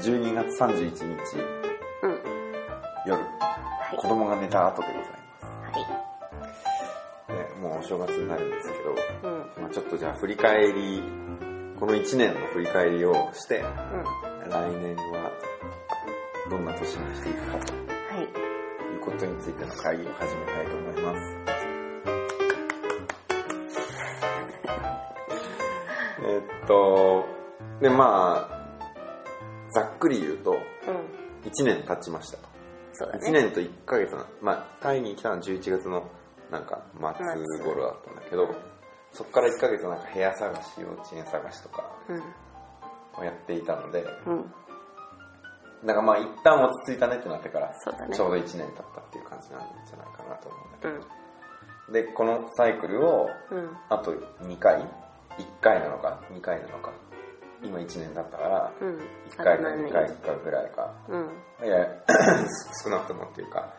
[0.00, 1.02] 12月31日
[2.02, 2.18] うん。
[3.06, 3.96] 夜、はい。
[3.96, 5.08] 子供が寝た後でございは
[5.78, 5.86] い。
[6.40, 6.46] ま
[7.28, 7.32] す。
[7.32, 8.96] ね、もうお正月になるんですけど、
[9.30, 9.38] うん。
[9.62, 11.02] まあちょっとじゃあ振り返り、
[11.78, 13.66] この1年の振り返りをして、うん。
[14.50, 15.30] 来年は
[16.50, 17.80] どんな年にしていくかとは
[18.20, 18.24] い。
[18.24, 18.26] い
[18.96, 21.36] うことについての会議を始めたいと思います。
[26.22, 27.24] えっと、
[27.80, 28.49] で、まあ、
[29.72, 30.56] ざっくり言うと、うん。
[31.50, 32.44] 1年経ちましたと。
[32.44, 32.48] 1
[32.92, 33.30] そうだね。
[33.32, 36.08] 年と1ヶ月な、まあ、タイに来たのは11月の
[36.50, 38.48] なんか末頃だったんだけど、
[39.12, 42.22] そこから1ヶ月なんか部屋探し、幼稚園探しとかうん。
[43.20, 44.52] をやっていたので、うん。
[45.82, 47.74] なんかまあ一旦落ち着いたねってなってから、ね
[48.14, 51.00] ちょうど1年経ったっていう感じなんじゃないかなと思うんだけうん。
[51.00, 51.06] ど。
[51.92, 53.76] で、このサイクルをうん。
[53.88, 54.84] あと2回 ?1
[55.60, 56.92] 回なのか ?2 回なのか
[57.62, 58.98] 今1年経ったから、うん。
[59.30, 59.92] 1回かあと何2年？
[59.92, 60.94] 回かぐらいか。
[61.08, 61.30] うん。
[61.64, 61.86] いや、
[62.84, 63.72] 少なくともっていうか、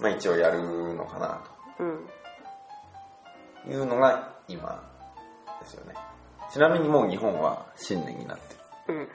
[0.00, 1.40] まあ一応やるのかな
[1.80, 2.08] うん。
[3.64, 4.82] というのが今
[5.60, 5.94] ですよね。
[6.50, 8.54] ちなみにもう日本は新年になって
[8.92, 8.98] る。
[8.98, 9.08] うん。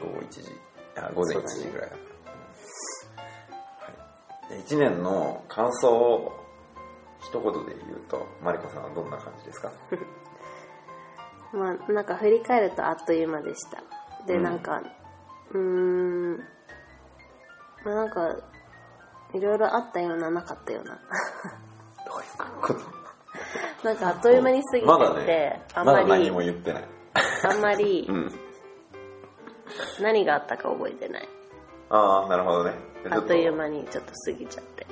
[0.00, 0.60] 午後1時、
[0.96, 2.02] あ午前1時ぐらいだか
[4.50, 4.54] ら。
[4.54, 6.32] はい、1年の感想を
[7.20, 9.70] 一言で言うと、マリコさんはどんな感じですか？
[11.52, 13.82] まあ、なんか振り返るとあっという間でした。
[14.26, 14.82] で、うんなんか、
[15.52, 16.36] うーん、
[17.84, 18.36] まあなんか、
[19.34, 20.94] いろいろあったような、なかったような。
[22.06, 22.80] どういうこと？
[23.88, 26.84] なんかあっという間に過ぎてて、まだね、あんまり、まだ何も言ってない。
[27.44, 28.32] あんまりうん。
[30.00, 31.28] 何があったか覚えてない。
[31.90, 32.74] ああ、なるほどね。
[33.10, 33.64] あっという間。
[33.64, 34.86] 間にちょっと過ぎちゃって。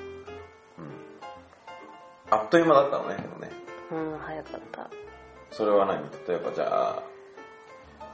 [2.31, 3.51] あっという間だったのね、でもね。
[3.93, 4.91] うん、早かった。
[5.51, 6.03] それは何？
[6.29, 6.67] 例えばじゃ
[6.99, 7.03] あ、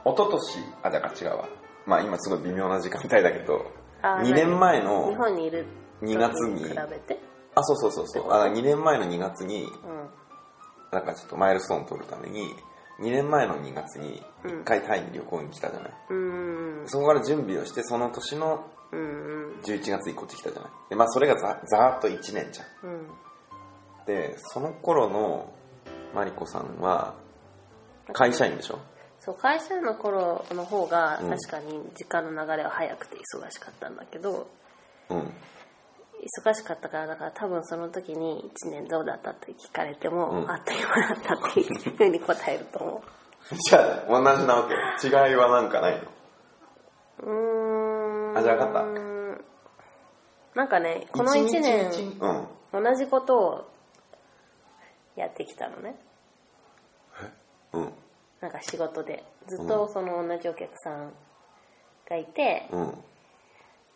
[0.05, 0.59] 一昨年？
[0.83, 1.49] あ、だから違うわ。
[1.85, 3.71] まあ今すごい微妙な時間帯だけど、
[4.01, 5.65] あ2年前の日本にいる
[6.01, 7.19] 2月に時比べて？
[7.55, 8.31] あ、そうそうそうそう。
[8.31, 9.69] あ2年前の2月に、うん。
[10.91, 12.53] なんかちょっとマイルストーン取るために、
[12.99, 15.91] 2年前の2月に1回タイに旅行に来たじゃない？
[16.09, 16.87] うーん。
[16.87, 19.59] そこから準備をして、その年のうんうん。
[19.63, 20.71] 11月にこっち来たじゃない？
[20.89, 22.89] で、まあそれがざざーっと1年じゃん。
[22.89, 23.07] うん。
[24.05, 25.51] で、その頃の
[26.15, 27.15] マリコさんは、
[28.13, 28.79] 会社員でしょ？
[29.19, 34.47] そう、会社の頃の方がうん確かに時間の流れは早くて忙しかったんだけど、
[35.09, 35.33] うん。
[36.43, 43.03] 忙しかったから、だから多分その時に1年どうだったって聞かれても、うんあっという間だったっていうふうに答えると思
[43.69, 44.67] じゃあ、同じなわ
[44.99, 45.07] け？
[45.07, 46.01] 違いはなんかない
[47.21, 47.31] の？
[47.31, 48.33] う。
[48.33, 48.37] ん。
[48.37, 48.85] あじゃあ分か
[50.55, 51.91] なんかね、この1年。
[52.73, 53.69] 同じことを
[55.15, 55.95] やってきたのね。
[57.73, 57.93] うん。
[58.41, 59.23] なんか仕事で。
[59.47, 61.11] ずっとその同じお客さん
[62.09, 62.93] がいて、うん。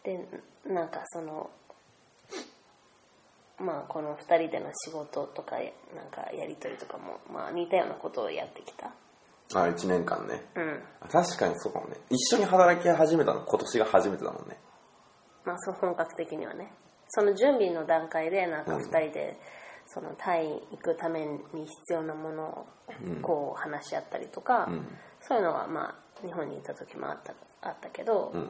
[0.04, 0.26] で、
[0.66, 1.50] なんかその、
[3.60, 5.58] まあこの2人での仕事とか、
[5.96, 8.92] なんかやり取りとかも、まあ似たようなことをやってきた。
[9.54, 10.46] あ、1年間ね。
[10.56, 10.84] うん。
[11.02, 11.98] あ確かにそうかもね。
[12.10, 14.58] 一緒に働き始めたの今年が初めてだもんね。
[15.46, 16.72] まあそう本格的にはね。
[17.10, 19.38] その準備の段階で、なんかうん2人で、
[19.94, 22.68] そのタイ行くために必要なものを
[23.22, 24.88] こう話し合ったりとか、うん。
[25.22, 28.50] そういうのはまあ日本にいた時もあったあったけど、うん。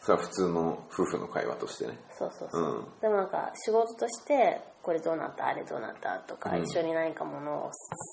[0.00, 1.98] それは普通の夫婦の会話としてね。
[2.18, 7.70] そうそうそう、うんでもなんか仕事としてこれどうなったあれどうなったとか、うん一緒に何かものを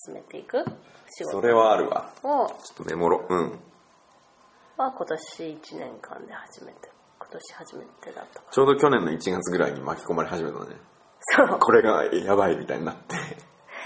[0.08, 0.64] 進めていく
[1.12, 2.10] 仕事それはあるわ。
[2.24, 3.26] をちょっとメモろ。
[3.30, 3.60] うん。
[4.78, 10.76] は今年1年間で初めて今年初めてだったかちょうど去年の1月ぐらいに巻き込まれ始めたのね。
[11.36, 13.16] そうこれがやばいみたいになって。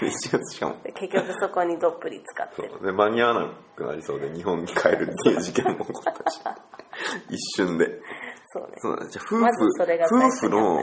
[0.00, 0.76] 1月しかも。
[0.82, 6.40] で結局そこにどっぷり使ってるで、間に合わなくなりそうで日本に帰るっていう事件も起こったし。
[7.30, 8.00] 一瞬で。
[8.46, 9.08] そうねそう。
[9.08, 10.76] じゃあ夫婦、まずそれが最夫婦の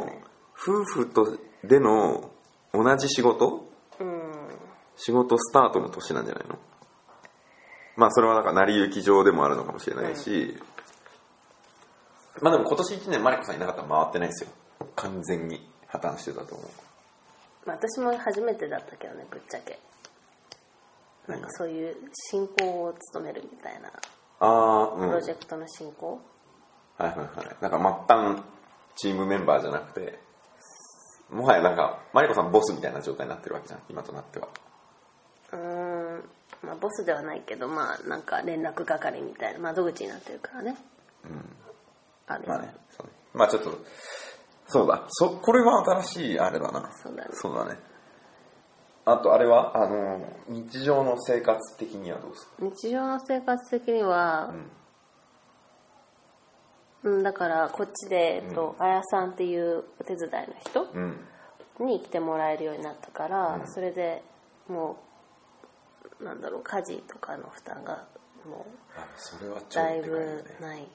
[0.53, 2.31] 夫婦とでの
[2.73, 3.67] 同じ仕事？
[3.99, 4.31] うん
[4.97, 6.57] 仕事スタートの年なんじゃないの？
[7.95, 10.57] まあそれはなんか成り行き上でもあるのかもしれないし、
[12.41, 14.49] まあでも今年1年マリコさんいなかったら回ってないですよ。
[14.95, 15.65] 完全に
[15.97, 16.67] 破綻してたと思う。
[17.67, 19.79] まあ、私も初めてだったけどねぶっちゃけ
[21.27, 21.95] なんかそういう
[22.31, 23.89] 進行を務めるみたいな
[24.39, 24.99] ああ、うん。
[24.99, 26.21] はいプロジェクトの進行、
[26.97, 27.17] はいはい。
[27.61, 28.43] なんか末端
[28.95, 30.19] チームメンバーじゃなくて、
[31.29, 34.47] もはやなんか、マリコさんボスみたいな状態になってるわけじゃん、今となっては。
[35.51, 36.29] うーん
[36.61, 40.75] まあボスではないけどまあなんか連絡係みたいな窓口になってるからね
[42.27, 43.13] あるまあね、そうね。
[43.33, 43.77] まあちょっと、
[44.67, 45.03] そうだ。
[45.09, 46.91] そ、これは新しいあれだな。
[47.01, 47.29] そうだね。
[47.33, 47.79] そうだね。
[49.05, 49.77] あと、あれは？
[49.77, 54.53] あの、日常の生活的にはどうですか日常の生活的には、
[57.03, 61.19] うん、だからこっちで、えっと、あやさんっていうお手伝いの人うん。
[61.77, 64.23] に来てもらえるようになったから、それで
[64.69, 64.97] も
[66.21, 68.07] うなんだろう家事とかの負担が
[68.45, 68.65] も
[68.97, 70.87] うあそれは超だいぶない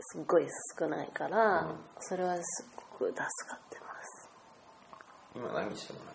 [0.00, 0.46] すっごい
[0.78, 1.66] 少ないから、
[2.00, 2.66] それはすっ
[2.98, 3.16] ごく助
[3.48, 4.28] かってます。
[5.34, 6.14] 今何してもらう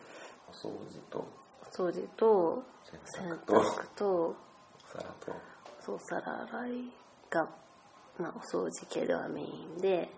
[0.49, 1.27] お掃除と。
[1.71, 3.53] 掃除と洗洗濯と。
[3.53, 4.35] 濯と
[4.87, 5.35] 皿と。
[5.85, 6.71] そう皿洗い
[7.29, 7.47] が、
[8.19, 10.09] まあ、お掃除系ではメインで、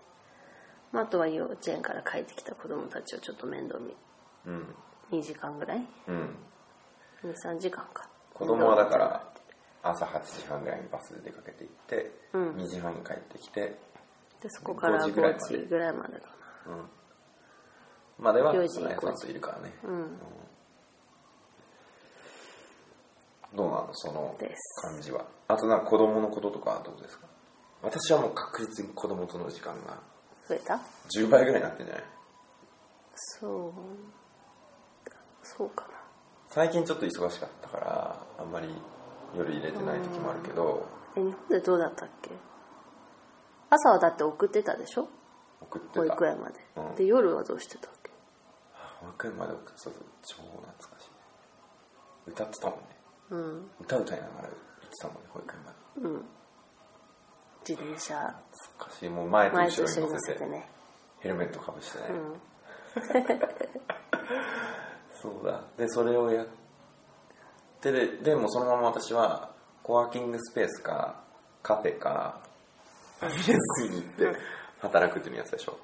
[0.92, 3.94] まあ、あとは幼稚園から帰ってきた子供たちをちょっと面倒見
[4.46, 4.74] うん。
[5.10, 5.86] 2時間ぐらい？
[6.08, 6.36] うん。
[7.24, 8.08] 23時間か。
[8.34, 9.31] 子供はだから
[9.82, 12.50] 朝8時半ぐらいにバスで出かけて行って、うん。
[12.56, 13.60] 2時半に帰ってきて、
[14.40, 16.28] でそこから5 5時ぐらいまでか
[16.68, 16.70] う
[18.22, 20.18] ん、までは4時そのやつといるからね、なうん。
[23.54, 24.36] どうなのその
[24.82, 25.26] 感じは。
[25.48, 27.26] あとなんか子供のこととかはどうですか？
[27.82, 29.98] 私はもう確実に子供との時間が
[30.48, 30.80] 増えた
[31.14, 32.04] ？10倍ぐらいになってんじゃない？
[33.14, 33.72] そう。
[35.44, 35.88] そうかな。
[36.48, 38.68] 最近ちょっと忙しかったからあんまり
[39.34, 40.86] 夜入れてない時もあるけど。
[41.16, 42.30] え日本でどうだったっけ？
[43.70, 45.08] 朝はだって送ってたでしょ？
[45.60, 46.00] 送ってた。
[46.00, 46.94] 保育園まで、うん。
[46.94, 48.10] で夜はどうしてたっけ？
[49.00, 51.10] 保育園まで送ってたと超懐かしい。
[52.26, 52.86] 歌ってたもんね。
[53.30, 53.70] うん。
[53.80, 54.52] 歌歌いながら行っ
[54.88, 55.76] てたもんね保育園まで。
[56.08, 56.24] うん。
[57.68, 58.14] 自転車。
[58.78, 60.70] 懐かしいもう前と前後ろにと一緒に乗乗せてせてね。
[61.20, 62.40] ヘルメットかぶしてね、うん。
[65.22, 65.60] そうだ。
[65.76, 66.52] でそれをやって
[67.82, 69.50] ででもそのまま私は
[69.82, 71.20] コワーキングスペースか
[71.62, 72.40] カフェか
[73.20, 74.38] ファミレスに行って
[74.80, 75.78] 働くっていうやつでしょ、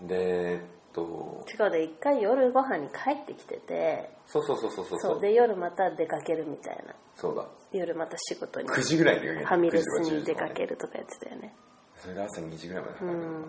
[0.00, 0.60] でえっ
[0.92, 4.98] と違うで一回夜ご飯に帰ってきててそうそうそうそうそう。
[5.00, 6.94] そうで夜また出かけるみたいな。
[7.14, 7.44] そうだ。
[7.72, 11.54] 夜また仕事に9時ぐらいに出かけるファミレス9時とに出10時とねかけるとかやってたよね。
[11.98, 13.44] それで朝2時ぐらいまでう働くのん。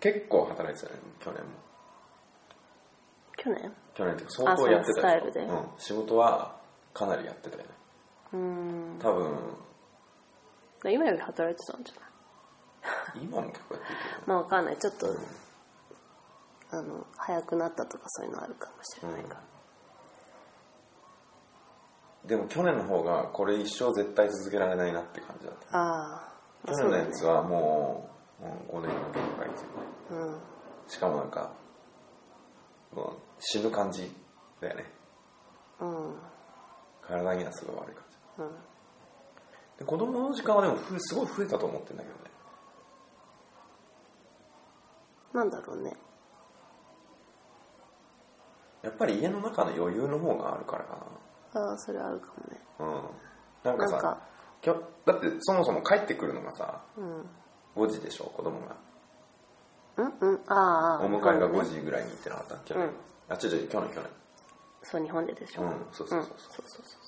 [0.00, 1.50] 結構働いてたよね去年も
[3.38, 3.72] 去年？
[3.94, 5.40] 去年っていうか相当やってたあそのスタイルで。
[5.40, 6.56] うん、仕事は
[6.92, 7.68] かなりやってたよね。
[8.32, 8.98] うん。
[9.00, 9.38] 多分。
[10.92, 13.24] 今より働いてたんじゃない？
[13.24, 14.76] 今も結構やってるけどまあわかんない。
[14.76, 15.06] ちょっと
[16.70, 19.40] あの早くなったとかそういうのあるかもしれないから、
[22.26, 25.78] でも去年の方がこれ一生絶対続けられないなって感じだった。
[25.78, 26.28] ああ。
[26.66, 28.10] 去年のやつはも
[28.40, 29.74] う、うん、5年の限界ですよね
[30.10, 30.40] うん。
[30.88, 31.50] しかもなんか
[32.92, 34.10] もう死ぬ感じ
[34.60, 34.84] だよね。
[35.80, 36.14] うん。
[37.02, 38.42] 体にはすごい悪い感じ。
[38.42, 38.50] うん。
[39.78, 42.20] で子供の時間はでもふすごい増えたと思ってんだけどね。
[45.32, 45.96] なんだろうね。
[48.82, 51.06] やっぱり家の中の余裕の方があるからか
[51.54, 52.60] ああそれあるかもね。
[53.64, 53.78] なうん。
[53.78, 54.18] なんかさ
[54.60, 57.26] きょだってそもそも帰ってくるのがさうん。
[57.76, 58.76] 5時でしょ子供が。
[59.96, 60.40] うんうん。
[60.48, 62.90] ああお迎えが5日本でね時ぐらいに行ってなかった去年、うん
[63.28, 64.10] あ違う違う去年去年。
[64.82, 65.62] そう日本ででしょ？
[65.62, 66.38] うんそうそうそうそう。
[66.38, 67.00] そうそうそう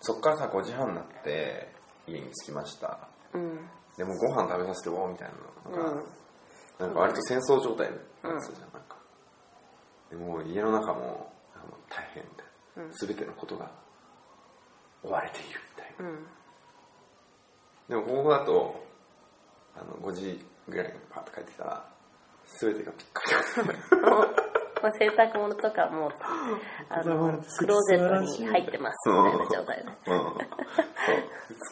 [0.00, 1.72] そっからさ5時半になって
[2.06, 3.08] 家に着きました。
[3.32, 3.68] そううん。
[3.96, 5.28] でもご飯食べさせておみたい
[5.70, 6.04] なのが、うん。
[6.78, 8.96] なんか割と戦争状態になってたじゃん、なんか。
[10.10, 11.32] でも家の中も
[11.88, 13.70] 大変みたいな、全てのことが
[15.02, 16.08] 追われているみたいな。
[16.08, 16.26] うん。
[17.88, 18.86] でもここだと
[19.76, 21.84] あの5時ぐらいにパッと帰ってきたら
[22.60, 24.38] 全てがピッカピカ
[24.82, 26.12] もうまあ、洗濯物とかもう
[26.88, 29.84] あのクローゼットに入ってますみたいな状態で、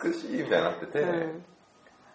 [0.05, 1.45] 美しいみたいになってて、うん。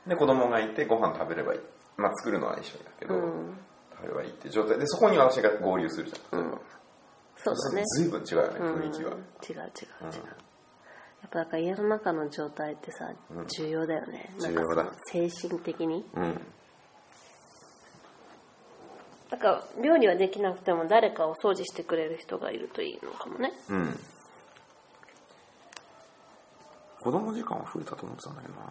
[0.08, 1.60] で子供がいてご飯食べればいい。
[1.98, 3.58] まあ作るのは一緒だけど、うん。
[3.92, 4.78] 食べればいいって状態。
[4.80, 6.60] でそこに私が合流するじゃん、うん、
[7.38, 7.84] そうだね。
[7.86, 8.76] ずいぶん違うよねうん。
[8.76, 9.68] 雰囲気は、違う違う違う、や
[11.28, 13.14] っぱだから家の中の状態ってさ
[13.58, 14.84] 重要だよね、なんか重要だ。
[14.84, 16.06] その精神的に。
[16.16, 16.42] うん
[19.32, 23.52] なんか料理はできなくても誰かお掃除してくれる人がいるといいのかもね。
[23.70, 24.00] うん。
[27.00, 28.62] 子供時間は増えたと思ってたんだけどな。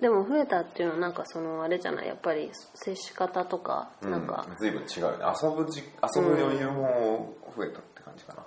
[0.00, 2.08] でも増えたっていうのはなんかそのあれじゃない？
[2.08, 5.24] やっぱり接し方とかなんか、うん、随分違うよね。
[5.40, 8.44] 遊ぶじ遊ぶ余裕も増えたって感じかな、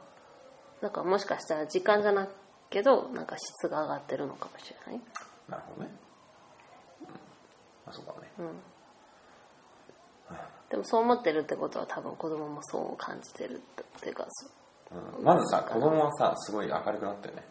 [0.81, 2.27] なんかもしかしたら時間じゃな
[2.69, 5.01] けどなんか質が上がってるのかもしれない。
[5.47, 5.95] なるほどね、
[7.03, 7.07] うん、
[7.89, 8.51] あそうだね、
[10.75, 14.49] でもそう思ってるってことは多分子供もそう感じてるっていうかそ
[15.17, 17.43] うん、まずさ子供はさすごい明るくなったよね。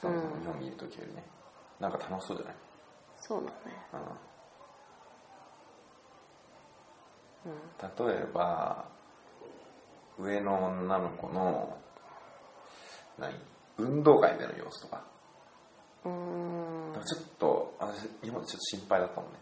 [0.00, 1.24] その日本にいる時よりね。
[1.80, 2.54] なんか楽しそうじゃない、
[3.20, 3.52] そうだね。
[7.46, 8.84] うん、例えば
[10.20, 11.76] 上の女の子の
[13.18, 13.34] 何？
[13.76, 15.02] 運動会での様子とか。
[16.04, 19.38] うーんちょっと私日本でちょっと心配だったもんね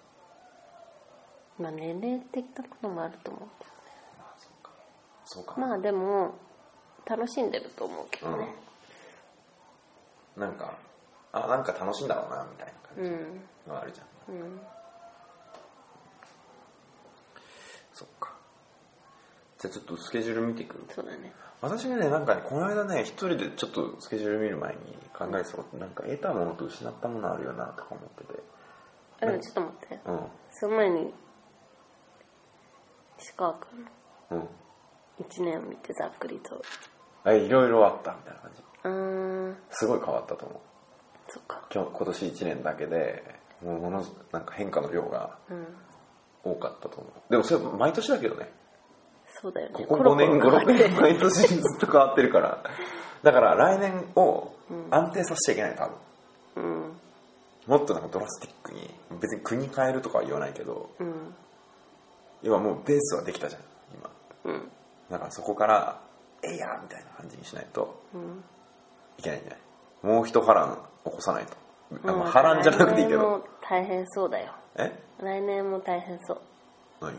[1.58, 3.66] まあ年齢的なこともあると思うけ
[4.18, 4.70] まあそうか
[5.25, 5.54] そうか。
[5.54, 6.34] どまあでも
[7.06, 8.54] 楽しんでると思うけどね。
[10.36, 10.76] なんか
[11.32, 12.72] あなんか楽しいんだろうなみたいな
[13.02, 13.18] うん感
[13.64, 14.60] じのあるじゃん、うん。
[17.94, 18.32] そっか。
[19.58, 20.84] じゃあちょっとスケジュール見ていく？
[20.94, 21.32] そうだね。
[21.62, 24.78] 私がねなんかねこの間ね一人でちょっとスケジュール見る前に
[25.16, 28.42] 考えてたことなんか得たものと失ったものあるよなとか思ってて。
[29.22, 29.98] あでもちょっと待って。
[30.04, 30.20] うん。
[30.50, 31.14] その前に
[33.20, 33.87] 石川君
[34.30, 34.38] うん。
[34.38, 34.49] の
[35.20, 36.62] 1年を見てざっくりと。
[37.26, 38.62] えいろいろあったみたいな感じ。
[38.85, 39.56] うーん。
[39.70, 40.58] すごい変わったと思う。
[41.28, 41.62] そっか。
[41.73, 43.23] 今日今年1年だけで
[43.62, 45.66] もうものすなんか変化の量がうん。
[46.44, 47.30] 多かったと思う。
[47.30, 48.50] でもそれ毎年だけどね。
[49.42, 49.73] そうだよね。
[49.75, 52.62] ここ5年コロコロ56年毎年ずっと変わってるから。
[53.23, 54.54] だから来年を
[54.90, 55.96] 安定させちゃいけない多分。
[56.56, 56.96] うん。
[57.66, 58.88] もっとなんかドラスティックに
[59.20, 61.35] 別に国変えるとかは言わないけどうん
[62.43, 63.62] 今もうベースはできたじゃん
[63.95, 64.11] 今。
[64.45, 64.71] うん。
[65.11, 66.00] だからそこから
[66.43, 68.45] 「えいや!」みたいな感じにしないとうん。
[69.19, 69.61] いけないんじゃない？
[70.02, 71.52] もう一波乱起こさないと、
[72.05, 73.19] あまあ波乱じゃなくていいけど。
[73.21, 74.52] 来年も大変そうだよ。
[74.76, 75.02] え？
[75.21, 76.40] 来年も大変そう。
[77.00, 77.12] 何？
[77.12, 77.19] が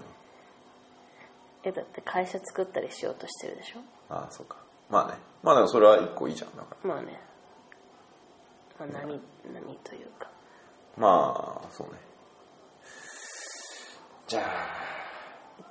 [1.64, 3.80] えだって会社作ったりしようとしてるでしょ？
[4.10, 4.58] ああそうか。
[4.90, 5.18] まあね。
[5.44, 6.56] まあでもそれは一個いいじゃん。
[6.56, 6.90] だから。
[6.94, 7.20] まあね、
[8.80, 9.20] まあ、何
[9.54, 10.30] 何というか。
[10.96, 11.94] まあそうね。
[14.28, 14.97] じゃあ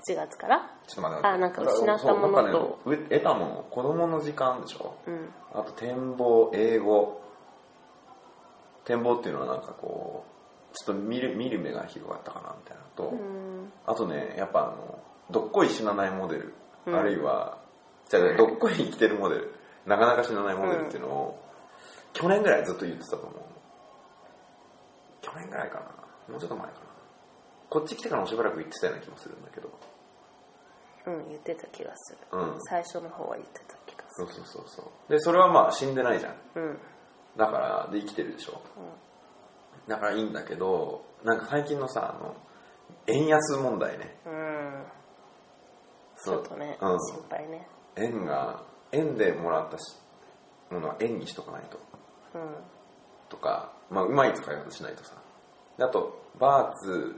[0.08, 0.70] 1月から。
[0.86, 1.26] ちょっと待って。
[1.26, 2.78] あなんか失ったものと。
[2.86, 4.96] ねう得たもの子供の時間でしょ？
[5.06, 5.28] うん。
[5.52, 7.22] あと展望英語。
[8.84, 10.24] 展望っていうのはなんかこ
[10.72, 13.72] うちょっと見る見る目が広がったかなみたいなのと、うん。
[13.86, 14.98] あとねやっぱあの
[15.30, 16.54] どっこい死なないモデル、
[16.86, 16.94] うん。
[16.96, 17.58] あるいは
[18.08, 19.54] じゃあどっこい生きてるモデル。
[19.86, 21.40] なかなか死なないモデルっていうのを、
[22.12, 23.32] 去年ぐらいずっと言ってたと思う。
[25.22, 25.82] 去年ぐらいかな。
[26.32, 26.78] もうちょっと前かな。
[27.70, 29.70] こっち来てからもしばらく言ってたような気もするんだけど
[31.06, 32.56] うん言ってた気がする、うん。
[32.68, 35.12] 最初の方は言ってた気がすそうそうそうそう。
[35.12, 36.32] でそれはまあ死んでないじゃん。
[36.32, 36.78] るうん。
[37.36, 38.60] だからで生きてるでしょ、
[39.86, 42.34] だからいいんだけどなんか最近のさあの
[43.06, 44.16] 円安問題ね。
[44.26, 44.84] うん。
[46.16, 46.38] ちそう。
[46.38, 46.98] ょっとね、うん。
[46.98, 47.68] 心配ね。
[47.96, 49.96] 円が円でもらったし
[50.70, 51.78] ものは円にしとかないと。
[52.34, 52.54] うん。
[53.28, 55.14] とか、まあ、うまい使い方しないとさ。
[55.78, 57.16] であとバーツ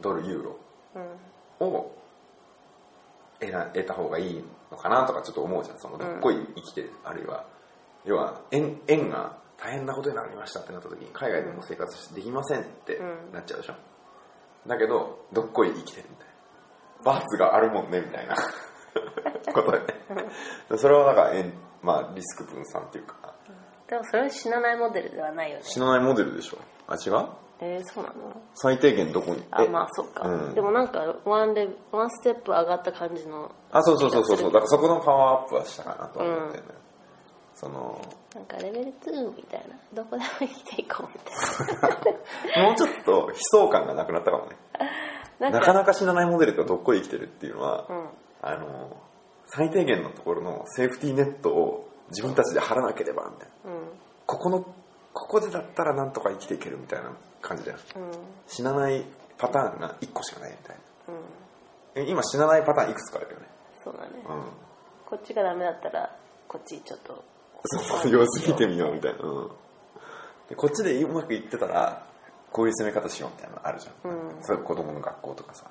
[0.00, 0.56] ドルユーロ
[1.60, 1.66] うん。
[1.68, 1.92] を
[3.50, 5.78] 得た方がいいのかなとかちょっと思うじゃん。
[5.78, 7.44] そのどっこい生きてる、あるいは。
[8.04, 13.74] 要は円円が大変なことになりましたってなった時に海外でも生活できませんってうんなっちゃうでしょ、
[14.66, 16.32] だけどどっこい生きてるみたいな。
[17.04, 18.36] バーツがあるもんねみたいな。
[19.52, 19.86] ことでね。
[20.76, 23.34] それはだから円まあリスク分散っていうか。
[23.88, 25.64] でもそれは死なないモデルではないよね。
[25.64, 26.58] 死なないモデルでしょ。
[26.88, 27.28] あ違う？
[27.64, 28.42] えー、そうなの？
[28.54, 29.42] 最低限どこに？
[29.52, 29.68] あえ？
[29.68, 30.54] まあそっか、うん。
[30.54, 36.64] でもなんかワンレワンステップ上がった感じのあそうそうそうそうだからそこのパワーアップはしたかなと思ってね、
[37.54, 38.00] その
[38.34, 39.76] なんかレベル2みたいな。
[39.94, 44.56] どこでも生きていこうみたい もうちょっと悲壮感がなくなったかもね。
[45.38, 48.08] ななかなか死なないモデルがどっこい生きてるっていうのは、うん。
[48.42, 48.96] あの
[49.46, 53.70] 最低限のところのセーフティーネットを自分たちで張らなければみたいな。
[53.70, 53.80] うん。
[54.26, 54.64] ここの
[55.12, 57.82] ここでだったらなんとか生きていけるみたいな感じじゃんうん。
[58.46, 59.04] 死なない
[59.36, 60.76] パターンが1個しかないみたい
[61.08, 61.14] な。
[61.14, 62.06] うん。
[62.06, 63.46] え今死なないパターンいくつかあるよね。
[63.84, 64.44] そうだね、うん。
[65.04, 66.16] こっちがダメだったら
[66.48, 67.22] こっちちょっと。
[67.64, 69.50] そう様子見てみようみたいな、うん。
[70.48, 72.06] でこっちでうまくいってたら
[72.50, 74.42] こういう攻め方しようみたいなのあるじゃん、うん。
[74.42, 75.66] それ子供の学校とかさ。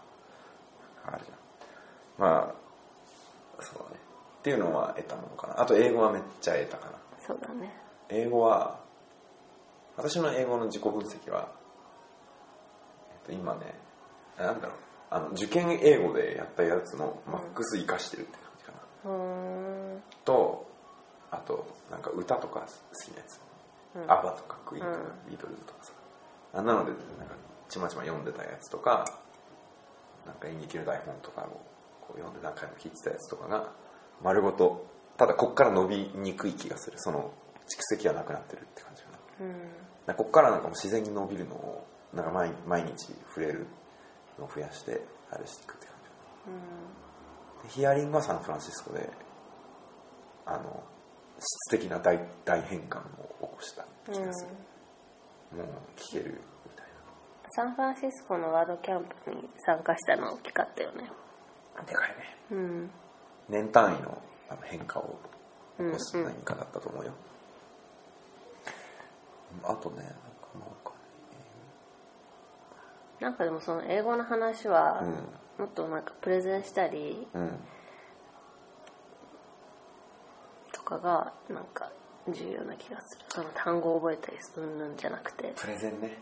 [1.05, 2.27] あるじゃん。
[2.29, 3.99] まあそうだね。
[4.39, 5.61] っていうのは得たものかな。
[5.61, 6.93] あと英語はめっちゃ得たかな。
[7.25, 7.73] そうだね。
[8.09, 8.79] 英語は
[9.97, 11.60] 私の英語の自己分析は、えっと、
[13.29, 13.73] 今ね
[14.37, 14.77] なんだろう。
[15.09, 20.03] あの受験英語でやったやつのマックス活かしてるって感じかな、うーん。
[20.23, 20.65] と
[21.29, 22.65] あとなんか歌とか好
[23.03, 23.39] きなやつ、
[23.95, 24.03] うん。
[24.03, 25.29] アバとかクイーンとか、うん。
[25.29, 25.91] ビートルズとかさ。
[26.53, 27.35] あんなのでなんか
[27.69, 29.05] ちまちま読んでたやつとか
[30.25, 31.45] なんか演劇の台本とかを
[32.01, 33.71] こう読んで何回も聞いてたやつとかが
[34.23, 34.85] 丸ごと
[35.17, 36.97] ただこっから伸びにくい気がする。
[36.99, 37.31] その
[37.67, 39.09] 蓄積はなくなってるって感じか
[39.39, 39.45] な。
[39.45, 40.15] うん。
[40.15, 43.67] こっからなんかもう自然に伸びるのをなんか毎毎日触れる
[44.37, 45.01] のを増やして
[45.31, 46.51] あれしていくって感じ。
[46.51, 46.57] か
[47.57, 49.09] なでヒアリングはサンフランシスコで
[50.45, 50.83] あの
[51.39, 53.07] 質的な大大変換を起
[53.39, 54.45] こした気がす
[55.51, 55.67] る、もう
[55.99, 56.85] 聞けるみたい
[57.51, 61.09] サンフランシスコのワードキャンプに参加したの大きかったよね。
[61.75, 62.15] なでかいね。
[62.51, 62.89] うん。
[63.49, 65.17] 年単位のあの変化を
[65.77, 66.33] 起こすうんうん。
[66.33, 67.11] 何かだったと思うよ、
[69.63, 70.09] あとねなん
[70.83, 70.90] か
[73.21, 75.03] なんかでもその英語の話は、
[75.59, 77.51] もっとなんかプレゼンしたりうん
[80.73, 81.91] とかがなんか
[82.27, 83.25] 重要な気がする。
[83.29, 85.53] その単語を覚えたりするんじゃなくて。
[85.55, 86.17] プレゼンね。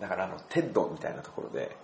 [0.00, 1.76] だからあの TED みたいなところで、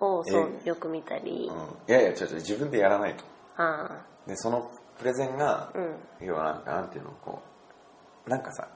[0.00, 1.56] をそうよく見たり、うん、
[1.88, 2.34] いやいや違う違う。
[2.36, 3.24] 自分でやらないと。
[3.56, 6.26] あでそのプレゼンが、あうん。
[6.26, 7.40] 要はなんかなんていうのこ
[8.26, 8.68] うなんかさ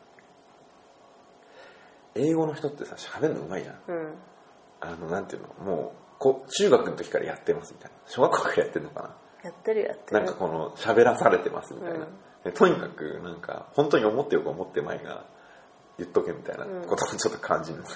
[2.14, 3.76] 英語の人ってさ喋るのうまいじゃん。
[3.88, 4.14] うん
[4.85, 7.97] あのなんていうのもうこ中学の時からやってますみたいな。
[8.07, 9.15] 小学校からやってるのかな。
[9.45, 10.21] やってるやってる。
[10.21, 12.07] なんかこの喋らされてますみたいな、うん。
[12.45, 15.25] でとにかくなんか本当に思ってようか思ってまいが
[15.99, 17.89] 言っとけみたいなこともちょっと感じるのね、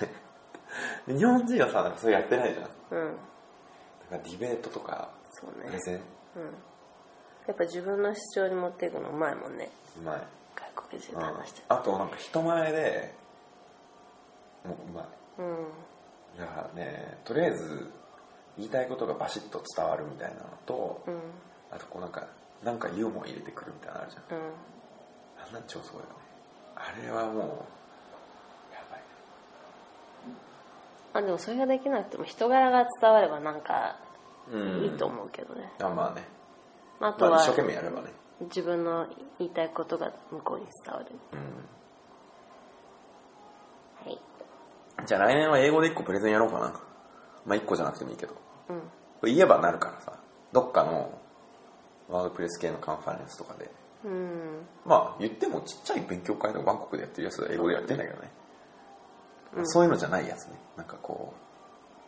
[1.06, 2.64] で日本人はさなんかそれやってないじゃん。
[2.64, 3.14] だうん。
[3.14, 3.18] か
[4.12, 5.66] らディベートとかそうね。
[5.66, 5.94] プレゼン。
[5.94, 6.02] うん。
[7.46, 9.70] やっぱ自分の主張に持っていくのうまいもんね。
[9.98, 10.22] うまい。
[10.74, 13.14] 外国人と話してあとなんか人前で
[14.64, 15.04] もううまい。
[15.38, 15.66] うん
[16.38, 17.90] だからねとりあえず
[18.56, 21.20] 言いたいことがバシッと伝わるみたいなのと、うん。
[21.70, 22.26] あとこうなんか
[22.64, 24.38] なんかユーモア入れてくるみたいなのあるじゃん。
[24.38, 24.44] うん。
[25.46, 26.14] あんなん超すごいよね。
[26.74, 27.42] あれはもう
[28.72, 29.00] やばい。
[31.14, 33.98] あでもそれができなくても人柄が伝わればなんか
[34.50, 34.84] うん。
[34.84, 36.22] いいと思うけどね、あまあね、
[37.00, 38.12] あとはまあ、一生懸命やればね。
[38.42, 39.06] 自分の
[39.38, 41.06] 言いたいことが向こうに伝わる。
[41.32, 41.38] うん
[44.08, 44.20] はい
[45.04, 46.80] じゃあ来年は英語で1個プレゼンやろうかな。
[47.44, 48.34] まあ1個じゃなくてもいいけど。
[49.22, 49.34] うん。
[49.34, 50.12] 言えばなるからさ。
[50.52, 51.18] どっかの
[52.08, 53.70] ワードプレス系のカンファレンスとかで。
[54.04, 54.66] うん。
[54.84, 57.98] まあ言ってもちっちゃい勉強会のバンコクでやってるやつは英語でやってん。
[57.98, 58.30] だけどね、
[59.64, 60.58] そういうのじゃないやつね。
[60.76, 61.34] なんかこ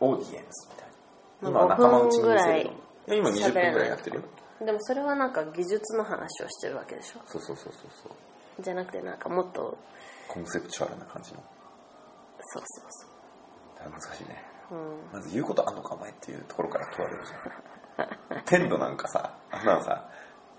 [0.01, 0.87] うオーディエンスみたい
[1.41, 1.49] な。
[1.49, 2.33] 今は仲間内に見せるの。
[2.33, 2.65] 5分ぐらいい
[3.07, 4.23] や今20分ぐらいやってるよ。
[4.65, 7.21] でもそれはなんか技術の話をしてるわけでしょ。
[7.25, 8.63] そうそうそうそうそう。
[8.63, 9.77] じゃなくてなんかもっと
[10.27, 11.39] コンセプチュアルな感じの
[12.51, 14.43] そうそうそ難しいね。
[14.71, 15.13] ううん。
[15.13, 18.43] まず言うことあんのかお前っていうところから問われるじゃん。
[18.45, 20.09] 天度なんかさあんなのさ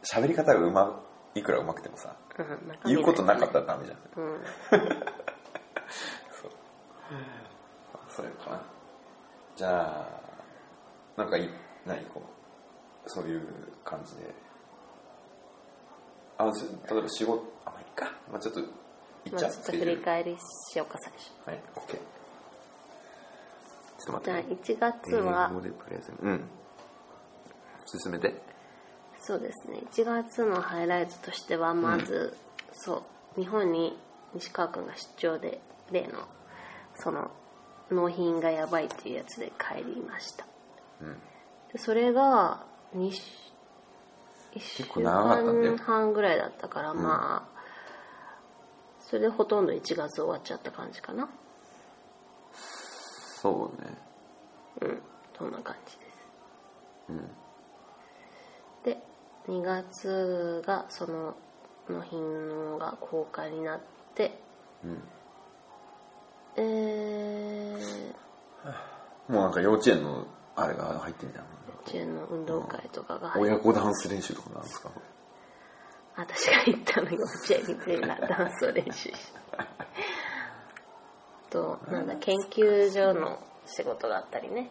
[0.02, 1.02] 喋り方がうま
[1.34, 2.46] いくらうまくてもさうん
[2.86, 3.98] 言うことなかったらダメじゃん。
[4.22, 4.40] うん。
[6.40, 6.50] そう。
[8.08, 8.62] それかな。
[9.56, 10.06] じゃ
[11.16, 11.50] あなんかいい
[11.86, 12.22] 何こ
[13.06, 13.42] うそういう
[13.84, 14.34] 感じで。
[16.38, 18.60] あし例えば仕事あまあいっか、まあ、ちょっと
[19.32, 20.36] まあちょっと振り返り
[20.72, 21.50] しようか最初。
[21.50, 21.98] はい OK
[24.00, 26.16] ちょっと待じゃあって、ね、1月は英語でプレゼン。
[26.22, 26.44] うん。
[27.86, 28.34] 進めて。
[29.20, 29.82] そうですね。
[29.92, 32.34] 1月のハイライトとしてはまず、
[32.72, 33.02] そ
[33.36, 33.98] う日本に
[34.34, 36.26] 西川君が出張で例の
[36.94, 37.30] その
[37.90, 40.46] 納品がやばいっていうやつで帰りました。
[41.02, 41.18] うん。
[41.72, 42.64] でそれが
[42.96, 43.22] 2し
[44.54, 47.49] 1週間半ぐらいだったから、まあ
[49.10, 51.28] それでほとんど1月終わっちゃった感じかな。
[53.42, 53.96] そうね。
[54.82, 55.02] うん。
[55.36, 56.18] そんな感じです。
[57.08, 57.28] うん。
[58.84, 59.02] で
[59.48, 61.34] 2月がその
[61.88, 63.80] 納品が公開になっ
[64.14, 64.38] て
[64.84, 65.02] うん。
[66.54, 74.92] えー、もうなんか幼稚園のあれが入ってみたいな幼稚園の運動会とかが入っ親子ダンス練習とかなんですか？
[76.20, 79.12] 私が行ったの幼稚園に全員がダンスを練習し
[79.52, 79.66] た
[81.50, 84.70] となんだ研究所の仕事があったりね。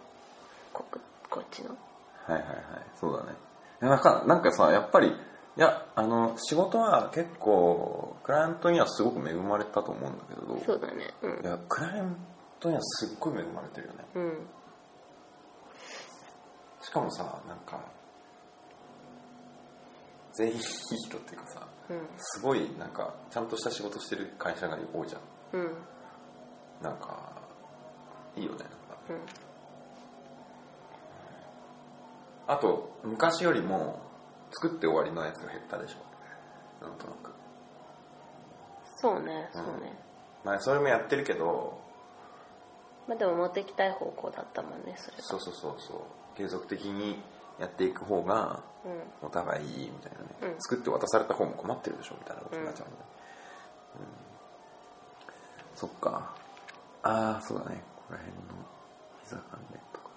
[0.71, 0.85] こ
[1.29, 1.69] こっちの。
[1.69, 1.75] は
[2.29, 2.55] いはいはい。
[2.99, 3.37] そうだね。
[3.81, 5.11] なんかなんかさやっぱりい
[5.57, 10.61] やあの仕事は結構クライアントにはすごく恵まれたと思うんだけど。
[10.65, 11.13] そうだね。
[11.21, 11.45] うん。
[11.45, 12.15] いやクライアン
[12.59, 14.05] トにはすっごい恵まれてるよね。
[14.15, 14.47] うん。
[16.81, 17.81] しかもさなんか
[20.39, 22.07] 全員いい人っていうかさうん。
[22.17, 25.21] すごいなんかちゃんとした仕事してる会社が多いじゃん。
[25.59, 25.71] うん。
[26.81, 27.33] なんか
[28.37, 28.75] いいよねなんか。
[29.09, 29.19] うん。
[32.47, 34.01] あと昔よりも
[34.51, 36.85] 作って終わりのやつが減ったでしょ。
[36.85, 37.33] なんとなく。
[38.95, 39.97] そうねそうね、
[40.43, 41.81] まあそれもやってるけど
[43.07, 46.37] まあでも持ってきたい方向だったもんねそれがそうそうそうそう。
[46.37, 47.21] 継続的に
[47.59, 49.27] やっていく方がうん。
[49.27, 50.61] お互いいいみたいなね、うん。
[50.61, 53.03] 作って渡された方も困ってるでしょみたいなことになっちゃうので、
[53.95, 54.05] うん。
[55.75, 56.33] そっか。
[57.03, 57.83] ああそうだね。
[57.97, 58.41] ここら辺の
[59.21, 60.09] ピザ関連とか。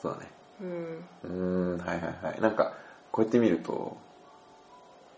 [0.00, 0.30] そうだね。
[0.60, 1.04] うん。
[1.24, 2.40] うーんはいはいはい。
[2.40, 2.72] なんか
[3.10, 3.96] こうやって見ると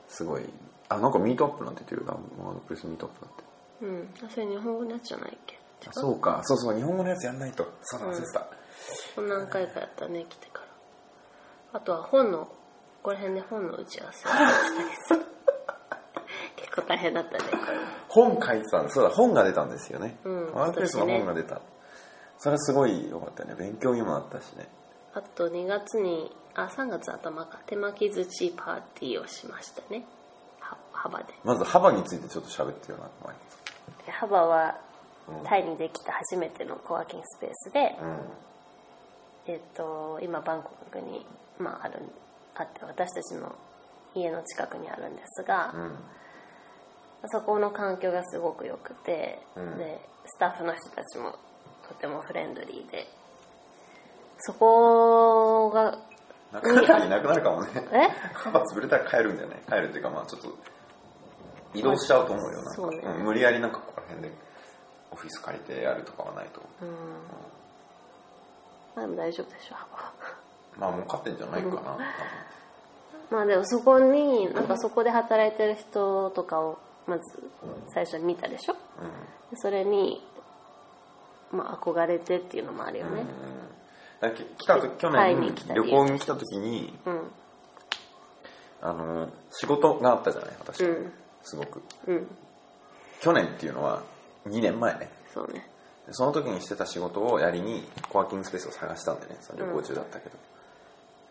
[0.09, 0.43] すごい。
[0.89, 3.45] あなんかミートアップなんて言ってるあのプレスミートアップだって。
[3.83, 4.27] うん。
[4.27, 5.59] あそれ日本語のやつじゃないっけ？
[5.93, 6.41] そうか。
[6.45, 7.71] そうそう日本語のやつやんないと。
[7.83, 8.51] そうだ忘れてた、こん
[9.17, 11.79] 何回かやったね来てから。
[11.79, 12.51] あとは本のこ
[13.03, 14.29] こら辺で本の打ち合わせ。
[14.29, 15.23] をしたりする
[16.57, 17.45] 結構大変だったね
[18.09, 21.61] 本書いてたんそうだ本が出たんですよね、うんワークレスの本が出た、
[22.39, 23.55] それはすごい良かったね。
[23.59, 24.69] 勉強にもなったしね。
[25.15, 30.05] あと2月にあ3月頭か手巻き寿司パーティーをしましたね。
[30.61, 31.35] は幅で。
[31.45, 33.11] まず幅についてちょっと喋ってよな
[34.13, 34.79] 幅は
[35.29, 35.45] うん。
[35.45, 38.19] タイにできた初めてのコワーキングスペースで、うん
[39.47, 41.27] えっと今バンコクに、
[41.59, 42.01] まあ、ある
[42.55, 43.55] あって私たちの
[44.15, 45.99] 家の近くにあるんですが、うん。
[47.31, 49.79] そこの環境がすごく良くて、うん。
[49.79, 51.35] でスタッフの人たちも
[51.89, 53.07] とてもフレンドリーで
[54.39, 55.99] そこが
[56.53, 57.71] なかなかいなくなるかもね。
[57.93, 58.09] え？
[58.35, 60.57] 幅潰れたら帰るんだよね帰るっていうかまあちょっと
[61.75, 62.73] 移動しちゃうと思うよな。
[62.73, 62.99] んかね。
[63.19, 64.35] うん無理やりなんかここら辺で
[65.11, 66.61] オフィス借りてやるとかはないと。
[66.81, 66.97] 思うん
[68.95, 69.77] まあでも大丈夫でしょ
[70.77, 70.81] う。
[70.81, 71.99] まあ儲かってんじゃないかな、多分。
[73.31, 77.23] まあでもそこになんかそこで働いてる人とかをまず
[77.95, 78.75] 最初に見たでしょ？
[79.51, 80.23] でそれに
[81.51, 83.25] まあ憧れてっていうのもあるよね。
[84.21, 87.31] だからき来た時去年旅行に来た時にうん。
[88.85, 90.51] あの仕事があったじゃない？
[90.59, 91.13] 私、うん。
[91.43, 91.83] すごく。
[92.07, 92.27] うん。
[93.21, 94.03] 去年っていうのは
[94.47, 95.09] 2年前ね。
[95.33, 95.55] そうね。
[95.55, 95.72] で
[96.11, 99.37] その時にしてた仕事をやりにコワーキングスペースを探したんでね。
[99.41, 100.39] その旅行中だったけど、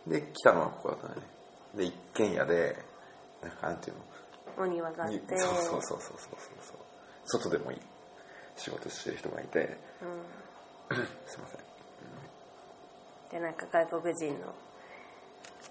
[0.07, 1.21] で来たのはここだったんだね。
[1.75, 2.77] で一軒家で
[3.41, 3.95] なんかなんていう
[4.57, 4.63] の？
[4.63, 6.17] お庭があっにて そうそうそうそうそう
[6.62, 6.77] そう。
[7.25, 7.81] 外でもいい。
[8.55, 9.77] 仕事してる人がいて。
[10.89, 10.97] うん。
[11.27, 11.60] すいません。
[13.31, 14.47] でなんか外国人の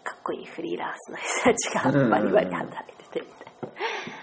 [0.03, 3.71] かっこいいフリーランスの人たちがバリバリ働いててみたい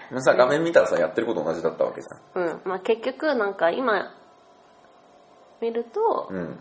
[0.08, 2.60] でもさ画面見たらさやってること同じだったわけじなうん。
[2.64, 4.12] まあ結局なんか今
[5.60, 6.58] 見ると、うん。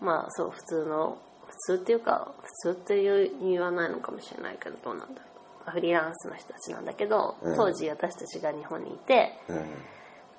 [0.00, 5.26] まあそう普通の普通っていうか普通っていう言わないのかもしれないけどどうなんだろ
[5.68, 5.70] う。
[5.70, 7.56] フリーランスの人たちなんだけど、うん。
[7.56, 9.56] 当時私たちが日本にいてうん。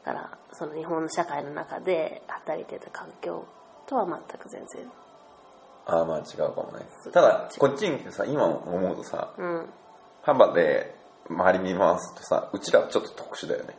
[0.05, 3.45] だからその日本の社会の中で働いてた環境
[3.87, 4.91] とは全く全然。
[5.85, 6.85] ああまあ違うかもね。
[7.11, 9.65] ただこっちに来てさ今思うとさうん。
[10.21, 10.93] 幅で
[11.29, 13.75] 周り見回すとさうちらちょっと特殊だよね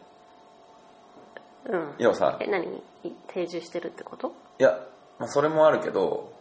[1.69, 1.95] うん。
[1.99, 2.83] 要はさえ何に
[3.29, 4.33] 定住してるってこと？
[4.59, 4.79] いや、
[5.19, 6.33] まあ、それもあるけど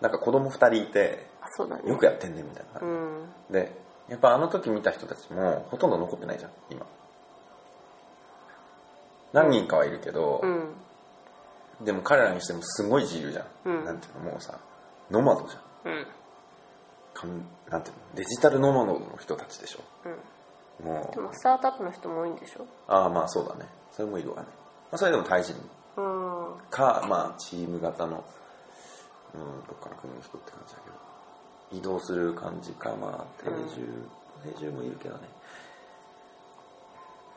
[0.00, 1.88] なんか子供2人いてあそうだね。
[1.88, 2.80] よくやってんねみたいな。
[2.80, 3.26] う感ん。
[3.48, 6.84] じ、でやっぱあの時見た人たちもほとんど残ってないじゃん今。
[9.32, 11.84] 何人かはいるけど、うん。
[11.84, 13.84] でも彼らにしてもすごい自由じゃん、うん。
[13.84, 14.58] なんていうのもうさ
[15.10, 15.92] ノマドじゃん。
[15.92, 16.06] うん。
[17.14, 19.80] かんなんていうのデジタルノマドの人たちでしょ。
[20.80, 20.86] うん。
[20.86, 21.14] もう。
[21.14, 22.66] でもスタートアップの人も多いんでしょ？
[22.88, 23.66] ああまあそうだね。
[23.92, 24.61] それもいるわね、ま
[24.92, 25.54] あ、それでもタイ人
[25.96, 26.56] うん。
[26.70, 28.24] かまあチーム型の
[29.34, 30.96] うんどっかの国の人って感じだけど。
[31.78, 33.86] 移動する感じかまあ定住、
[34.44, 35.28] 定住もいるけどね。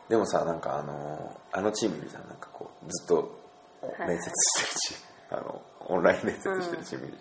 [0.10, 2.28] でもさなんかあのあのチームいるじゃん。
[2.28, 3.40] なんかこうずっと
[3.82, 7.18] はい面接してるチーム、 あのオンライン面接してるチームいる、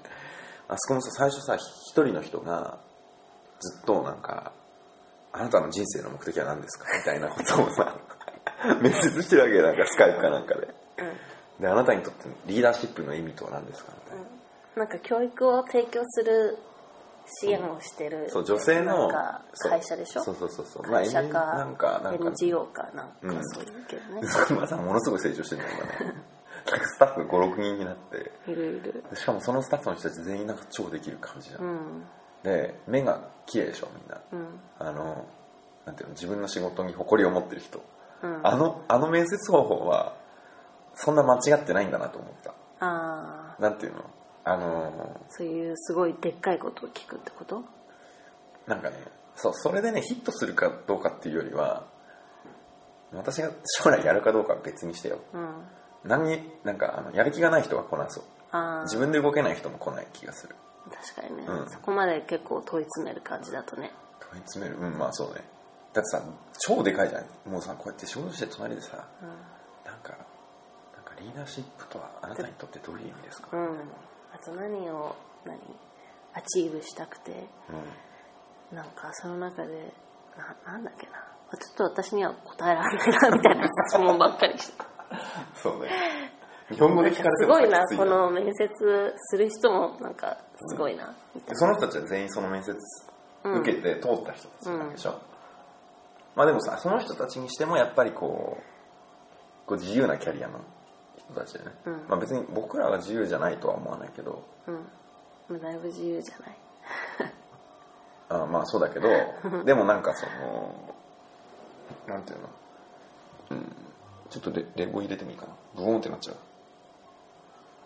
[0.68, 2.78] あそこもさ最初さ一人の人が
[3.60, 4.52] ずっとなんか
[5.32, 6.86] あなたの人生の目的は何ですか？
[6.98, 7.96] みたいなことをさ
[8.80, 10.68] 面接してるわけなんかスカイプかなんかで。
[11.60, 13.92] であなたにとってのリーダーシップの意味とは何ですか？
[14.04, 14.24] みたいな、
[14.76, 16.58] なんか教育を提供する
[17.40, 19.08] 支援をしてるそう女性の
[19.70, 20.24] 会社でしょ？
[20.24, 20.82] そうそうそうそう。
[20.82, 22.24] 会社か、まあなんかなんか。
[22.28, 24.22] NGO かなんかうんそういうけどね、
[24.60, 26.22] まさものすごい成長してるんだよ今ね
[26.70, 28.32] なんかスタッフ56人になって。
[28.50, 29.04] いるいる。
[29.10, 32.04] でしかもそのスタッフの人たち全員なんか超できる感じじゃん、うん。
[32.42, 34.20] で目が綺麗でしょみんな。
[34.32, 34.60] うん。
[34.80, 35.24] あの
[35.86, 37.80] なんていうの自分の仕事に誇りを持ってる人、
[38.22, 38.40] うん。
[38.46, 40.14] あのあの面接方法は
[40.94, 42.50] そんな間違ってないんだなと思った。
[42.80, 44.04] ああなんていうの？
[44.44, 47.62] あのそういうすごいでっかいことを聞くってこと？
[48.66, 48.96] なんかね
[49.36, 51.84] そうそれでねヒットするかどうかっていうよりは
[53.12, 55.18] 私が将来やるかどうかは別にしてよ。
[55.32, 55.48] うん。
[56.04, 58.24] 何になんかあのやる気がない人は来なそう
[58.84, 60.54] 自分で動けない人も来ない気がする。
[61.16, 61.70] 確かにね、うん。
[61.70, 63.90] そこまで結構問い詰める感じだとね。
[64.20, 64.78] 問い詰める。
[64.78, 65.40] うんまあそうね
[65.94, 66.22] だってさ
[66.58, 67.50] 超でかいじゃん。
[67.50, 69.24] もうさこうやって仕事して隣でさう
[69.86, 70.10] なんか
[70.94, 73.78] なんかリーダーシップとはあなたにとってどういう意味ですか、ん、うん、
[74.34, 75.14] あと何を
[75.46, 75.58] 何？
[76.34, 77.30] achieve したくて。
[77.70, 78.76] うん。
[78.76, 79.92] なんかその中で
[80.36, 81.12] ななんだっけな。
[81.56, 84.84] ちょっと私には答えられないなみたいな 質問ばっかりして。
[85.62, 85.90] そうね。
[86.70, 88.68] 日本語で聞かれてすごいなこの面接
[89.16, 92.74] する人もなんかすごいな、みたいその人たちは全員その面接
[93.44, 95.20] 受けて通った人たちなんでしょ、
[96.36, 100.60] まあでもさその人たちにしてもやっぱりこうこう自由なキャリアの
[101.16, 101.92] 人たちでね、うん。
[102.08, 104.42] まあ別に僕らが自由じゃないとは思わないけど。
[104.66, 104.74] うん。
[105.48, 106.56] まあだいぶ自由じゃない。
[108.28, 109.08] あまあそうだけど
[109.64, 110.94] でもなんかその
[112.06, 112.48] なんていうの？
[113.50, 113.72] うん。
[114.30, 115.52] ちょっとレレゴ入れてもいいかな？
[115.74, 116.36] ブーンってなっちゃう？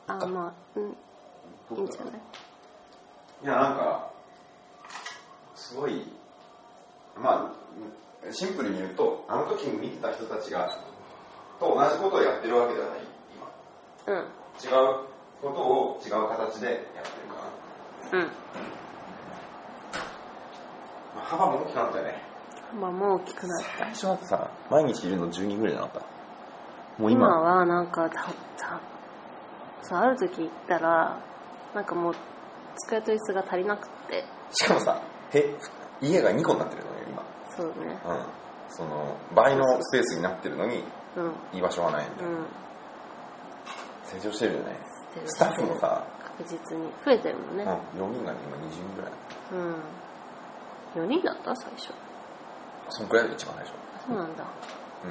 [0.07, 0.97] あまあうん。
[1.77, 2.15] いいんじゃない？
[3.45, 4.11] いやなんか
[5.55, 6.03] すごい
[7.17, 7.53] まあ
[8.31, 10.69] シンプルに言うとあの時に見てた人たちが
[11.61, 12.99] と同じことをやってるわけではない
[14.07, 14.15] 今。
[14.15, 14.23] うん。
[14.23, 14.29] 違う
[15.41, 18.27] ことを違う形でやってるから、うん。
[18.27, 18.33] ま
[21.17, 22.23] あ、幅も大きくなったよね。
[22.81, 23.67] まあもう大きくなった。
[23.79, 26.01] 最初だってさ毎日いるの10人ぐらいなかった。
[27.03, 27.27] もう今。
[27.27, 28.17] 今はなんかた
[28.57, 28.81] た
[29.83, 31.19] そうある時行ったら
[31.75, 32.15] なんかもう
[32.87, 34.25] 机と椅子が足りなくて。
[34.53, 35.03] しかもさ
[35.33, 35.55] へ
[36.01, 36.89] 家が2個になってるの？
[36.91, 36.98] よ今
[37.59, 37.99] そうね。
[38.07, 38.23] うん。
[38.71, 40.85] その倍のスペースになってるのに
[41.17, 41.59] うん。
[41.59, 42.47] 居場所がないんだよ、うん。
[44.05, 44.77] 成長してるよね。
[45.15, 45.27] てる。
[45.27, 46.05] スタッフもさ、
[46.39, 46.89] 確実に。
[47.05, 47.65] 増えてるもんね。
[47.65, 47.67] う
[47.99, 49.13] ん、4人が今20人ぐらい。
[50.97, 51.93] うん、4人だった最初。
[52.91, 53.75] そんくらいで一番最初。
[54.07, 54.45] そうなんだ。
[54.45, 54.47] う
[55.09, 55.11] ん。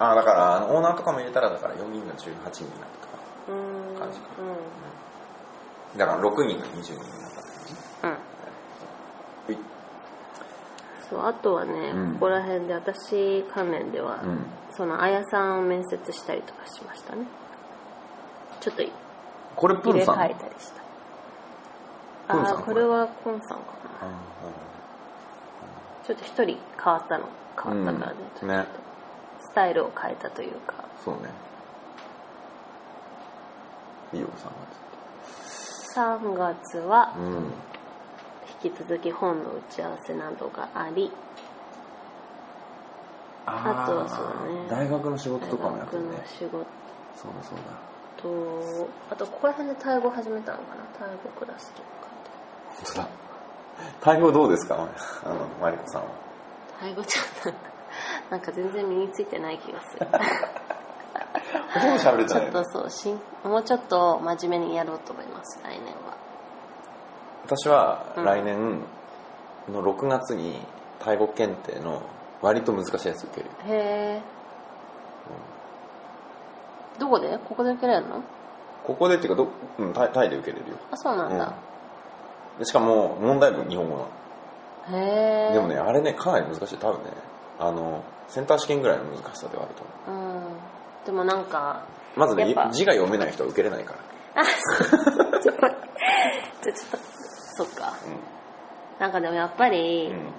[0.00, 3.18] ああだからあのオーナーとかも入れたらだから4人が18人になったか。
[3.48, 3.98] うーん。
[3.98, 4.26] 感じか。
[5.94, 9.58] うだから6人が20人になったって感じん、うん、はい
[11.08, 12.12] そうあとはね、うん。
[12.14, 14.44] ここら辺で私関連では、うん。
[14.76, 17.26] そのあやさんを面接したりとかしましたね。
[18.60, 18.82] ちょっと
[19.56, 20.16] これプ入れンさん？
[20.16, 20.72] 替えたりし
[22.26, 22.34] た。
[22.34, 23.64] プンさんああこれはコンさんか
[24.02, 24.10] あな
[26.06, 27.28] ちょっと一人変わったの。
[27.60, 28.48] 変わったからね,、うん。
[28.48, 28.66] ね。
[29.40, 30.74] スタイルを変えたというか。
[31.04, 31.30] そうね。
[34.12, 34.52] いいよさん
[36.18, 37.52] 3月はうん
[38.62, 41.10] 引き続き本の打ち合わせなどがあり
[43.46, 44.68] あとはそうだね。
[44.68, 46.08] 大学の仕事とかもやってるね。
[46.08, 46.50] 大学の仕事。
[47.16, 47.62] そうだそうだ。
[48.20, 50.82] とあとここら辺でタイ語始めたのかな？
[50.98, 51.88] タイ語クラスとか。
[52.76, 53.08] 本当だ。
[54.02, 54.74] タイ語どうですか？
[55.24, 56.08] あのマリコさんは。
[56.80, 57.58] タイ語ちょっと
[58.30, 60.06] なんか全然身についてない気がする。
[62.28, 66.16] ちょっとそうしんもうちょっと真面目にやろうと思います来年は
[67.48, 68.24] 私はうん。
[68.24, 68.80] 来年
[69.72, 70.60] の6月に
[71.00, 72.02] タイ語検定の
[72.42, 73.46] 割と難しいやつ受ける。
[73.46, 74.22] よへえ。
[76.98, 77.38] どこで？
[77.38, 78.22] ここで受けれるの？
[78.84, 80.76] ここでっていうかど、うん、タイタイで受けれるよ。
[80.90, 81.54] あそうなんだ、
[82.58, 83.96] でしかも問題文日本語
[84.90, 85.04] なの。
[85.04, 85.52] へえ。
[85.54, 86.76] でもねあれねかなり難しい。
[86.76, 87.10] 多分ね
[87.58, 90.20] あのセンター試験ぐらいの難しさではあると思う。
[90.26, 90.56] うん。
[91.06, 93.94] でもなんかまずね字が読めない人は受けれないか
[94.34, 94.42] ら。
[94.42, 95.80] あちょっと 待っ
[96.62, 97.08] てちょちょっと
[97.58, 97.92] そっか
[98.98, 100.32] なんかでもやっぱり、うん。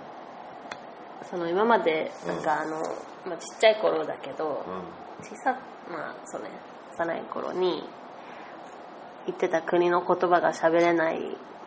[1.30, 2.80] その今までなんかあの、
[3.28, 5.26] まあ、ちっちゃい頃だけど、うん。
[5.26, 5.52] 小さ
[5.92, 6.50] まあそうね
[6.94, 7.84] 幼い頃に
[9.28, 11.20] 行ってた国の言葉が喋れない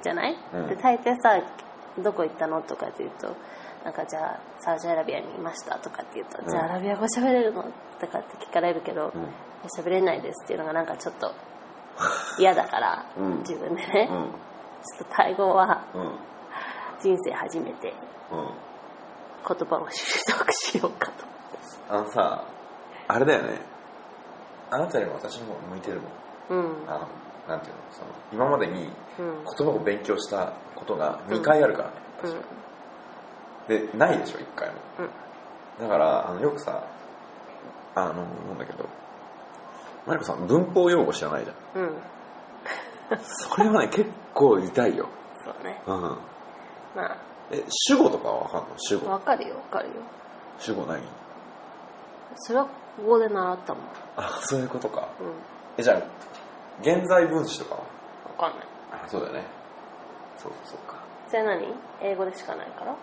[0.03, 0.69] じゃない、うん。
[0.69, 1.41] で大抵さ
[2.03, 2.63] どこ行ったの？
[2.63, 3.37] とかって言うと
[3.85, 7.63] なんかじゃあサウジアラビアにいましたとかって言うと、うんじゃあアラビア語喋れるの？
[8.01, 9.27] とかって聞かれるけど、うん
[9.79, 11.33] 喋れないですっていうのがなんかちょっと
[12.37, 13.39] 嫌だから、うん。
[13.41, 14.33] 自分でね、うん。
[14.99, 16.11] ちょっとタイ語はうん
[17.03, 17.93] 人生初めて
[18.31, 18.49] うん
[19.45, 21.25] 言葉を習得しようかと。
[21.89, 22.45] あのさ
[23.09, 23.61] あれだよね。
[24.71, 26.01] あなたよりも私の方が向いてる
[26.49, 26.61] もん。
[26.61, 26.89] うん。
[26.89, 27.09] あの
[27.49, 27.83] なんていうの？
[27.91, 28.85] その今までに
[29.19, 29.45] うん。
[29.57, 31.95] 言葉を勉強したことが2回あるからね、
[33.69, 33.89] うん。
[33.91, 34.75] でないでしょ1回も。
[35.81, 35.89] うん。
[35.89, 36.87] だからあのよくさ
[37.97, 38.89] あの思うんだけど
[40.07, 41.83] マリコさん文法用語知らないじゃん。
[41.83, 41.97] うん。
[43.25, 45.09] それはね結構痛いよ。
[45.45, 45.83] そうね。
[45.87, 46.01] うん。
[46.01, 46.32] まあ
[47.51, 48.75] え主語とかは分かんの？
[48.79, 49.11] 主語。
[49.11, 49.95] わかるよわかるよ。
[50.59, 51.03] 主語何
[52.37, 52.71] それはこ
[53.09, 53.83] こで習ったもん。
[54.17, 55.09] あそういうことか。
[55.21, 55.33] うん。
[55.79, 56.03] えじゃあ
[56.81, 57.81] 現在分詞とかは？
[58.39, 58.67] わかんない。
[58.93, 59.45] あそうだよね。
[60.39, 60.97] そうそうか。
[61.29, 61.67] それ何？
[62.03, 62.95] 英語でしかないから？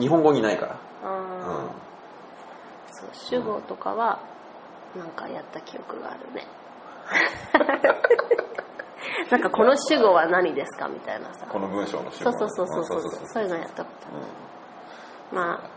[0.00, 0.72] 日本語にないから。
[0.72, 1.14] ああ、う
[1.66, 1.70] ん。
[2.90, 4.18] そう主語とかは
[4.96, 6.46] なんかやった記憶があるね
[9.30, 11.46] なんかこの主語は何ですかみたいなさ。
[11.46, 12.32] この文章の主語。
[12.32, 13.24] そうそうそうそうそうう。
[13.24, 13.28] ん。
[13.28, 14.26] そういうのやったことある。
[15.32, 15.70] まあ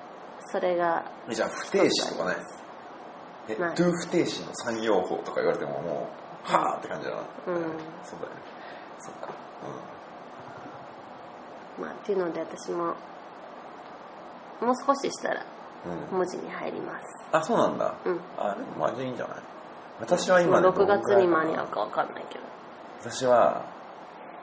[0.47, 1.05] それが。
[1.27, 2.37] うんじゃあ不定詞とかない
[3.49, 3.75] えない。
[3.75, 6.09] to 不定詞の産業法とか言われてもも
[6.47, 7.17] うはあって感じだな。
[7.17, 7.55] うん。
[8.03, 8.41] そうだよね。
[8.99, 9.29] そっか。
[11.79, 12.95] まあっていうので私も
[14.61, 15.43] もう少ししたら
[15.85, 17.05] うん、うん、文字に入ります。
[17.31, 17.93] あそうなんだ。
[18.05, 18.19] うん。
[18.37, 19.37] あでもまあじゃあいいんじゃない？
[20.01, 22.43] 私は今ね6月に間に合ううか分かんないけど
[23.03, 23.65] 私は、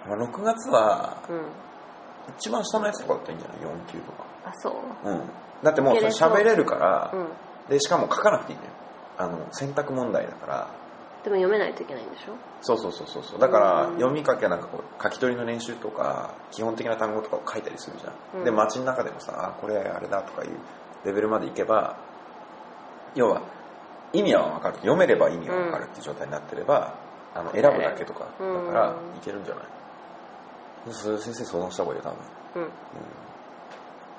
[0.07, 1.42] まあ、6月はうん。
[2.38, 4.25] 一番下のやつとかだったらいいんじゃない？4級とか。
[4.44, 4.71] あそ
[5.05, 5.09] う。
[5.09, 5.21] うん。
[5.62, 7.29] だってもうそれ喋れるから、うん。
[7.71, 8.71] でしかも書かなくていいのよ。
[9.16, 10.71] あの選択問題だから。
[11.25, 12.33] でも読めないといけないんでしょ？
[12.61, 13.40] そうそうそうそうそう。
[13.40, 13.94] だからうん。
[13.94, 18.44] 読み書きはなんかこう書き取りの練習とか基本的な単語とかを書いたりするじゃん。
[18.44, 20.51] で街の中でもさあこれあれだとかいう
[21.07, 21.97] レベルまでいけば
[23.14, 23.42] 要は
[24.12, 24.75] 意味は分かる。
[24.77, 26.94] 読めれば意味は分かるっていう状態になってれば、
[27.35, 29.64] あの選ぶだけとかだうんからいけるんじゃない、
[30.93, 32.11] それ先生相談した方がいいよ
[32.55, 32.71] 多分、うん。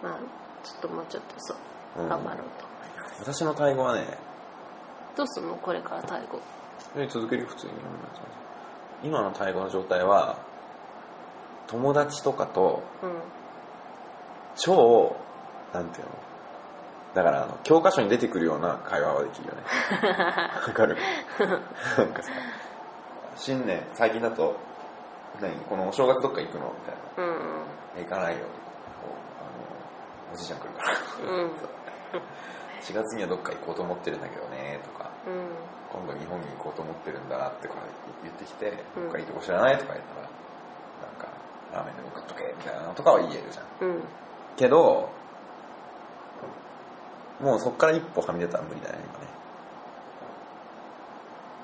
[0.10, 0.19] まあ
[0.63, 1.58] ちょっともうちょっとそう
[2.04, 2.10] うん。
[2.10, 4.06] 頑張ろうと思います、私のタイ語はね
[5.17, 5.56] どうすんの？
[5.56, 6.39] これからタイ語
[6.95, 7.74] え続けるよ普通に。
[9.04, 10.38] 今のタイ語の状態は
[11.67, 13.12] 友達とかとうん。
[14.56, 15.15] 超
[15.74, 16.12] なんていうの？
[17.15, 19.62] だからあの教科書に出てくるような会話はできるよね。
[20.67, 20.95] わかる？
[21.98, 22.32] なんかさ
[23.39, 24.60] 新年最近だと
[25.39, 25.56] 何？
[25.63, 26.73] このお正月どっか行くの？
[26.75, 27.32] みたいな。
[27.32, 27.39] うん。
[27.97, 28.43] え行かないよ
[29.39, 29.43] あ
[30.28, 30.97] のおじいちゃん来るから。
[31.23, 31.52] うん。
[32.84, 35.10] 4月にはどっか行こうと思ってるんだけどねとか。
[35.25, 35.47] うん。
[35.89, 37.82] 今度日本に行こうと思ってるんだってこれ
[38.23, 39.04] 言ってきて、うん。
[39.04, 40.32] どっかいいとこ知らないとか言ったらなん
[41.15, 41.28] か
[41.73, 43.88] ラーメンでも食っとけみたいなのとかは言えるじゃん。
[43.88, 44.04] うん。
[44.58, 45.10] けど
[47.39, 49.28] もうそっから一歩はみ出たら無理だね今ね。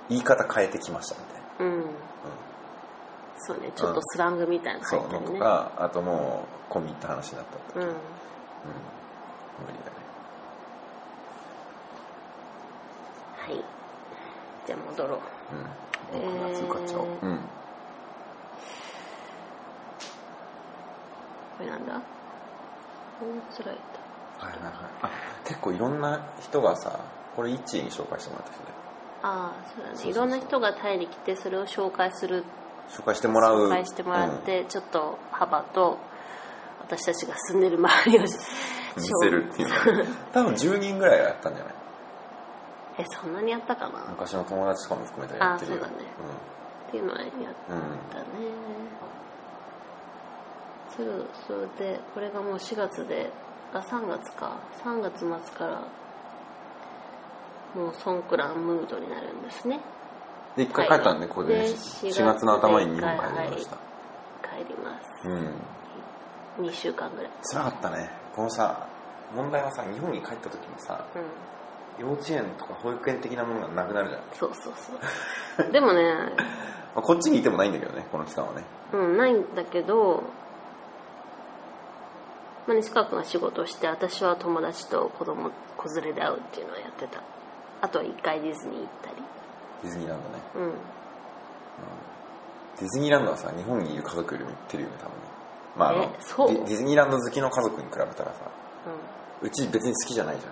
[0.07, 1.85] 言い方変えてきましたみたいな、うん。
[3.37, 5.27] そうねちょっとスラングみたいなのそう入ってるね。
[5.27, 7.89] のとかあともう込み入った話になった時、うん。
[7.89, 7.93] うん。
[7.93, 7.95] 無
[9.67, 9.97] 理だね。
[13.37, 13.63] はい。
[14.65, 15.19] じゃあ戻ろう。
[16.15, 16.19] うん。
[16.21, 17.39] えー夏受かっちゃおう、うん。
[21.57, 21.93] これなんだ？
[21.93, 23.75] こんつらい
[24.39, 24.73] はいはいはい。
[25.03, 25.09] あ
[25.45, 26.99] 結構いろんな人がさ
[27.35, 28.71] これ一位に紹介してもらった人で
[29.23, 30.09] ああそうだね。
[30.09, 32.43] いろんな人がタイに来てそれを紹介する。
[32.89, 33.65] 紹介してもらう。
[33.67, 35.97] 紹介してもらって、ちょっと幅と
[36.81, 39.69] 私たちが住んでる周りを 見せるっていう
[40.31, 41.73] 多分10人ぐらいやったんじゃない？
[42.99, 43.99] えそんなにやったかな？
[43.99, 45.77] っ昔の友達とかも含めてやってるよ。
[45.81, 46.05] あそうだね。
[46.91, 47.81] ていうのはやっうん、うん。
[48.11, 48.23] たね
[50.95, 51.07] それ
[51.47, 53.29] それでこれがもう4月で
[53.73, 54.51] あ3月か。
[54.83, 55.81] 3月末から
[57.75, 59.81] もうソンクランムードになるんですね。
[60.55, 63.75] で一回帰ったんでここでで4月の頭に日本帰りました、
[64.47, 65.27] 帰ります。
[65.27, 66.65] うん。
[66.65, 67.31] 2週間ぐらい。
[67.43, 68.09] 辛かったね。
[68.33, 68.87] このさ
[69.35, 71.21] 問題はさ日本に帰った時もさうん。
[71.97, 75.71] 幼稚園とか保育園的なものがなくなるじゃん、そうそうそう。
[75.71, 76.03] でもね
[76.93, 78.63] まあ、こっちにいてもないんだけどねこの期間はね。
[78.93, 80.23] うんないんだけど、
[82.67, 87.21] まあ、西川君が仕事をして私は友達と子供子連れで会うっていうのはやってた
[87.81, 89.15] あとは一回ディズニー行ったり。
[89.83, 90.35] ディズニーランドね。
[90.55, 90.73] うん。
[92.79, 95.19] ディズニーランドはさ日本にいる家族よりも行ってるよね多分ね。
[95.77, 96.53] まああのえそう？
[96.53, 98.51] ディズニーランド好きの家族に比べたらさ
[99.41, 100.51] うち別に好きじゃないじゃん。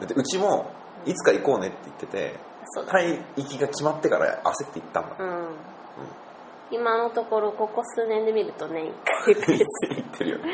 [0.00, 0.70] だってうちも
[1.06, 2.34] いつか行こうねって言ってて
[2.66, 5.08] そうだタイ行きが決まってから焦って行ったん。
[5.10, 5.48] だうん、
[6.70, 8.92] 今のところここ数年で見ると年1
[9.24, 9.40] 回行
[10.04, 10.44] ってるよね。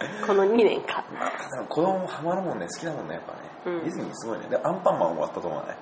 [0.26, 1.04] この2年か。
[1.18, 3.84] まあただ子供もハマるもんね好きだもんねやっぱね、うん。
[3.84, 4.46] ディズニーすごいね。
[4.48, 5.76] でアンパンマン終わったと思うね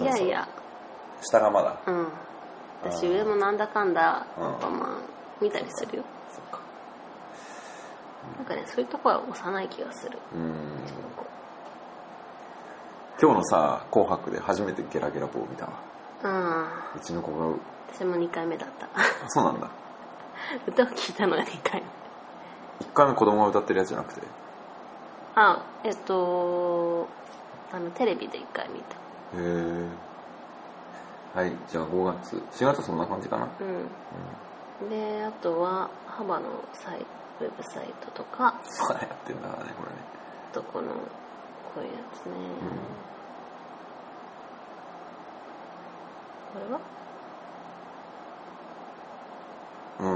[0.00, 0.48] いやいや。
[1.22, 1.80] 下がまだ。
[1.86, 2.08] うん。
[2.84, 4.44] 私上もなんだかんだうん。
[4.44, 5.02] アンパンマン
[5.40, 6.04] 見たりするよ。
[6.30, 6.60] そっか。
[8.36, 10.18] なんかねそういうとこは幼い気がする。
[10.34, 10.54] うん。
[13.20, 15.72] 今日のさ「紅白」で初めてゲラゲラ棒見たわ。
[16.24, 16.62] うん。
[16.96, 17.56] うちの子が。
[17.94, 18.86] 私も2回目だった。
[18.86, 19.68] あそうなんだ。
[20.66, 22.86] 歌を聴いたのが2回目。
[22.86, 24.20] 1回目子供が歌ってるやつじゃなくて。
[24.20, 24.24] へ
[25.34, 27.08] あえっと
[27.72, 28.96] あのテレビで1回見た。
[29.36, 29.88] え
[31.34, 32.36] はいじゃあ5月。
[32.52, 33.48] 4月そんな感じかな。
[33.60, 34.90] うん。
[34.90, 36.42] であとは幅の
[36.74, 38.54] サイウェブサイトとか。
[38.64, 39.96] そうやってんだからねこれね。
[40.50, 42.32] あとこのこういうやつね、
[46.52, 46.80] これは？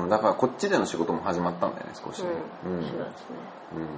[0.02, 2.28] うんだからこっちでの仕事も始まったんだよね少しね。
[2.66, 2.80] うん、うん。
[2.80, 3.06] 4月ね。
[3.76, 3.88] うん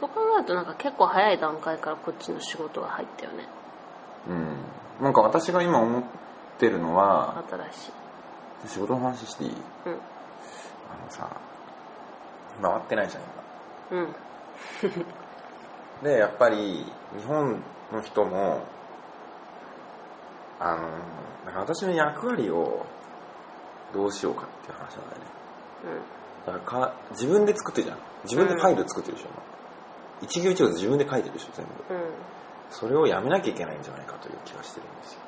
[0.00, 3.46] そう考えるとなんか結構早い段階からこっちの仕事が入ったよね。
[4.28, 4.56] うん。
[5.04, 6.02] なんか私が今思っ
[6.58, 8.68] てるのは新しい。
[8.68, 9.50] 仕事の話していい？
[9.50, 9.92] うん。
[9.92, 9.96] あ
[11.04, 11.28] のさ
[12.62, 13.22] 回ってないじゃん
[13.90, 14.02] 今。
[14.02, 14.14] うん。
[16.02, 16.84] でやっぱり
[17.18, 18.62] 日本の人も
[20.58, 20.88] あの
[21.44, 22.86] なんか私の役割を
[23.92, 26.02] どうしようかっていう話なんだよね。
[26.46, 27.98] だからか自分で作ってるじゃん。
[28.24, 29.28] 自分でファイル作ってるでしょ、
[30.22, 31.94] 一行一行自分で書いてるでしょ全部。
[31.94, 32.02] うん。
[32.02, 32.10] うん
[32.70, 35.20] それをやめなきゃいけないんじゃないかという気がしてるんですよ。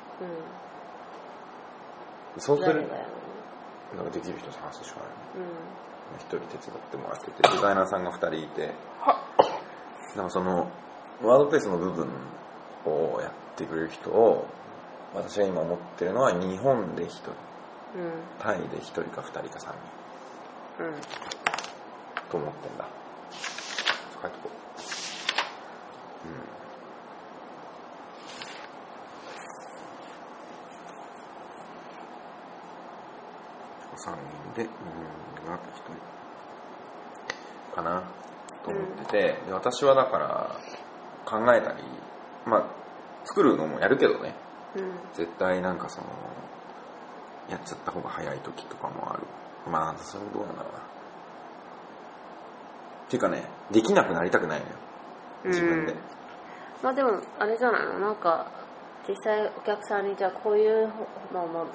[2.37, 3.09] そうする誰がやる
[3.97, 5.09] なんかできる人探すしかない。
[5.43, 8.73] の一人手伝ってもらっててデザイナーさんが二人いて。
[10.15, 10.71] なんかその
[11.21, 12.07] ワードプレスの部分
[12.85, 14.45] をやってくれる人を
[15.15, 17.31] 私が今思ってるのは日本で1人。
[17.95, 18.11] うん。
[18.39, 19.73] タイで1人か2人か3
[20.79, 20.83] 人。
[20.85, 20.93] うん。
[22.31, 22.85] と思ってんだ。
[24.21, 24.57] 書いとこう。
[24.57, 24.62] うん
[34.03, 34.17] 3人
[34.55, 34.69] で日
[35.45, 35.59] 本が1
[37.71, 38.03] 人かな
[38.63, 40.59] と思ってて、で私はだから
[41.25, 41.83] 考えたり
[42.45, 42.65] まあ
[43.25, 44.35] 作るのもやるけどね
[44.75, 46.07] うん絶対なんかその
[47.49, 49.23] やっちゃった方が早い時とかもある
[49.71, 50.81] まあそれどうなんだろうなっ
[53.09, 54.71] ていうかねできなくなりたくないのよ
[55.45, 55.99] 自分で、うん。
[56.81, 57.99] まあでもあれじゃないの？
[57.99, 58.47] なんか
[59.07, 60.87] 実際お客さんにじゃあこういう
[61.33, 61.65] のも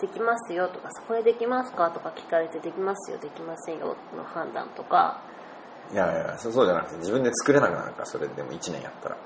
[0.00, 5.20] できますよとかこれできますかとか聞かれてできますよできませんよの判断とか。
[5.92, 9.16] いやいやそうそうじゃなくて自分で作れなくなるからそれでも1年やったら。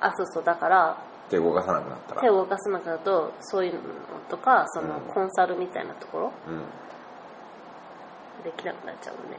[0.00, 0.96] あそうそうだから
[1.28, 2.20] 手動かさなくなったら。
[2.20, 3.80] 手を動かせなくなるとそういうの
[4.30, 5.12] とかそのうん。
[5.12, 6.32] コンサルみたいなところ。
[6.48, 6.54] うん。
[6.54, 6.62] うん
[8.44, 9.38] できなくなっちゃうもんね。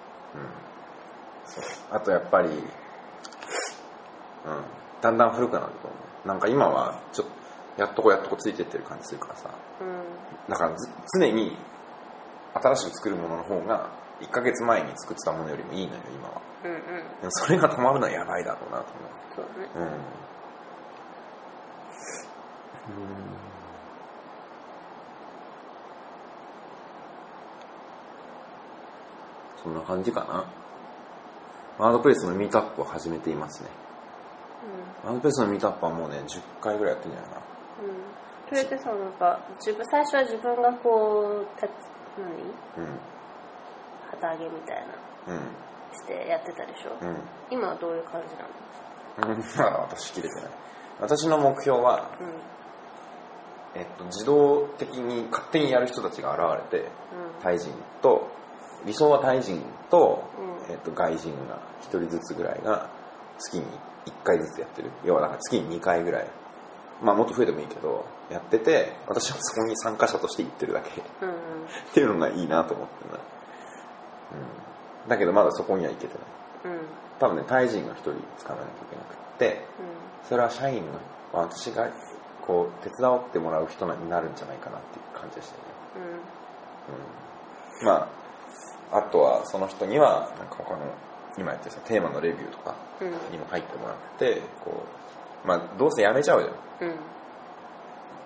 [1.46, 1.64] そう。
[1.90, 2.50] あとやっぱり
[4.46, 5.02] うん。
[5.02, 7.40] だんだん古くなると思うなんか今はちょっと
[7.82, 9.50] やっとこやっとこついてってる感じするからさ。
[9.82, 10.50] うん。
[10.50, 11.56] だからず常に
[12.54, 16.42] 新しく作るものの方が1ヶ月前に作ってたものよりもいいのよ今は。
[16.66, 16.78] うんうん。
[16.78, 16.84] で
[17.24, 18.86] もそれが止まるのはやばいだろうなと
[19.36, 19.70] そうだね。
[19.76, 19.94] 思ううん。
[29.64, 30.46] そんな感じかな。
[31.80, 33.70] ワードプレスのミートアップを始めていますね
[35.04, 37.42] ワードプレスのミートアップはもうね10回ぐらいやってんじゃないかな。
[37.84, 37.90] うん。
[37.90, 37.96] うん
[38.50, 41.72] それでさなんか自分最初は自分がこう立ち
[42.18, 42.84] 何？
[42.84, 43.00] うん。
[44.10, 44.78] 旗揚げみたい
[45.28, 45.36] な。
[45.36, 45.42] うん。
[45.94, 47.16] してやってたでしょ、うん。
[47.52, 49.36] 今はどういう感じなの？
[49.36, 49.44] うん。
[49.56, 50.52] まあ私切れてない。
[51.00, 53.80] 私の目標は、うん。
[53.80, 56.90] えっと、自動的に勝手にやる人たちが現れて
[57.44, 58.32] タイ人と
[58.84, 60.24] 理想はタイ人と,、
[60.68, 60.74] うん。
[60.74, 62.90] えっと外人が1人ずつぐらいが
[63.38, 63.66] 月に
[63.99, 64.92] 1回ずつやってる。
[65.04, 66.28] 要はなんか月に2回ぐらい。
[67.02, 70.90] まあもっと増えてもいいけどやってて私はそこに参加者として行ってるだけ。
[70.90, 71.36] っうんうん。
[71.94, 73.20] ていうのがいいなと思ってるな、
[75.04, 76.14] うん、だけどまだそこには行けて
[76.64, 76.76] ない。
[76.76, 76.82] うん。
[77.20, 79.66] 多分ねタイ人が1人使わなきゃいけなくって
[80.28, 80.92] それは社員の
[81.32, 81.90] 私が
[82.46, 85.62] こう手伝ってもらう人になるんじゃないかなっていう感じでしたね。
[87.80, 87.82] うん。
[87.82, 87.86] うん。
[87.86, 88.10] ま
[88.92, 90.80] ああとはその人にはなんか他の
[91.38, 93.12] 今やってるさテーマのレビューとかうん。
[93.32, 94.84] にも入ってもらってこ
[95.44, 97.00] うまあどうせやめちゃうじゃんうん。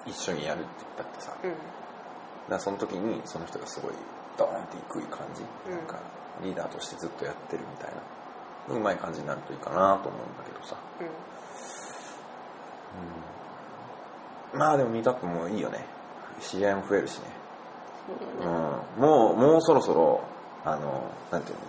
[0.05, 1.31] 一緒にやるって言ったってさ。
[1.31, 1.53] だかうん。
[2.49, 3.93] らその時にその人がすごい
[4.37, 5.87] ドーンっていくい感じ、うんなん。
[5.87, 5.95] か
[6.43, 7.91] リーダーとしてずっとやってるみたい
[8.69, 10.75] なうまい感じになるといいかなと思うんだけどさ、
[14.53, 15.85] うん、まあでもミートアップもいいよね。
[16.41, 17.25] 知り合いも増えるしね。
[18.41, 20.23] うん、もうもうそろそろ
[20.65, 21.61] あのなんていうの？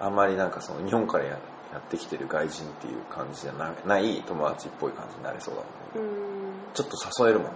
[0.00, 1.38] ああんまりなんかその日本からや
[1.74, 5.60] やってきてる外人っていう感じじゃなない友達っぽい感じになれそうだ
[5.98, 6.72] もんね、うん。
[6.72, 7.48] ちょっと誘えるもん。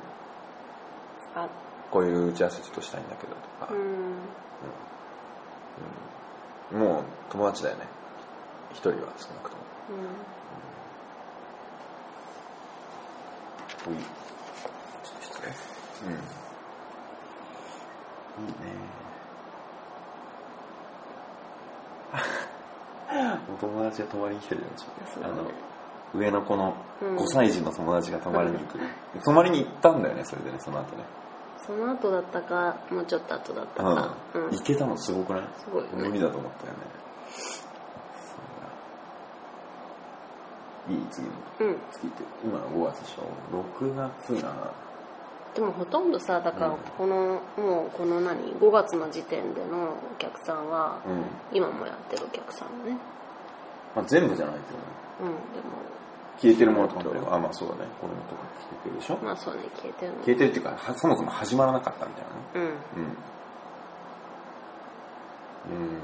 [1.37, 1.49] あ。
[1.93, 3.73] こういう打ち合わせちょっとしたいんだけどとか。
[3.73, 3.79] う、ん。
[6.75, 6.81] うん。
[6.81, 7.87] もう友達だよね。
[8.73, 9.63] 一人は少なくとも。
[13.89, 13.97] うん。
[13.97, 14.03] おい。
[14.03, 15.53] ちょっと失礼。
[16.07, 16.15] うん。
[18.47, 18.98] いいね
[23.55, 25.51] お友達が泊まりに来てるじゃんあの
[26.15, 27.17] 上の子のうん。
[27.17, 28.79] 5歳児の友達が泊まりに行く、
[29.25, 31.05] 泊まりに行ったんだよねそれでねその後ね。
[31.67, 34.17] その後だったかもうちょっと後だったか。
[34.35, 34.45] うん。
[34.47, 34.51] うん。
[34.53, 35.43] 行けたのすごくない？
[35.59, 36.79] すごい無理だと思ったよね。
[40.91, 41.77] いい次のうん。
[41.93, 43.23] 月って今の5月でしょ
[43.81, 44.73] ？6月が
[45.55, 46.79] でもほとんどさだからうん。
[46.97, 51.25] この、もうこの何？5月の時点でのお客さんは、うん、
[51.57, 52.97] 今もやってるお客さんね
[53.97, 54.85] まあ、全部じゃないけどね
[55.21, 55.27] うん。
[55.29, 55.75] でも
[56.41, 57.81] 消えてるものとかもあまあそうだね。
[58.01, 59.17] これのとか消えてるでしょ？
[59.17, 59.63] まあそうね。
[59.75, 60.19] 消えてるの。
[60.19, 62.37] 消えてるっていうかはそもそも始まらなかったみたいなね。
[62.55, 62.63] うん。
[62.63, 62.73] うん。
[65.71, 65.99] うん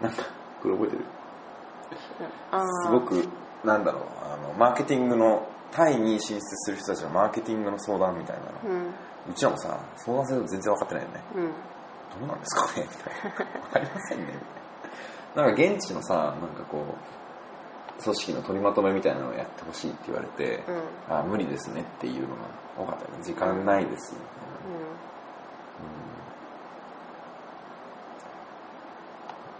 [0.00, 0.22] なんか
[0.62, 1.04] これ覚えてる？
[2.84, 3.28] すごく
[3.64, 4.02] なんだろう。
[4.22, 8.86] あのマーケティングのタイに進出する人たちのマーケティングの相談みたいなの、うん。
[9.30, 11.20] うちらもさ相談すると全然分かってないよね。
[11.34, 11.42] うん。
[12.20, 12.86] どうなんですかね？
[12.88, 13.30] みたいな。
[13.60, 14.24] 分かりませんね？
[14.24, 14.40] みたいな
[15.34, 16.84] なんか現地のさなんかこ
[17.98, 20.62] う組織の取りまとめみたいなのをやってほしいって言われて、
[21.08, 21.14] うん。
[21.14, 22.42] あ無理ですねっていうのが
[22.76, 23.24] 多かったよね。
[23.24, 24.14] 時間ないです、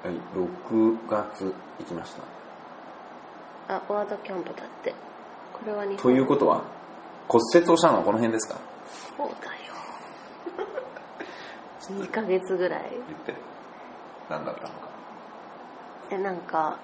[0.05, 0.11] うん。
[0.11, 2.13] はい6月行きまし
[3.69, 3.75] た。
[3.77, 4.91] あワードキャンプだって。
[5.53, 5.97] ここれは日本。
[5.99, 6.63] ということは
[7.29, 8.61] 骨折をしたのはこの辺ですか？
[9.17, 9.75] そうだよ。
[12.05, 12.91] 2ヶ月ぐらい。
[12.91, 13.35] 言って。
[14.29, 14.94] 何だったのか
[16.11, 16.79] でなんか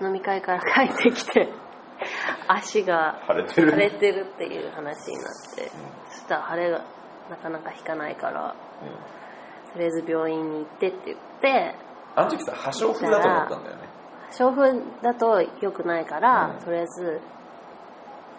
[0.00, 1.48] 飲み会から帰ってきて
[2.48, 4.20] 足が腫れてる。
[4.22, 5.70] っていう話になって、
[6.08, 6.80] そしたら腫れが
[7.28, 8.54] なかなか引かないから
[9.72, 11.74] とりあえず病院に行ってって言って
[12.16, 13.82] あの時さ破傷風だと思ったんだよね。
[14.30, 16.64] 傷風だと良くないから、うん。
[16.64, 17.20] とりあえず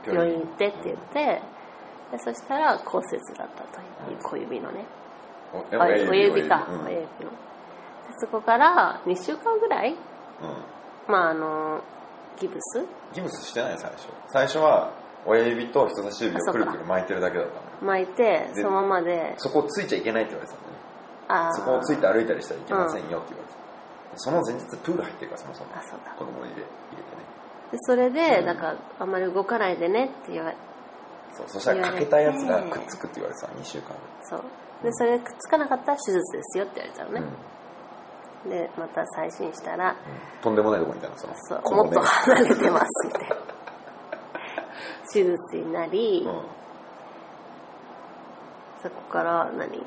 [0.07, 1.41] 病院行ってって言って
[2.11, 3.79] でそしたら骨折だったと
[4.11, 4.85] いう小指のね。
[5.53, 6.85] おあ親指か、うん。
[6.85, 7.31] 親指の。
[7.31, 7.37] で
[8.21, 9.97] そこから2週間ぐらいうん。
[11.11, 11.81] まああの
[12.39, 12.85] ギブス？
[13.13, 14.07] ギブスしてない最初。
[14.29, 14.93] 最初は
[15.25, 17.59] 親指と人差し指をくるくる巻いてるだけだったの。
[17.59, 18.23] よ巻いて
[18.55, 19.33] でそのままで。
[19.37, 20.79] そこをついちゃいけないって言われてたんだよね。
[21.27, 21.53] あー。
[21.53, 23.35] そこをついて歩いたりしたらいけませんよって言われて
[24.13, 25.69] たその前日プール入ってるからそもそも。
[25.75, 26.11] あそうだ。
[26.13, 26.65] 子供入れ入れてね。
[27.71, 28.45] でそれで、うん。
[28.45, 30.57] なんかあんまり動かないでねって言われ
[31.33, 34.41] そうそしたらかけたやつがくっつくって言われてた2週間そう。
[34.83, 37.15] でそれくっつかなかったら手術ですよって言われたのうん。
[37.15, 37.21] ね、
[38.49, 39.95] でまた再診したら
[40.41, 41.35] とんでもないとこにいたのその。
[41.35, 43.35] そうもっと離れてますみたいな
[45.13, 46.41] 手術になり、うん。
[48.81, 49.83] そこから何？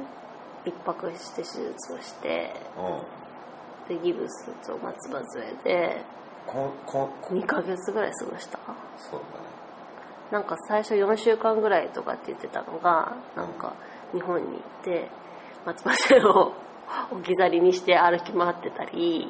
[0.65, 2.55] 一泊して手術をして
[3.89, 3.97] うん。
[3.97, 6.05] でギブスと松葉杖で
[6.47, 7.35] こここ。
[7.35, 8.59] 2ヶ月ぐらい過ごした？
[8.99, 9.45] そうだね。
[10.31, 13.75] なんか最初4週間ぐらいとかって言ってたのがなんか
[14.13, 15.09] 日本に行って
[15.67, 16.53] 松葉杖を
[17.11, 19.23] 置き去りにして歩き回ってたり。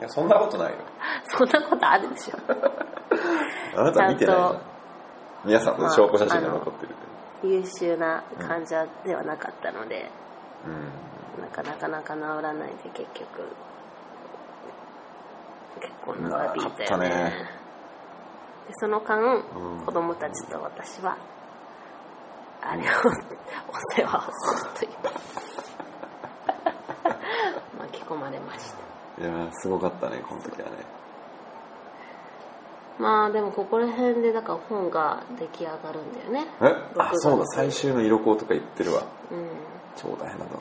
[0.00, 0.78] いやそんなことないよ。
[1.24, 2.38] そんなことあるでしょ。
[3.76, 4.60] あなた見てないじゃんちゃんと。
[5.44, 6.94] 皆さんの証拠写真が残ってる
[7.42, 10.10] 優秀な患者ではなかったので、
[10.66, 11.42] うん。
[11.42, 13.42] なんかなかなか治らないで結局。
[15.80, 17.08] 結構長引いたよね。
[17.08, 17.14] ね。
[18.66, 19.84] でその間、うん。
[19.84, 21.16] 子供たちと私は
[22.62, 22.84] あれを
[23.68, 24.90] お世話をするという
[27.94, 28.72] 巻き込まれまし
[29.18, 29.22] た。
[29.22, 30.76] いやーすごかったねこの時はね。
[32.98, 36.50] まあでもここら辺でだから本が出来上がるんだよね。
[36.60, 36.64] え？
[36.96, 37.46] あ6月そうだ。
[37.46, 39.02] 最終の色香とか言ってるわ。
[39.30, 39.48] うん。
[39.96, 40.60] 超大変だったね。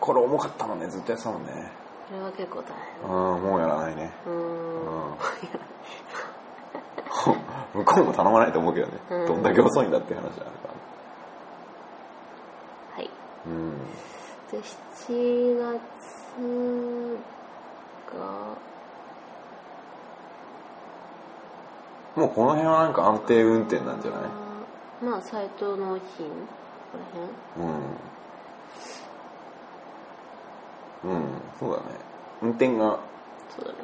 [0.00, 1.70] これ重かったもんねずっとやってたもんね。
[2.08, 2.64] これは結構大
[3.02, 3.10] 変。
[3.10, 4.10] うんもうやらないね。
[4.26, 4.36] うーん。
[4.36, 4.40] う
[5.12, 5.16] ん。
[7.74, 9.26] 向こうも頼まないと思うけどね、うん。
[9.26, 10.44] どんだけ遅いんだっていう話あるから。
[10.44, 10.50] ね
[12.96, 13.10] はい。
[13.46, 13.72] うん。
[14.50, 15.72] で7月が
[22.16, 24.20] もうこの辺はなんか安定運転なんじゃない？
[25.04, 26.34] まあ斎藤納品こ
[26.92, 27.04] こら
[27.54, 27.68] 辺
[31.06, 31.14] うん。
[31.14, 31.24] うん
[31.60, 31.82] そうだね。
[32.42, 32.98] 運転が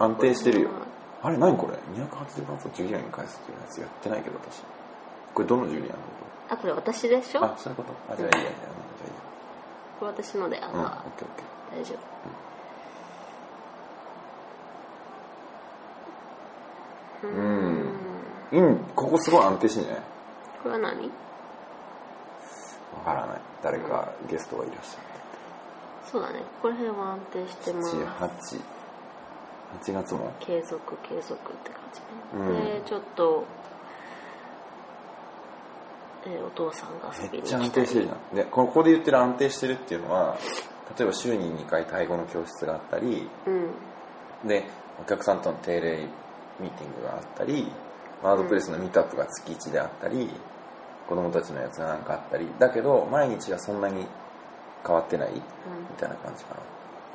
[0.00, 0.70] 安定してるよ。
[1.22, 4.62] これあれ何これ？280万とジュリアンに返すっていうやつやってないけど私。
[5.34, 6.00] これどのジュリアンのこ
[6.50, 7.40] あこれ私でしょ？
[7.40, 7.92] とあそういうこと。
[8.12, 8.50] あじゃあいいやじゃあ。
[8.50, 9.13] いいや
[10.00, 10.74] これ私のであ、うん
[11.78, 11.94] 大丈
[17.22, 17.26] 夫。
[17.26, 17.88] うん。
[18.52, 18.76] うん。
[18.94, 20.02] ここすごい安定してんじゃない？
[20.62, 21.02] これは何？
[21.04, 21.10] わ
[23.04, 23.40] からない。
[23.62, 24.98] 誰かゲストがいらっしゃ
[26.10, 26.40] そうだね。
[26.40, 27.96] ここら辺は安定してるます。
[27.96, 28.60] 78
[29.80, 30.32] 8月も。
[30.38, 32.64] 継続継続って感じね、うん。
[32.82, 33.44] でちょっと、
[36.26, 37.62] えーお父さんが遊びに来たり。
[37.62, 38.36] めっちゃ安定してるじゃん。
[38.36, 40.36] でここで言ってる安定してるっていうのは
[40.98, 44.48] 例えば週に2回タイ語の教室があったりうん。
[44.48, 44.64] で
[45.00, 46.06] お客さんとの定例
[46.60, 47.66] ミーティングがあったり
[48.22, 50.30] ワードプレスのミートアップが月1であったり、
[51.08, 52.48] 子供たちのやつがなんかあったり。
[52.58, 54.06] だけど毎日はそんなに
[54.86, 55.40] 変わってないみ
[55.98, 56.60] たいな感じかな。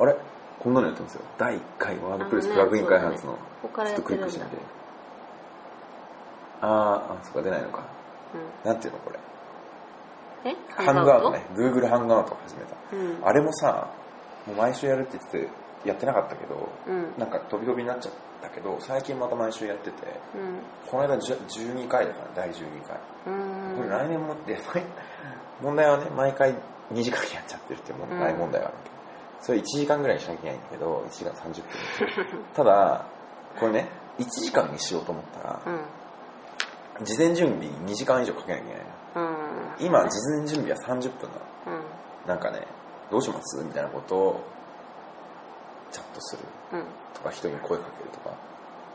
[0.04, 0.16] あれ？
[0.60, 1.22] こんなのやってますよ。
[1.38, 3.32] 第1回ワードプレスプラグイン開発の。
[3.32, 3.38] ね。
[3.38, 4.58] ねちょっとクリックしてみて
[6.62, 7.80] あーあそっか出ないのか。
[7.80, 7.99] うん
[8.64, 9.20] なんていうのこれ？
[10.52, 10.56] え？
[10.76, 12.76] ハングアウトね Google ハングアウトを始めた。
[12.94, 13.28] うん。
[13.28, 13.90] あれもさ
[14.48, 17.14] もう毎週やるって言っててやってなかったけどうん。
[17.18, 19.98] なんか飛び飛びになっちゃったけど最近また毎週やってて
[20.36, 20.60] うん。
[20.90, 22.56] この間じゅ12回だから第12
[22.88, 22.98] 回。
[23.28, 23.76] うん。
[23.78, 24.84] これ来年もって毎
[25.62, 26.56] 問題はね毎回
[26.94, 28.40] 2時間やっちゃってるっていう問題うん。
[28.40, 28.90] 問題があるけ。
[28.90, 28.96] ど
[29.42, 31.64] それ1時間ぐらいにしなきゃいけないんだけど1時間30
[32.26, 32.44] 分。
[32.56, 33.06] ただ
[33.60, 35.82] これね1時間にしようと思ったらうん
[37.04, 38.84] 事前準備2時間以上かけなきゃいけない
[39.26, 39.32] の。
[39.80, 39.86] うん。
[39.86, 41.80] 今事前準備は30分なの
[42.24, 42.28] うん。
[42.28, 42.66] なんかね
[43.12, 43.64] どうします？
[43.64, 44.44] みたいなことを
[45.92, 46.44] チャットする。
[46.74, 46.86] うん。
[47.14, 48.36] とか人に声かけるとか。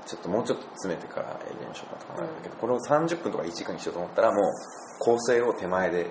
[0.07, 4.53] ちょっともうちょっと詰めてからやりましょうかとかなんだけど、これを30分とか1時間にしようと思ったらもう
[4.99, 6.11] 構成を手前で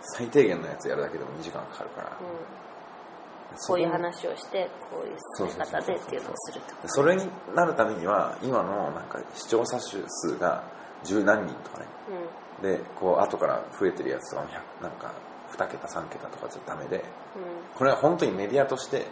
[0.00, 2.16] 最低限のやつやるだけでも2時間かかるから。
[3.68, 10.64] こういう話をしてこういう進め方でっていうのをするってこそれになるためには今のなんか視聴者数が
[11.04, 11.84] 十何人とかね。
[12.60, 12.72] とうん。
[12.78, 15.12] でこう後から増えてるやつとかも100なんか
[15.52, 16.96] 2桁3桁とかじゃダメで。
[16.98, 17.00] う
[17.76, 19.06] これは本当にメディアとして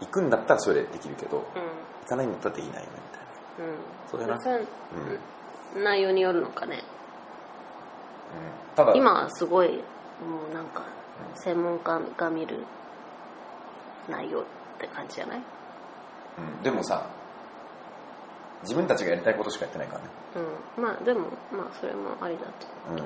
[0.00, 1.44] 行くんだったらそれでできるけどんうん。
[1.44, 3.72] 行かないんだったらできないよねみたいな。
[3.72, 3.78] うん。
[4.10, 4.58] そうだな
[5.76, 5.84] うん。
[5.84, 6.82] 内容によるのかね。
[8.74, 9.82] ただ今はすごいも
[10.50, 10.82] うなんか
[11.36, 12.58] 専門家が見る
[14.10, 14.44] 内容っ
[14.78, 15.42] て感じじゃない？
[16.38, 16.62] うん。
[16.62, 17.06] でもさ
[18.62, 20.82] 自分たちがやりたいことしかやってないからねうん。
[20.82, 22.50] まあでもまあそれもありだと。
[22.90, 22.98] うん。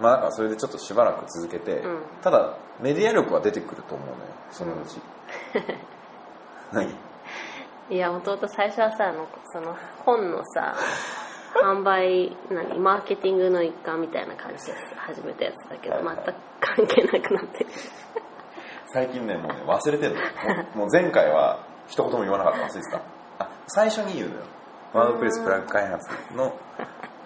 [0.00, 2.02] まあだからそれでちょっとしばらく続けて、うん。
[2.22, 4.18] ただメディア力は出てくると思うのよ
[4.50, 5.00] そのうち、
[6.72, 6.90] 何
[7.90, 7.96] い。
[7.98, 10.74] や弟最初はさあのその本のさ
[11.62, 17.70] 販売何マーケティングの一環みたいな感じで始めたやつだけど全く関係なくなってる。
[18.86, 20.20] 最近ねもうね忘れてるの。
[20.20, 20.26] も
[20.74, 22.58] うもう前回は一言も言わなかった。
[22.60, 23.02] 忘れてた。
[23.38, 24.42] あ最初に言うのよ
[24.92, 26.54] ワードプレスプラグ開発の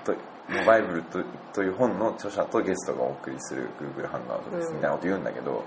[0.05, 0.15] と
[0.49, 5.65] モバイブルとという本の著者とゲストがお送りする Google ハンガードですみたいなこと言うんだけど、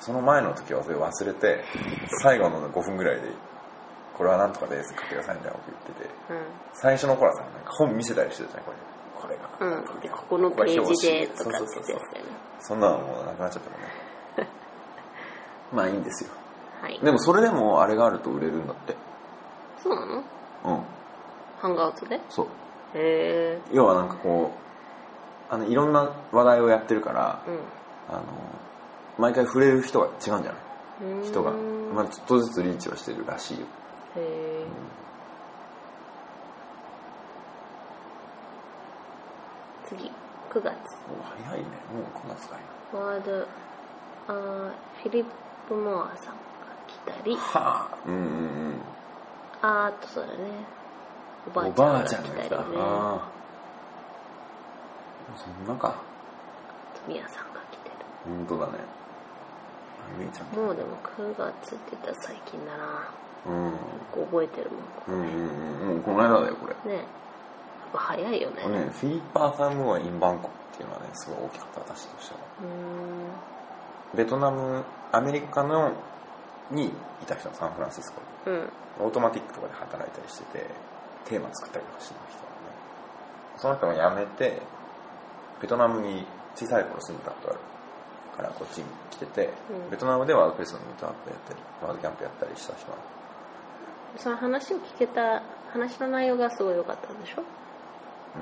[0.00, 1.64] その前の時はそれ忘れて
[2.22, 3.22] 最後の5分ぐらいで
[4.16, 6.10] これはなんとかです買ってくださいみたいなこと言ってて
[6.74, 8.76] 最初の頃はさなんか本見せたりしてたじゃんこれ
[9.20, 9.76] これが。
[9.76, 12.30] うん、ここのページでとかって言ってやつだよね。
[12.60, 13.88] そんなのもうなくなっちゃったもんね。
[15.72, 16.30] まあいいんですよ。
[16.80, 16.98] はい。
[17.00, 18.96] でもそれでもあれがあると売れるんだって。
[19.82, 20.22] そうなの？
[20.64, 20.99] うん
[21.60, 22.46] ハンガーウトでへそう。
[22.94, 24.50] え要はなんかこ
[25.50, 27.58] うあのいろんな話題をやってるからうん。
[28.14, 28.22] あの
[29.18, 30.40] 毎回触れる人が違うんじゃな
[31.22, 31.26] い？
[31.28, 31.52] 人が。
[31.94, 33.66] まあちょっとずつリーチはしてるらしいよ。
[34.16, 34.64] へえ
[39.88, 40.10] 次。
[40.52, 40.64] 9月。
[40.64, 41.66] お早いね。
[41.92, 42.60] もう9月かい
[42.96, 43.46] ワード
[44.28, 44.70] あー
[45.02, 45.24] フィリッ
[45.68, 46.30] プ・モアさんが
[46.86, 47.36] 来たり。
[47.36, 47.98] はあ。
[48.06, 48.74] うんうんうん。
[49.62, 50.38] あーあとそうだね
[51.48, 52.76] おばおあちゃんが来たたりね。
[52.78, 53.40] ああ
[55.36, 55.94] そんなか。
[57.08, 57.94] ミヤさんが来てる。
[58.24, 58.72] 本当だね。
[58.78, 60.46] あみーちゃん。
[60.56, 63.08] もうでも9月って言ったら最近だな。
[63.46, 64.26] うん。
[64.26, 64.70] 覚えてる
[65.08, 65.18] もん。
[65.18, 65.88] うんうんうん。
[65.88, 66.92] もうこの間だよこれ。
[66.92, 66.98] ね。
[66.98, 67.04] やっ
[67.92, 68.68] ぱ早いよね。
[68.68, 74.16] ねフィリッパー・ファームはインバンコクっていうのはねすごい大きかった私としてはうーん。
[74.16, 75.92] ベトナムアメリカの
[76.70, 76.92] にい
[77.26, 78.20] た人サンフランシスコ。
[78.50, 78.68] うん。
[79.00, 80.66] オートマティックとかで働いたりしてて
[81.26, 82.70] テーマ作ったりとかしてた人なんで。
[83.56, 84.62] その人が辞めて
[85.62, 86.24] ベトナムに
[86.56, 87.58] 小さい頃住んでたことある
[88.36, 89.90] からこっちに来てて、うん。
[89.90, 93.04] ベトナムでワードプレスのミートアップやったりワードキャンプやったりした人なんで
[94.18, 95.42] その話を聞けた
[95.72, 97.42] 話の内容がすごい良かったんでしょ？
[98.36, 98.38] う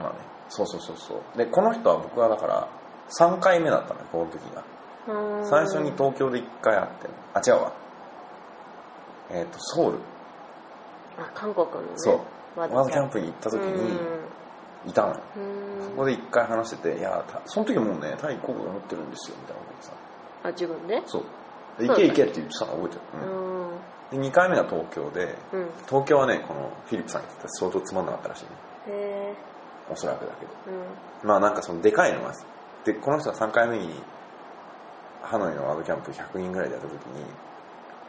[0.00, 0.18] んまあね。
[0.48, 1.38] そうそうそうそう。
[1.38, 2.68] でこの人は僕はだから
[3.18, 4.62] 3回目だったのよこの時が。
[5.44, 7.08] 最初に東京で1回会って。
[7.34, 7.72] あ違うわ。
[9.30, 9.98] えっ、とソウル
[11.18, 13.98] あ韓国のねそうワワードキャンプに行った時に
[14.86, 15.20] いたのそ
[15.96, 19.92] こで一回話してて、いや、たその時もうね、タイ行こうと思ってるんですよ、みたいなことさ。
[20.42, 21.02] あ自分で？
[21.06, 21.22] そう。
[21.78, 23.32] 行け行けって言ってたの覚えてうる。
[23.32, 28.50] うんんで、2回目が東京で、うん東京はね、このフィリップさんにとっては相当つまんなかったらしいね。
[28.88, 29.34] へえ
[29.88, 30.52] おそらくだけど。
[30.66, 32.34] うんまあなんかそのでかいのが、
[32.84, 33.88] で、この人は3回目に、
[35.22, 37.24] ハノイのワードキャンプ100人ぐらいでやった時に、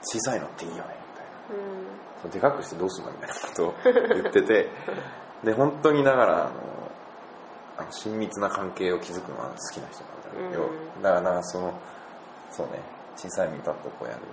[0.01, 1.63] 小さいのっていいよね、みたいな。
[1.63, 1.82] うん
[2.29, 4.69] でかくしてどうするのみたいなことを言ってて
[5.43, 6.53] で本当にだからあの
[7.77, 10.03] あの親密な関係を築くのは好きな人
[10.39, 11.01] なんだよ、うん。
[11.01, 11.73] だからその
[12.51, 12.79] そうね
[13.17, 14.27] 小さいミートアップをこうやるみ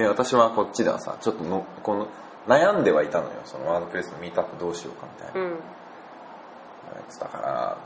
[0.00, 0.04] いな。
[0.04, 2.08] で私はこっちではさちょっとのこの
[2.46, 3.32] 悩んではいたのよ。
[3.44, 5.54] そのワードプレスのミートアップどうしようかみたいな、うん。
[5.54, 5.58] や
[7.08, 7.76] つだから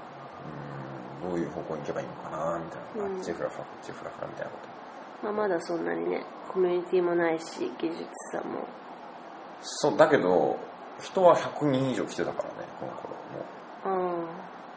[1.24, 3.18] うんどういう方向に行けばいいのかなみたいな、うん。
[3.18, 4.81] あっちフラフラこっちフラフラみたいなこと
[5.22, 8.66] まあ、まだそんなにねコミュニティもないし技術さも。
[9.62, 10.58] そうだけど
[11.00, 14.20] 人は100人以上来てたからねこの頃もう。
[14.20, 14.26] うん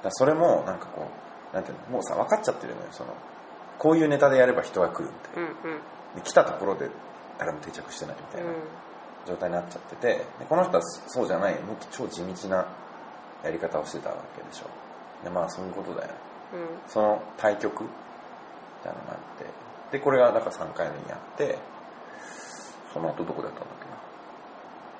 [0.03, 1.09] だそれもなんかこ
[1.51, 3.13] うなんていうのもうさ分かっちゃってるのよその
[3.79, 5.79] こういうネタでやれば人が来るみたいうんうん。
[5.79, 5.85] な
[6.15, 6.89] で来たところで
[7.39, 8.51] 誰も定着してないみたいな
[9.25, 10.07] 状態になっちゃってて
[10.39, 12.67] でこの人はそうじゃないもっと超地道な
[13.43, 14.65] やり方をしてたわけでしょ。
[15.23, 16.13] でまあそういうことだよ。
[16.53, 16.89] うん。
[16.89, 17.89] その対局み
[18.83, 21.57] たいなのがあってでこれがだから3回目にやって
[22.93, 23.95] その後どこでやったんだっけな？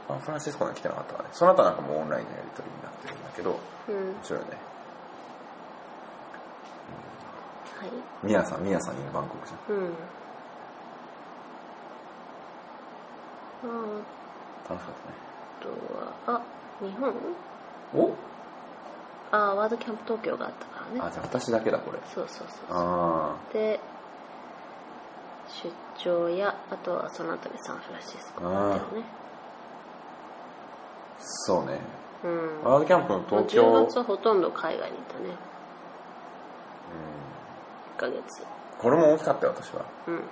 [0.07, 1.29] サンフランシスコには来てなかったわね。
[1.31, 3.59] その後はなんかもうオンラインのやり取りになってるんだけど
[3.89, 3.95] うん。
[3.95, 4.57] 面白いよね。
[7.79, 7.89] はい。
[8.23, 9.75] ミヤさんミヤさんいるバンコクじゃん。
[9.75, 9.93] うん。
[13.65, 13.67] あ
[14.69, 15.15] 楽しかったね。
[15.61, 16.41] とはあ
[16.83, 17.13] 日本？
[17.95, 18.13] お？
[19.31, 21.01] ああワードキャンプ東京があったからね。
[21.01, 21.97] あじゃあ私だけだこれ。
[22.13, 23.79] そうそうそうあで
[25.63, 29.01] 出張やあとはその後にサンフランシスコだったよね。
[29.01, 29.03] あ
[31.19, 31.79] そうね。
[32.23, 32.63] うん。
[32.63, 33.63] ワードキャンプの東京。
[33.63, 35.29] 10月はほとんど海外にいたね。
[37.97, 38.43] 1ヶ月。
[38.77, 39.85] これも大きかったよ私は。
[40.07, 40.23] うん。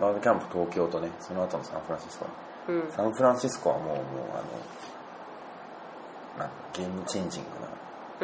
[0.00, 2.26] ワードキャンプ東京とねその後のサンフランシスコ。
[2.68, 2.90] うん。
[2.90, 4.00] サンフランシスコはもうもうあ
[6.38, 7.50] のなんかゲームチェンジング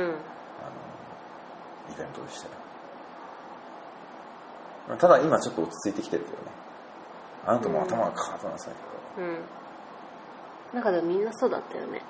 [0.03, 0.11] なうん。
[0.11, 0.18] あの
[1.94, 2.53] イベントでしたよ
[4.97, 6.43] ただ今ちょっと落ち着いてきてるけどね。
[7.47, 8.74] あなたも頭がカーッとなさい
[9.18, 9.39] うん。
[10.74, 12.03] なんかでもみんなそうだったよね。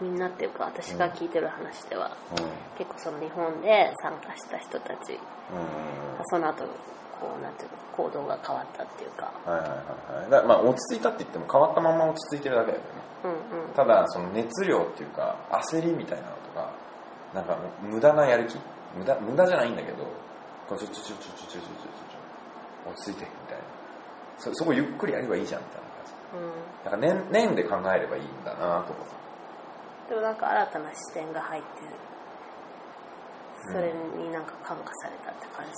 [0.00, 2.10] みんなっていうか私が聞いてる話では、
[2.76, 5.12] けど結構その日本で参加した人たち。
[5.12, 5.16] うん。
[5.16, 5.20] うん
[6.28, 6.64] その後
[7.20, 9.32] こうなんていうの行動が変わったっていうか。
[9.44, 9.76] はいはいは
[10.18, 10.30] いはい。
[10.30, 13.36] だまあ落ち着いたって言っても変わったまんま落ち着いてるだけだけどね。
[13.52, 13.74] うんうん。
[13.74, 15.36] ただその熱量っていうか
[15.70, 16.72] 焦りみたいなのとか
[17.34, 18.58] なんか無駄なやる気。
[18.98, 20.04] 無駄無駄じゃないんだけど
[20.68, 23.64] こうちょちょちょちょちょちょちょちょ落ち着いてみたいな。
[24.38, 25.86] そそこゆっくりやればいいじゃんみたいな
[26.90, 27.08] 感じうん。
[27.08, 31.68] なんか年年で考えればいいんだなと思ってでもなんか新たな視点が入って
[33.72, 33.92] それ
[34.22, 35.72] になんか感化されたって感じ。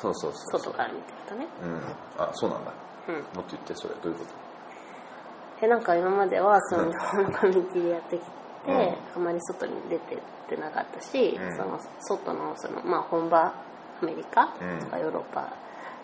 [0.00, 1.46] そうそうそう外から見てるとね。
[1.62, 1.80] うん。
[2.18, 2.72] あそうなんだ。
[3.08, 3.14] うん。
[3.14, 5.60] もっと言ってそれどういうこと？
[5.60, 8.72] でなんか今まではその日本のコミュニティでやってきて、
[9.16, 9.22] うん。
[9.22, 10.18] あまり外に出てっ
[10.48, 11.56] てなかったし、うん。
[11.56, 13.52] その外のその、まあ、本場
[14.02, 14.80] アメリカうん。
[14.80, 15.52] とかヨーロッパ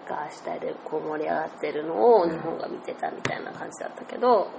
[0.09, 4.51] が主体でこう盛り上がってるのを日本が見てたみたいな感じだったけど、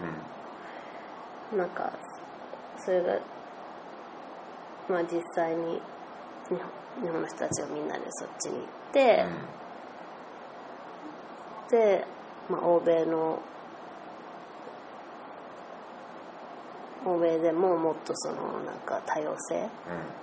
[1.52, 1.94] うんなんか
[2.80, 3.20] それが、
[4.90, 5.80] まあ、実際に
[6.50, 6.60] 日本
[7.04, 9.26] 日本の人たちがみんなでそっちに行って、
[11.70, 12.08] で、
[12.50, 13.40] まあ、欧米の
[17.06, 19.70] 欧米でももっとそのなんか多様性っ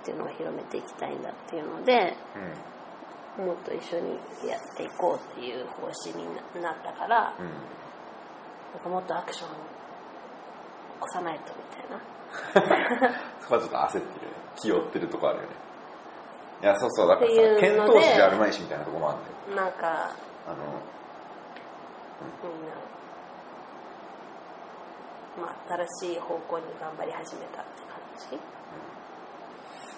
[0.03, 2.41] ていうのを広めていきたいんだっていうのでうん。
[2.41, 2.72] うん
[3.37, 7.45] もっと一緒にやっていこうっていう方針になったからうん。
[8.73, 9.53] なんかもっとアクション起
[10.99, 11.99] こさないとみたいな。
[13.41, 14.07] そこはちょっと焦ってるね
[14.55, 15.49] 気負ってるとこあるよね。
[16.61, 19.67] いやそうそうだからさっていう剣のであるまいしみたいなとこもあるんだよ。
[19.69, 20.11] なんか
[20.47, 20.55] あの
[22.41, 22.65] みん
[25.41, 27.99] な、まあ、新しい方向に頑張り始めたって感
[28.31, 28.39] じ？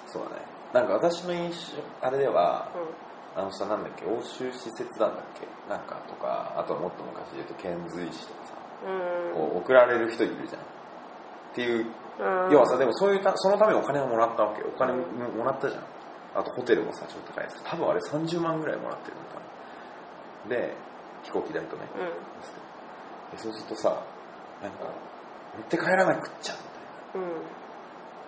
[0.07, 0.41] そうだね。
[0.73, 3.04] なんか私の印象あれではう
[3.35, 4.05] あのさなんだっけ？
[4.05, 5.45] 欧州使節団だっけ？
[5.69, 9.35] なんかとかあとはもっと昔で言うと遣隋使とかさん。
[9.35, 10.61] こう送られる人いるじゃん。
[10.61, 10.65] っ
[11.53, 11.85] ていう
[12.19, 12.51] うん。
[12.51, 14.67] 要はさでもそういうたそのためにお金をもらったわけよ。
[14.73, 15.03] お金も
[15.35, 15.83] もらったじゃん。
[16.35, 17.61] あとホテルもさちょっと高いやつ。
[17.63, 19.39] 多分あれ30万ぐらいもらってるのか
[20.47, 20.55] な。
[20.55, 20.73] で
[21.23, 21.97] 飛行機代とね、う
[23.33, 23.37] ん。
[23.37, 24.01] でそうするとさ
[24.61, 24.85] なんか
[25.57, 26.53] 持って帰らなくっちゃ
[27.13, 27.27] みたいな。
[27.27, 27.35] うん。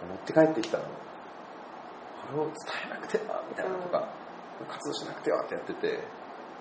[0.10, 0.84] 持って帰ってきたの。
[0.84, 0.90] こ
[2.36, 2.54] れを伝
[2.88, 4.08] えなくてはみたいなとか、
[4.66, 6.00] 活動しなくてはってやってて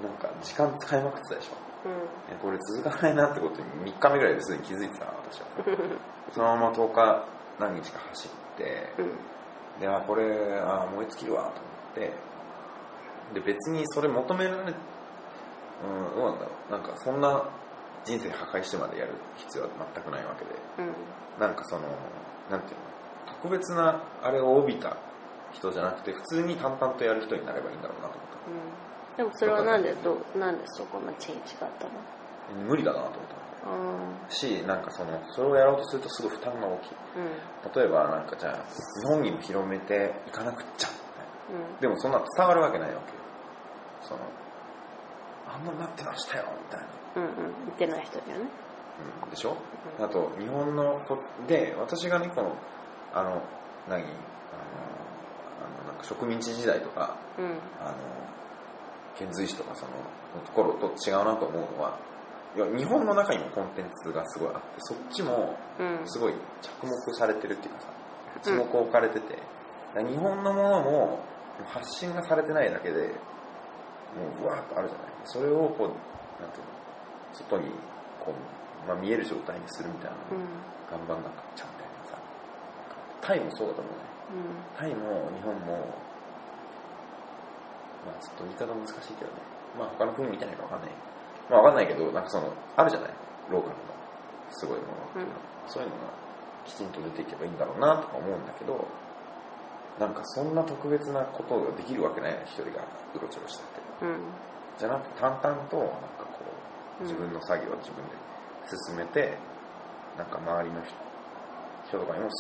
[0.02, 1.52] なんか時間使いまくってたでしょ。
[1.88, 2.38] うん。
[2.38, 5.46] これ続かないなってことに3日目ぐらいですでに気づいてたな私は。
[6.32, 7.24] そのまま10日
[7.58, 9.80] 何日か走ってうん。
[9.80, 12.12] であこれあ燃え尽きるわと思って
[13.34, 14.72] で別にそれ求められうんど
[16.26, 16.72] うなんだろう。
[16.72, 17.42] なんかそんな
[18.04, 20.50] 人生破壊してまでやる必要は全くないわけで。
[20.78, 21.40] うん。
[21.40, 21.82] なんかその
[22.50, 22.86] なんていうの
[23.26, 24.96] 特別なあれを帯びた
[25.56, 28.26] 人じゃなくて普通に淡々とやる人になればいいんだろうなと思っ
[29.16, 31.90] でもそれはなんでどうなんでそこのチェンジがあったの？
[31.90, 31.96] た
[32.68, 33.36] 無理だなと思った
[34.28, 36.88] あしなんかそのそれをやろうとするとすごい負担が大きい。
[37.72, 38.52] ー例えばなんかじゃあ
[39.00, 41.80] 日本にも広めていかなくっちゃみたいなうん。
[41.80, 43.18] でもそんな伝わるわけないわけよ。
[44.02, 44.20] その
[45.48, 46.86] あんなになってましたよみたいな。
[47.16, 47.30] うんうん。
[47.66, 48.44] 見てない人にはね。
[49.24, 49.30] うん。
[49.30, 49.56] でしょ？
[49.98, 50.04] うん。
[50.04, 52.54] あと日本のこで私がねこの
[53.14, 53.42] あの
[53.88, 54.04] 何？
[56.08, 57.44] 植民地時代とかうん。
[57.80, 57.96] あの
[59.18, 59.90] 遣隋使とかその
[60.44, 61.98] ところと違うなと思うのは
[62.76, 66.00] 日本の中にもコンテンツがすごいあってそっちもうん。
[66.06, 67.86] すごい着目されてるっていうかさ
[68.44, 69.34] 注目を置かれてて、
[69.94, 71.20] だから日本のものも
[71.64, 73.08] 発信がされてないだけでも
[74.40, 75.06] ううわーっとあるじゃない。
[75.24, 76.70] それをこうなんていうの
[77.32, 77.70] 外に
[78.20, 78.32] こ
[78.84, 80.46] う、まあ、見える状態にするみたいなのをうん。
[80.86, 82.18] 頑張んなくちゃみたいなさ
[83.22, 84.05] タイもそうだと思うね
[84.76, 85.86] タイも日本も
[88.04, 89.38] まあちょっと言い方難しいけどね。
[89.78, 90.90] まあ他の国見てないかわかんない。
[91.50, 93.10] まあわかんないけどなんかそのあるじゃない
[93.50, 93.86] ローカルの。
[94.50, 96.02] すごいものっていうのは、そういうのが
[96.64, 98.86] きちんと出ていけばいいんだろうなとか思うんだけど
[99.98, 102.86] なんかそんな特別なことができるわけない一人が。
[103.14, 104.06] うろちょろしたって。
[104.06, 104.18] うん。
[104.78, 106.46] じゃなくて淡々となんかこ
[107.00, 107.08] ううん。
[107.10, 108.14] 自分の作業を自分で
[108.86, 109.38] 進めて、
[110.16, 110.94] なんか周りの人
[111.88, 112.32] 人とかにももう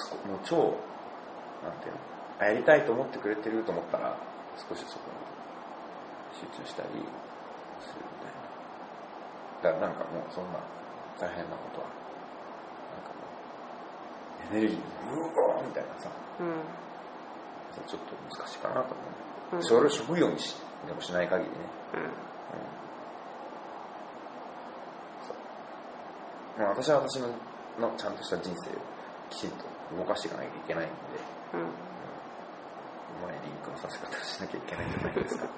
[0.44, 0.74] 超
[1.66, 1.98] なんていうの
[2.38, 4.16] あやりたいと思ってくれてると思ったら
[4.54, 5.16] 少しそこに
[6.38, 6.88] 集中したり
[7.82, 8.38] するみたい
[9.74, 9.74] な。
[9.74, 10.60] だからなんかもうそんな
[11.18, 11.88] 大変なことは
[12.94, 13.18] なんかも
[14.52, 14.80] うエネルギーう
[15.26, 16.08] おーみたいなさ。
[16.40, 16.46] うん
[17.76, 18.94] ちょっと難しいかなと思
[19.52, 19.62] う、うん。
[19.62, 20.56] それを職業にし
[20.86, 21.56] でもしない限りね、
[21.92, 22.00] うん。
[22.00, 22.04] う
[26.62, 26.64] ん。
[26.64, 27.28] まあ、私は私の
[27.78, 28.72] のちゃんとした人生を
[29.28, 30.96] きちんと動かしていかなきゃいけないので。
[31.54, 31.60] うん。
[31.60, 31.64] う
[33.24, 35.50] まいリンクのさせ方をしなきゃいけないんじゃないですか、うん。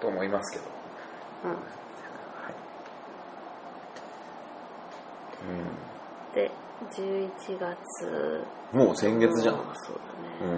[0.00, 0.64] と思いますけど、
[1.44, 1.50] うん。
[1.50, 1.56] は
[6.32, 6.34] い。
[6.34, 6.50] で
[6.92, 8.46] 11月。
[8.72, 9.64] うん、もう先月じゃん、そう
[10.38, 10.54] だね。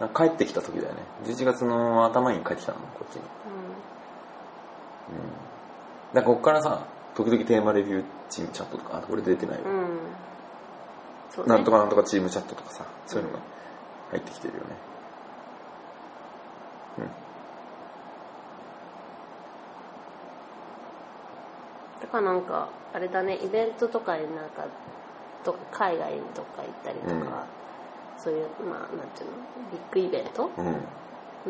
[0.00, 0.08] うん。
[0.14, 1.02] 帰ってきた時だよね。
[1.24, 3.22] 11月の頭に帰ってきたのこっちに。
[3.22, 3.28] うん。
[6.14, 9.58] だからこっからさ時々テーマレビューチームチャットとかあこれ出てない。
[9.58, 11.46] よ、うん、ね。
[11.46, 13.40] なんとかなんとかチームチャットとかさそういうのが
[14.12, 14.66] 入ってきてるよね。
[16.98, 17.04] うん。
[22.00, 24.66] だからなんかあれだねイベントとかになんか
[25.44, 27.20] と海外とか行ったりとか、うん。
[28.18, 29.36] そういうまあなんていうの？
[29.70, 30.50] ビッグイベント？
[30.56, 30.76] うん。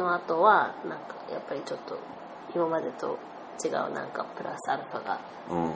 [0.00, 1.98] の後はなんかやっぱりちょっと
[2.54, 3.18] 今までと
[3.64, 5.72] 違うなんかプラスアルファがうん。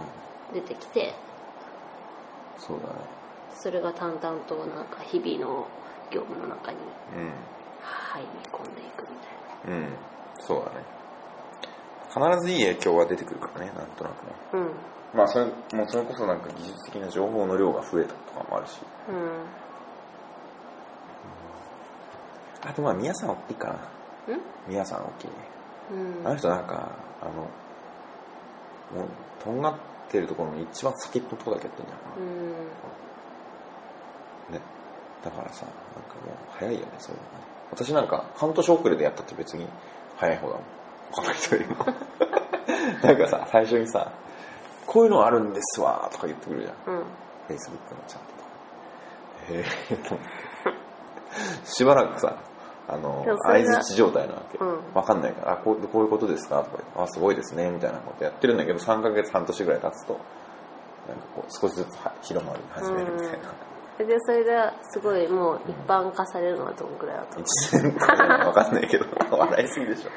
[0.54, 1.14] 出てきて
[2.58, 2.94] そうだね。
[3.54, 5.66] それが淡々となんか日々の
[6.10, 6.78] 業務の中に
[7.16, 7.30] うん
[7.82, 9.16] 入り込んでいくみ
[9.66, 9.88] たいうん。
[10.38, 10.76] そうだね。
[12.38, 14.32] 必ずいい影響は出てくるからねなんとなくね。
[14.52, 14.70] なうん。
[15.14, 15.52] まあそれも
[15.84, 18.78] うそれこそなんか技術的な情報の量が増えたとかもあるし。
[19.08, 19.12] う
[22.66, 22.68] ん。
[22.68, 23.74] あとまあ宮さん大きいかな。
[24.28, 24.40] うん？
[24.68, 25.32] 宮さん大きいね。
[25.92, 26.26] うん。
[26.26, 26.90] あの人なんか
[27.22, 27.48] あの
[28.94, 29.08] もう
[29.42, 29.74] とんがっ
[30.10, 32.22] てるところの一番先っぽのとこだけやってんじゃん。
[32.22, 32.50] うん。
[34.54, 34.60] ね。
[35.24, 35.74] だからさなん
[36.04, 37.44] かもう早いよねそういうのがね。
[37.70, 39.66] 私なんか半年遅れでやったって別に
[40.16, 40.64] 早い方だもん。
[41.12, 41.86] 他の人よりも。
[43.02, 44.12] なんかさ最初にさ
[44.86, 46.94] こういうのあるんですわとか言ってくるじゃん。
[46.94, 47.02] うん。
[47.48, 48.48] Facebook のチャットとか。
[49.50, 50.36] へえと思って。
[51.64, 52.36] しばらくさ
[52.88, 54.78] あの相づち状態なわけ、うん。
[54.94, 56.62] わかんないからあこうこういうことですか？
[56.62, 60.12] とか言ってあすごいですねみたいなことやってるんだけど3ヶ月半年ぐらい経つと
[61.08, 63.30] なんかこう少しずつは広まり始めるみたい
[63.98, 70.10] な、でそれがすごいもう一般化されるのはどんぐらいだと思1年間わかんないけど笑いすぎでしょ。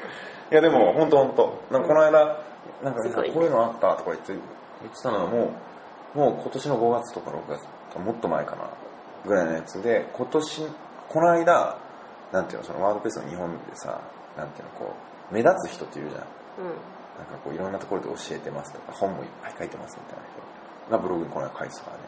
[0.52, 1.62] いやでも本当本当。
[1.72, 2.44] なんかこの間
[2.82, 5.52] なんかこういうのあったとか言って言ってたのはも
[6.14, 8.68] うもう今年の5月とか6月もっと前かな
[9.26, 10.66] ぐらいのやつで今年
[11.08, 11.78] この間
[12.32, 14.00] なんていうのそのワードプレスの日本でさ
[14.36, 14.94] なんていうのこ
[15.30, 16.22] う目立つ人っているじゃん。
[16.22, 16.26] う
[17.18, 20.40] なんかこういろんなところで教えてますとか本もいっぱい書いてますみたいな人。
[20.90, 22.02] がブログにこの間書いてたからね。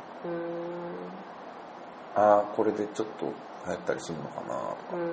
[2.15, 3.33] ああこれでちょっと流
[3.73, 4.57] 行ったりするのかなとか。
[4.95, 5.01] うん。
[5.01, 5.13] うん。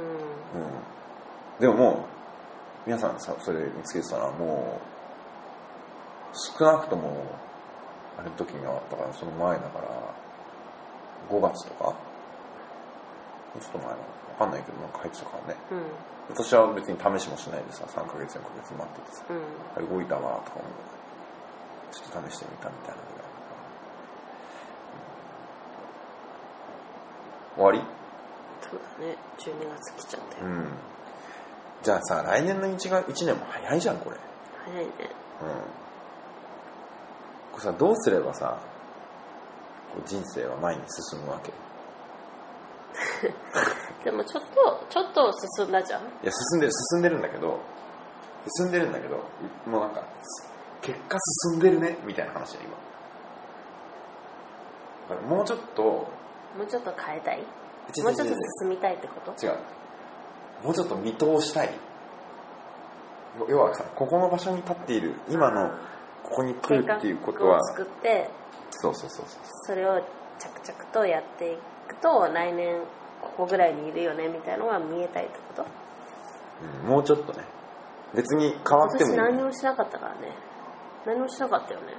[1.59, 1.95] でももう
[2.87, 4.79] 皆さんさそれ見つけてたらも
[6.33, 7.25] う少なくとも
[8.17, 9.87] あれの時にはあったからその前だから
[11.29, 11.93] 5月とか？
[13.59, 13.93] ちょっと前な。
[13.93, 15.59] のわかんないけどなんか入ってたからね。
[15.71, 15.83] うん。
[16.29, 19.43] 私は別に試しもしないでさ3ヶ月4ヶ月待っててさうん。
[19.75, 20.71] あれ動いたわとか思う。
[21.91, 23.29] ちょっと試してみたみたいなぐらいだか
[27.57, 27.81] ら終わり？
[28.61, 29.17] そうだね。
[29.37, 30.67] 12月来ちゃったよ、うん。
[31.81, 34.17] じゃあさ来年の 1, が1年も早いじゃんこれ。
[34.65, 34.91] 早いね。
[35.41, 35.47] うん。
[37.53, 38.59] これさどうすればさ
[39.93, 40.81] こう人生は前に
[41.11, 41.49] 進むわけ？
[43.27, 43.31] い
[44.03, 46.01] でもちょっとちょっと進んだじゃん。
[46.23, 47.59] や進んでる進んでるんだけど
[48.57, 49.17] 進んでるんだけど
[49.65, 50.03] もうなんか
[50.81, 51.17] 結果
[51.51, 52.59] 進んでるねみたいな話だ
[55.09, 55.17] 今。
[55.27, 56.07] もうちょっとも
[56.63, 57.39] うちょっと変えたい？
[57.39, 57.43] も
[57.87, 58.23] うちょっと
[58.61, 59.45] 進みたいってこと？
[59.45, 59.57] 違う。
[60.63, 61.71] もうちょっと見通したい。
[63.39, 65.69] 要要はさここの場所に立っている今の
[66.23, 68.29] ここに来るっていうことは作って
[68.71, 69.41] そうそうそうそう。
[69.67, 69.99] それを
[70.39, 72.81] 着々とやっていくと来年
[73.21, 75.65] ここぐらいにいるよねみたいなのが見えたいってこと？
[76.83, 77.43] うんもうちょっとね。
[78.13, 80.33] 別に変わってもい私い何もしなかったからね。
[81.05, 81.93] 何もしなかったよね。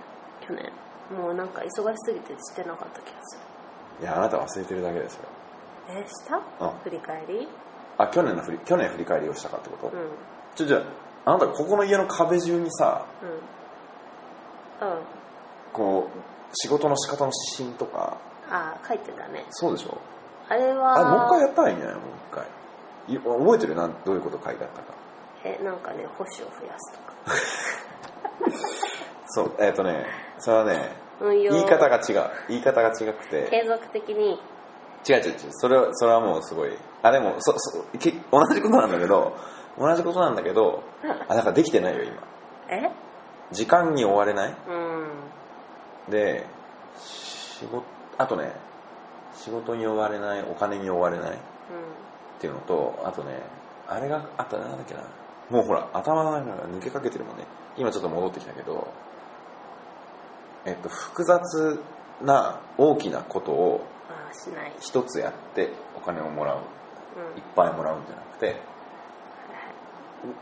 [0.47, 0.71] 去年。
[1.17, 3.43] もうなんか忙しすぎてしてなかった気がする。
[4.03, 5.21] いやあなた忘れてるだけですよ。
[5.89, 6.37] えした？
[6.65, 7.49] あ振り返り？
[7.99, 10.11] あ去年の振り去年振り返りをしたかってこと、うん。
[10.55, 10.79] ちょじゃ
[11.25, 13.05] ああなたここの家の壁中にさ
[14.81, 14.89] うん。
[14.89, 14.97] うん。
[15.73, 16.19] こう
[16.55, 18.19] 仕事の仕方の指針とか
[18.49, 19.45] ああ書いてたね。
[19.51, 19.97] そうでしょ？
[20.51, 21.95] あれはあれもう一回やったらいいんじゃない？
[21.95, 22.45] のもう一回。
[23.15, 23.75] い覚えてる？
[23.75, 24.93] なんどういうこと書いてあったか。
[25.45, 27.15] えなんかね保守を増やすとか。
[29.29, 30.05] そうえっ、とね
[30.39, 32.31] それはね言い方が違う。
[32.49, 33.49] 言い方が違くて。
[33.51, 34.41] 継続的に。
[35.09, 35.37] 違う違う違う。
[35.53, 36.77] それはそれはもうすごい。
[37.03, 39.35] あでもそそけ同じことなんだけど
[39.79, 40.83] 同じことなんだけど
[41.29, 42.23] あだからできてないよ今。
[42.69, 42.91] え？
[43.53, 44.55] 時間に追われない？
[44.69, 45.07] うん。
[46.11, 46.45] で
[46.99, 47.83] 仕事
[48.19, 48.53] あとね
[49.35, 51.35] 仕事に追われないお金に追われないっ
[52.41, 53.43] ていうのとあとね
[53.89, 55.01] あれがあったなんだっけな。
[55.51, 57.45] もうほら頭の中が抜けかけてるもんね。
[57.77, 58.93] 今ちょっと戻ってきたけど
[60.65, 61.81] えっと複雑
[62.23, 63.85] な大きなことを
[64.81, 66.57] 一つやってお金をもらう。
[66.57, 67.39] うん。
[67.39, 68.57] いっぱいもらうんじゃなくて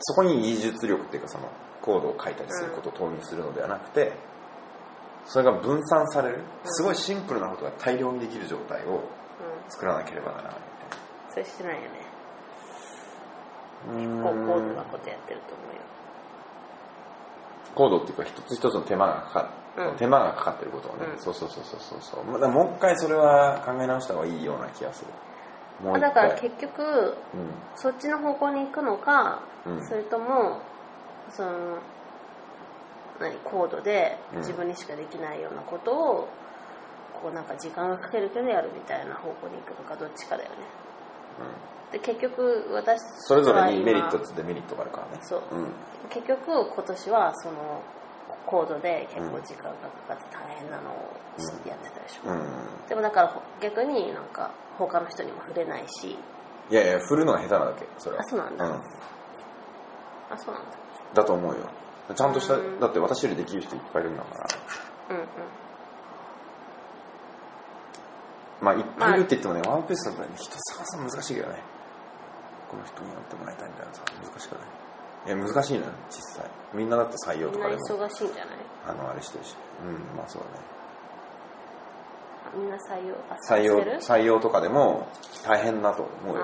[0.00, 1.48] そこに技術力っていうかその
[1.80, 4.12] コードを書いたりすることを投入するのではなくて
[5.28, 6.38] それが分散される。
[6.64, 9.00] すごいシンプルなことが大量にできる状態をうん
[9.68, 10.52] 作らなければならない。
[11.30, 11.88] それしてないよね。
[13.86, 15.80] みたいな高高度うなんことやってると思うよ。
[17.74, 19.96] コードっていうか一つ一つの手間がかかる、うん。
[19.96, 21.18] 手間がかかってることをね、うん。
[21.20, 25.10] そうそうそうそうそうもう一回それは考え直した方がいいような気がする。
[26.00, 27.50] だから回結局うん。
[27.76, 29.86] そっちの方向に行くのか、うん。
[29.86, 30.62] それとも
[31.30, 31.78] その
[33.20, 34.38] 何高度でうん。
[34.40, 36.28] 自分にしかできないようなことを、
[37.20, 40.56] こうなんか時間がかけるけどやるみたいな方向に行くのかどっちかだよね。
[41.90, 45.18] で結局私それぞれにメリットとデメリットがあるからね。
[45.22, 45.40] そう。
[45.52, 45.72] うん。
[46.10, 47.82] 結局今年はその
[48.46, 50.94] 高度で結構時間がかかって大変なのを
[51.66, 52.88] やってたでしょ、うん。
[52.88, 56.16] でもだからほ逆になんか他の人にも触れないし。
[56.70, 58.22] いやいや振るのが下手なだけそれは。
[58.22, 58.64] あそうなんだ。
[58.66, 58.78] うん、あ
[60.36, 60.68] そうなんだ。
[61.14, 61.58] だと思うよ
[62.14, 64.46] ちゃんとしたうんだって私よりできる人いっぱいいるんだから。
[65.10, 65.26] うんうん。
[68.60, 71.62] まあいっぱいいるって言ってもね、ワンピースの場合ね人探すの難しいけどね。
[72.70, 74.62] この人にやってもらいたいみたいなさ難しくない。
[75.26, 76.50] いや難しいのよ実際。
[76.74, 77.80] みんなだって採用とかでも。
[77.82, 78.56] 忙しいんじゃない？
[78.86, 79.54] あのあれしてるし。
[79.84, 80.64] うんまあそうだね。
[82.46, 85.06] あみんな採用あ採用採用とかでも
[85.44, 86.42] 大変だと思うよ。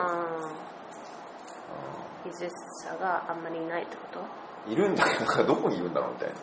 [2.25, 2.49] 技術
[2.89, 4.21] 者があんまりいないってこと？
[4.21, 6.35] うんいるんだけどどこにいるんだろうみたいな。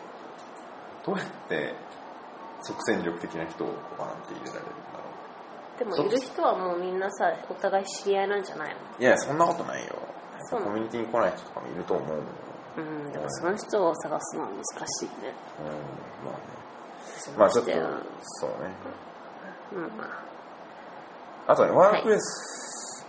[1.04, 1.74] どうやって
[2.62, 4.74] 即戦力的な人をこうバーンって入れられるんだ
[5.88, 6.04] ろそう。
[6.04, 8.76] でもいる人はもうみんなさお互い知り合いなんじゃないの？
[8.98, 9.94] ういやそんなことないよ。
[10.50, 12.08] コミュニティに来ない人とかもいると思う。
[12.08, 12.18] もん
[12.76, 15.12] うんだからその人を探すのは難しいね。
[15.58, 16.40] うんまあね。
[17.38, 17.70] まあちょっと
[18.22, 18.56] そうね。
[19.74, 20.08] うんま
[21.48, 22.22] あとねワークプレス、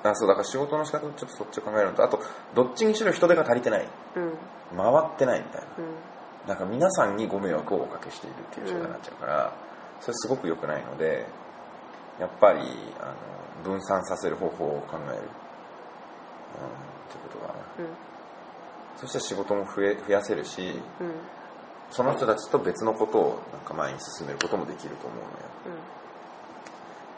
[0.03, 2.21] あそうだから仕事の仕方ちょっとそっちを考えるのとあと
[2.53, 3.81] どっちにしろ人手が足りてない。
[3.81, 4.37] あうん。
[4.77, 4.85] 回
[5.15, 5.67] ってないみたいな。
[5.77, 6.47] うん。
[6.47, 9.53] なんか皆さんにご迷惑をおかけしているっていう状態になっちゃうから、
[10.01, 11.25] それすごく良くないので
[12.19, 12.59] やっぱり
[12.99, 13.15] あ
[13.63, 15.25] の分散させる方法を考える、うん、って
[17.23, 17.53] ことかな。
[17.79, 17.95] うん。
[18.97, 21.11] そして仕事も増え増やせるしうん。
[21.91, 25.29] その人たちと別のことをなんか前に進めることもできると思うのよ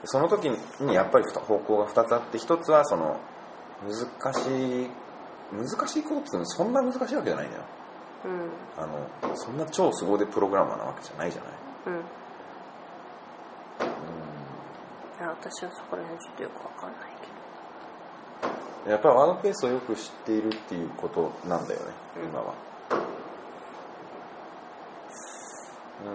[0.05, 0.45] その時
[0.79, 3.19] にやっぱり方向が2つあって1つはその
[3.83, 4.89] 難しい
[5.51, 7.61] 難しいことってそんな難しいわけじゃないのよ。
[8.25, 8.31] うん。
[8.31, 11.51] うんあのそんな超凄腕プログラマーなわけじゃないじゃない。
[11.87, 11.93] うん。
[15.17, 17.11] いや私はそこら辺ちょっとよくわかんない
[18.85, 21.85] けやっぱりワードペースをよく知っているっていうことなんだよね、
[22.17, 22.29] うん。
[22.29, 22.53] 今は。
[26.03, 26.07] う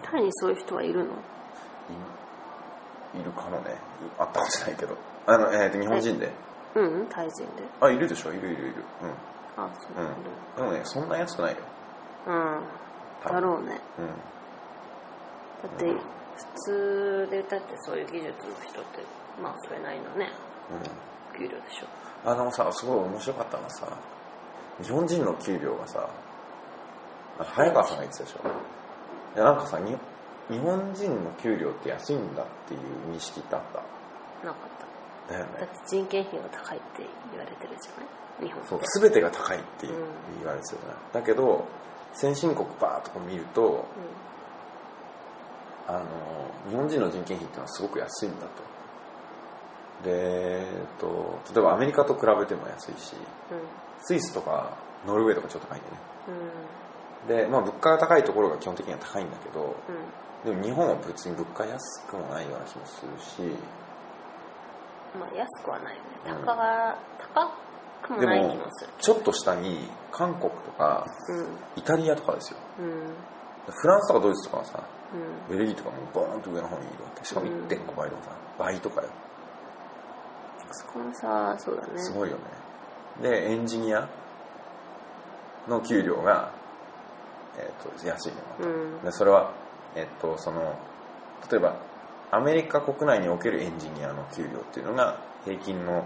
[0.00, 1.12] どタイにそういう人はいるの？
[3.14, 3.76] いいるかもね。
[4.18, 4.96] 会ったことないけど。
[5.26, 6.32] あの、えーと日本人で。
[6.74, 7.62] うんタイ人で。
[7.80, 8.32] あいるでしょ？
[8.32, 8.74] いるいるいる。
[9.56, 9.92] あそう。
[9.96, 10.14] うん、うん、
[10.56, 11.58] でもねそんな安くないよ。
[12.26, 12.62] うん。
[13.24, 13.80] だろうね。
[13.98, 14.06] うん。
[14.06, 14.12] だ
[15.76, 15.84] って
[16.36, 18.32] 普通で歌ってそういう技術の
[18.66, 19.04] 人って
[19.42, 20.30] まあそれなりのね
[21.34, 21.38] うん。
[21.38, 21.86] 給料でしょ。
[22.24, 23.86] あのさすごい面白かったのがさ
[24.82, 26.08] 日本人の給料がさ
[27.38, 28.48] あ早川さんが言ってたでしょ？
[29.36, 29.96] いやなんかさに
[30.50, 32.80] 日本人の給料って安いんだっていう
[33.14, 33.62] 認識ってあっ
[34.44, 35.34] なかった。
[35.34, 35.58] ただよね。
[35.60, 38.48] だって人件費が高いって言われてるじゃない？
[38.48, 41.64] 日本そう全てが高いって言われてたじゃないだけど
[42.12, 43.86] 先進国バーッと見ると
[45.86, 48.48] あの日本人の人件費っていうのはすごく安いんだと。
[50.04, 50.66] で、え
[50.96, 53.14] っと、例えばアメリカと比べても安いし
[53.52, 53.58] うん。
[54.02, 54.76] スイスとか
[55.06, 56.00] ノルウェーとかちょっと高いんだよね。
[57.28, 57.36] うん。
[57.36, 59.72] で、まあ、物価が高いところが基本的には高いんだけどうん
[60.44, 63.56] でも日本は別に物価安くもないような気もするし。
[65.18, 66.08] まあ安くはないよね。
[66.26, 66.44] うん。
[66.44, 67.52] 高が高
[68.02, 68.92] くもでない気ももする。
[68.98, 71.46] ちょっと下に韓国とかうん。
[71.76, 72.58] イタリアとかですよ。
[72.80, 73.14] うん。
[73.72, 74.82] フランスとかドイツとかはさ
[75.48, 75.56] うん。
[75.56, 77.24] ベルギーとかもボーンと上の方にいるわけ。
[77.24, 77.66] しかもうん。
[77.68, 79.08] 1.5倍のさ倍とかよ。
[80.72, 82.02] そこもさそうだね。
[82.02, 82.42] すごいよね。
[83.22, 84.08] でエンジニア
[85.68, 86.50] の給料が、
[87.58, 88.74] えー、と安いのよ。
[88.74, 89.04] うん。
[89.04, 89.52] でそれは
[89.96, 90.74] えっとその
[91.50, 91.76] 例えば
[92.30, 96.04] アメリカ国内におけるエンジニアの給料っていうのが平均の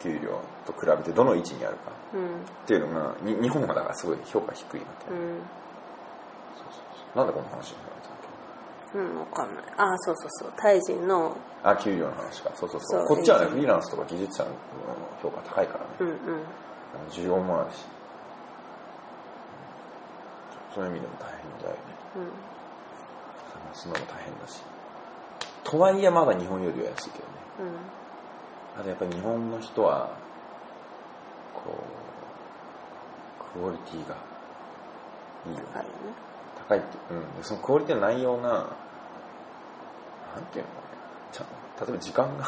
[0.00, 1.92] 給料と比べてどの位置にあるか。
[2.14, 2.26] うん。
[2.26, 2.28] っ
[2.66, 5.38] ていうのがに日本がだからすごい評価低いわけ、うん。
[7.16, 7.94] なんでこの話になっ
[8.92, 9.64] たうんわかんない。
[9.76, 10.52] あそうそうそう。
[10.56, 12.52] タイ人のけあ給料の話か。
[12.54, 13.00] そうそうそう。
[13.00, 14.54] そうこっちはねフリーランスとか技術者の
[15.20, 15.86] 評価高いからね。
[16.00, 16.16] うんうん。
[17.10, 17.84] 需要もあるし。
[20.72, 21.78] そういう意味でも大変だよね。
[22.16, 22.53] うん
[23.72, 24.62] 探すのも大変だし。
[25.62, 27.32] とはいえまだ日本よりは安いけどね。
[27.60, 27.76] うん
[28.76, 30.10] あとやっぱり日本の人は
[31.54, 31.78] こ
[33.54, 34.16] うクオリティが
[35.46, 35.64] いいよね。
[36.68, 37.20] 高いってうん。
[37.36, 38.50] でそのクオリティの内容が
[40.34, 40.84] なんていうのかね。
[41.80, 42.46] 例えば時間が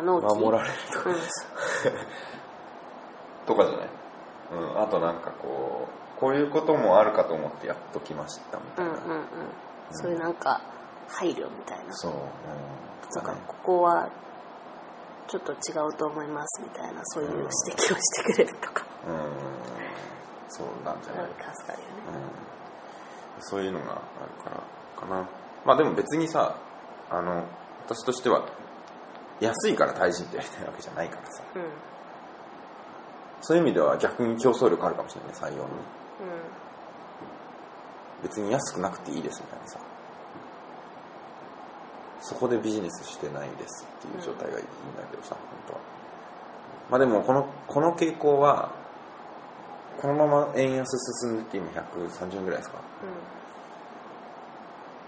[0.00, 1.10] 守られるとか。
[1.10, 1.16] うん。
[3.48, 3.88] とかじゃない、
[4.52, 9.24] うん、あとなんかこうこういうこともあるかと思ってやっときましたみたいな、うんうんうん
[9.92, 10.60] そういうなんか
[11.08, 11.92] 配慮みたいな。
[11.94, 12.18] そう、うん、
[13.14, 14.10] だからここは
[15.26, 18.84] ちょっと違うと思いますみたいなそういう指摘をしてくれるとか。
[19.06, 19.48] うん。
[20.50, 22.28] そうなんじゃない、うん、助かるよね。
[23.40, 24.00] そういうのがある
[24.42, 24.62] から
[25.00, 25.28] かな。
[25.64, 26.56] まあでも別にさ
[27.10, 27.44] あの
[27.84, 28.48] 私としては
[29.40, 31.42] 安いから対人ってやりたいわけじゃないからさ。
[31.54, 31.68] うんうん。
[33.40, 35.68] そういう意味では逆に競争力あるかもしれない採用に
[38.22, 39.78] 別に安くなくていいですみたいなさ。
[42.20, 44.66] そこでビジネスしてないですっていう状態がいいん
[44.96, 45.78] だけどさ、本当は。
[46.90, 48.72] まあでもこのこの傾向は
[50.00, 52.78] このまま円安進んでって今130円ぐらいですか？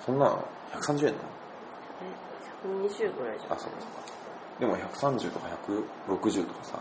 [0.07, 1.17] そんなの130円なの
[2.03, 2.07] え
[2.67, 4.03] 120ぐらいじゃんあそうかそうか。
[4.61, 6.79] でも130とか160とかさ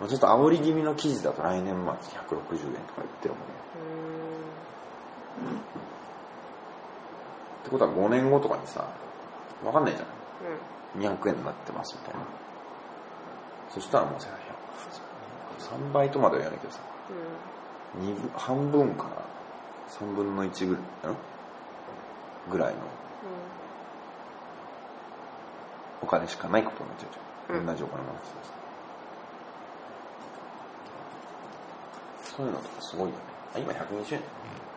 [0.00, 3.54] まあちょっと煽り気味の記事だと来年末160円とか言ってるもんね。
[3.74, 4.19] う
[7.60, 8.86] ってことは5年後とかにさ
[9.64, 10.06] わかんないじゃん。
[10.06, 10.54] ーん。
[10.54, 10.60] うん
[10.98, 12.26] 200円になってますみたいな。
[13.72, 14.28] そしたらもうさ
[15.58, 16.80] 3倍とまでは言わないけどさ。
[17.94, 19.10] 二分半分から
[19.88, 21.16] 3分の1ぐらいん
[22.50, 22.80] ぐらいの
[26.02, 27.66] お金しかないことになっちゃうじゃん、うん。
[27.66, 28.28] 同じお金もらって
[32.30, 33.20] さそういうのとかすごいよね。
[33.54, 34.69] あ今120円うん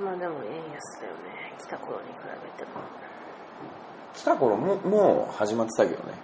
[0.00, 1.56] まあでも円安だよね。
[1.58, 2.14] 来た頃に比
[2.58, 2.80] べても。
[4.14, 6.14] 来た頃ももう始まってたけどね。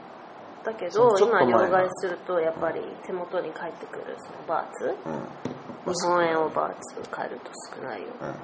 [0.64, 4.96] だけどそうちょっと前が今両替するとやっぱり手元に返ってくるそのバーツ？
[5.86, 5.92] うん。
[5.92, 8.08] 日本円をバーツ変えると少ないよ。
[8.20, 8.34] うん。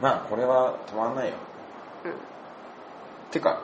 [0.00, 1.34] まあこれは止まんないよ。
[2.04, 2.12] うん。
[3.30, 3.62] てか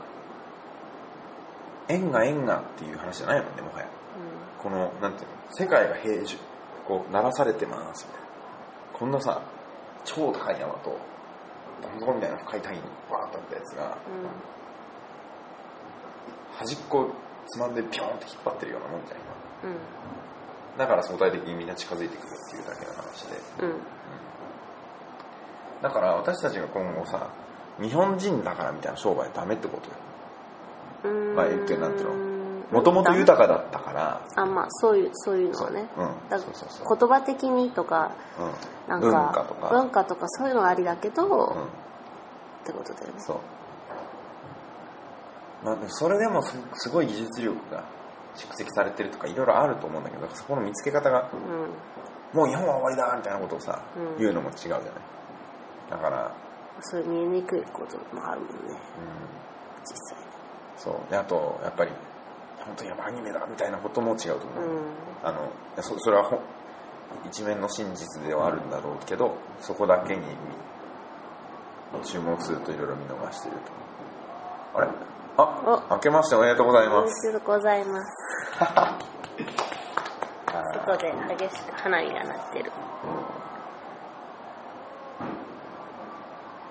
[1.88, 3.86] 円が円がっていう話じゃないもんねもはや
[4.64, 6.38] このなんていうの世界が平時
[6.88, 8.28] こう鳴らされてますみたいな。
[8.98, 9.40] こんなさ
[10.04, 10.98] 超高い山と
[11.82, 13.96] どん底みたいな深い単位にバーッとあったやつが
[16.56, 17.10] 端っこ
[17.46, 19.78] つまんでピョーンって引っ張ってるようなもんじゃん今うん
[20.78, 23.36] だから相対的にみんな近づいてくるっていうだけの話で。
[23.60, 23.74] うん。
[25.82, 27.30] だから私たちが今後さ
[27.80, 29.80] 日本人だからみたいな商売ダメってこ
[31.02, 31.14] とよ。
[31.14, 31.36] うん。
[31.36, 32.33] まあ言ってなんていうの
[32.74, 34.20] もともと豊かだったから。
[34.36, 35.88] あまあそういうそういうのはね。
[35.96, 36.02] う。
[36.04, 36.28] ん。
[36.28, 38.90] だ言葉的にとかうん。
[38.90, 39.68] なんか文化とか。
[39.70, 41.64] 文化とかそういうのはありだけど、うん。
[41.64, 41.66] っ
[42.64, 43.12] てことだよね。
[43.18, 43.38] そう。
[45.64, 47.84] まあそれでもすすごい技術力が
[48.36, 51.36] 蓄積されてるとかいろいろあると思うんだけどそこの見つけ方がう
[52.36, 52.38] ん。
[52.38, 54.18] もう日本は終わりだみたいなことをさ、うん。
[54.18, 54.80] 言うのも違うじゃない？
[55.90, 56.34] だから、
[56.80, 58.54] そういう見えにくいこともあるもんね。
[58.58, 58.76] うん、
[59.84, 60.18] 実際。
[60.76, 61.10] そう。
[61.10, 61.92] であとやっぱり
[62.66, 64.80] 本当にやアニメだみたいなことも違うと思う、うん。
[65.22, 65.42] あのい
[65.76, 66.30] やそそれは
[67.26, 70.22] 一面の真実ではあるんだろうけどそこだけに
[72.02, 73.56] 注目するといろいろ見逃してる
[74.72, 74.88] とあれ？
[75.36, 78.58] あ明けましておめでとうございおめますでとうございます。
[80.86, 82.70] 外で激しく花火が鳴ってる。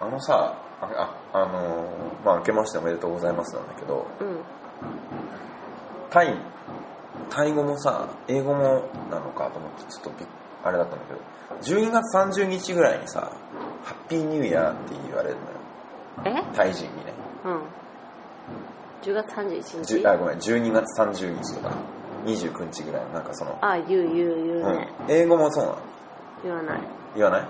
[0.01, 4.37] あのさあああのーまあ明けましておめでとうございますなんだけどうん
[6.13, 6.35] タイ
[7.29, 10.25] タイ語もさ英語もなのかと思ってちょっと
[10.63, 13.31] あれだったんだけど12月30日ぐらいにさ
[13.83, 15.35] ハッピーニューイヤーって言われる
[16.23, 16.37] のよ。
[16.39, 16.55] え？
[16.55, 17.13] タイ人にね。
[17.43, 17.61] うん。
[19.01, 20.07] 10月31日？
[20.07, 21.75] あごめん12月30日とか
[22.25, 24.63] 29日ぐらいのなんかその、あ言う言う言ううん。
[24.77, 25.77] ね、、英語もそうなの？
[26.43, 26.81] 言わない。
[27.15, 27.47] 言わない？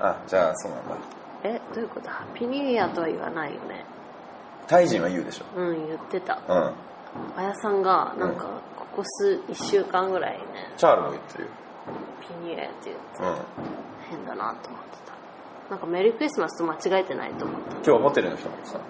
[0.00, 0.96] あじゃあそうなんだ。
[1.44, 2.08] えどういうこと？
[2.08, 3.84] ハッピーニューイヤーとは言わないよね。
[4.66, 5.44] タイ人は言うでしょ。
[5.60, 6.40] うん言ってた。
[6.48, 6.72] うん
[7.36, 8.60] あやさんがなんか、
[8.94, 10.44] こ数1週間ぐらいね
[10.76, 11.50] チャールも言ってるよ。
[12.20, 13.36] Happy New Year って言ってうん。
[14.08, 15.70] 変だなと思ってた。
[15.70, 17.76] なんか Merry Christmas と間違えてないと思った。
[17.90, 18.80] 今日ホテルの人も言ってた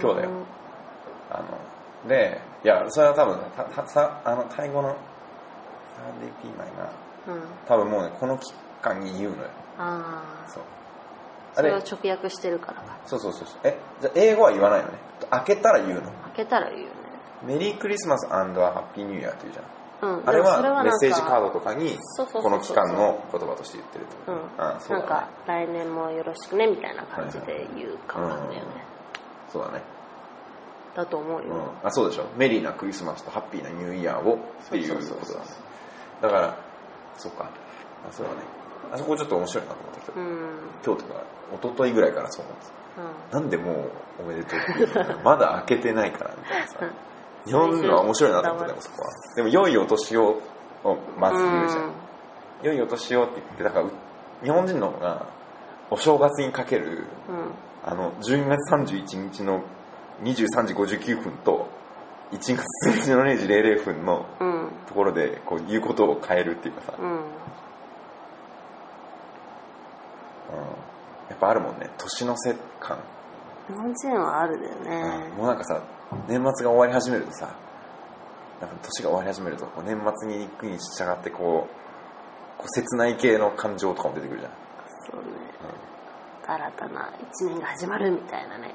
[0.00, 0.30] 今日だよ。
[0.30, 0.44] うん。
[1.30, 1.42] あ
[2.04, 6.92] のでいやそれは多分たたさあのタイ語のสวัสดีปีใหม่ が
[7.28, 7.42] うん。
[7.66, 8.52] 多分もうねこの期
[8.82, 9.48] 間に言うのよ。
[9.78, 10.62] ああそう。
[11.54, 12.98] それを直訳してるからか。
[13.06, 13.60] そうそうそうそう。
[13.64, 14.98] えじゃあ英語は言わないのね。
[15.30, 16.10] 開けたら言うの。
[16.10, 16.89] 開けたら言う
[17.44, 19.80] メリークリスマスハッピーニューイヤーって言うじゃん。
[20.02, 20.28] うん。
[20.28, 21.96] あれはメッセージカードドとかに
[22.32, 24.80] この期間の言葉として言ってるってうん。
[24.80, 25.00] そうだね。
[25.00, 28.84] なんか来年もよろしくねみたいな感じで言う感覚だよね
[29.52, 29.82] そうだね。
[30.94, 31.54] だと思うよ。
[31.82, 32.24] うん、あそうでしょ。
[32.36, 35.54] メリーなクリスマスとハッピーなニューイヤーをっていうことだそうそうそうそ
[36.18, 36.22] う。
[36.22, 36.58] だから
[37.16, 37.50] そうか。
[38.08, 38.38] あそうだね。
[38.92, 40.50] あそこちょっと面白いなと思ったけど、うん。
[40.84, 42.66] 今日とか一昨日ぐらいからそう思って
[42.98, 43.30] うん。
[43.30, 43.90] たなんでもう
[44.20, 46.78] おめでとうって言うのまだ開けてないからみたいなさ
[47.46, 49.08] 日本のは面白いなと思ったでもそこは。
[49.36, 50.40] でも良いお年を
[50.84, 51.92] をまず言うじゃん、
[52.62, 53.90] 良いお年をって言ってだからう
[54.42, 55.26] 日本人の方が
[55.90, 57.52] お正月にかけるうん。
[57.82, 59.62] あの12月31日の
[60.22, 61.68] 23時59分と
[62.30, 64.70] 1月1日の0時00分のうん。
[64.86, 67.10] ところでこう言うことを変えるっていうかさ、うん。
[67.10, 67.16] うん。
[67.16, 67.22] や
[71.34, 71.90] っぱあるもんね。
[71.96, 72.98] 年の瀬感、
[73.68, 74.84] 日本人はあるだようん。
[74.84, 75.80] ねもうなんかさ
[76.28, 77.54] 年末が終わり始めるとさ
[78.60, 84.46] なんか年が終わり始めるとこう年末に行くに従ってこうこう切ない系の感情とかも出てくるじ
[85.10, 85.50] そうね。
[86.46, 88.74] 新たな一年が始まるみたいなね。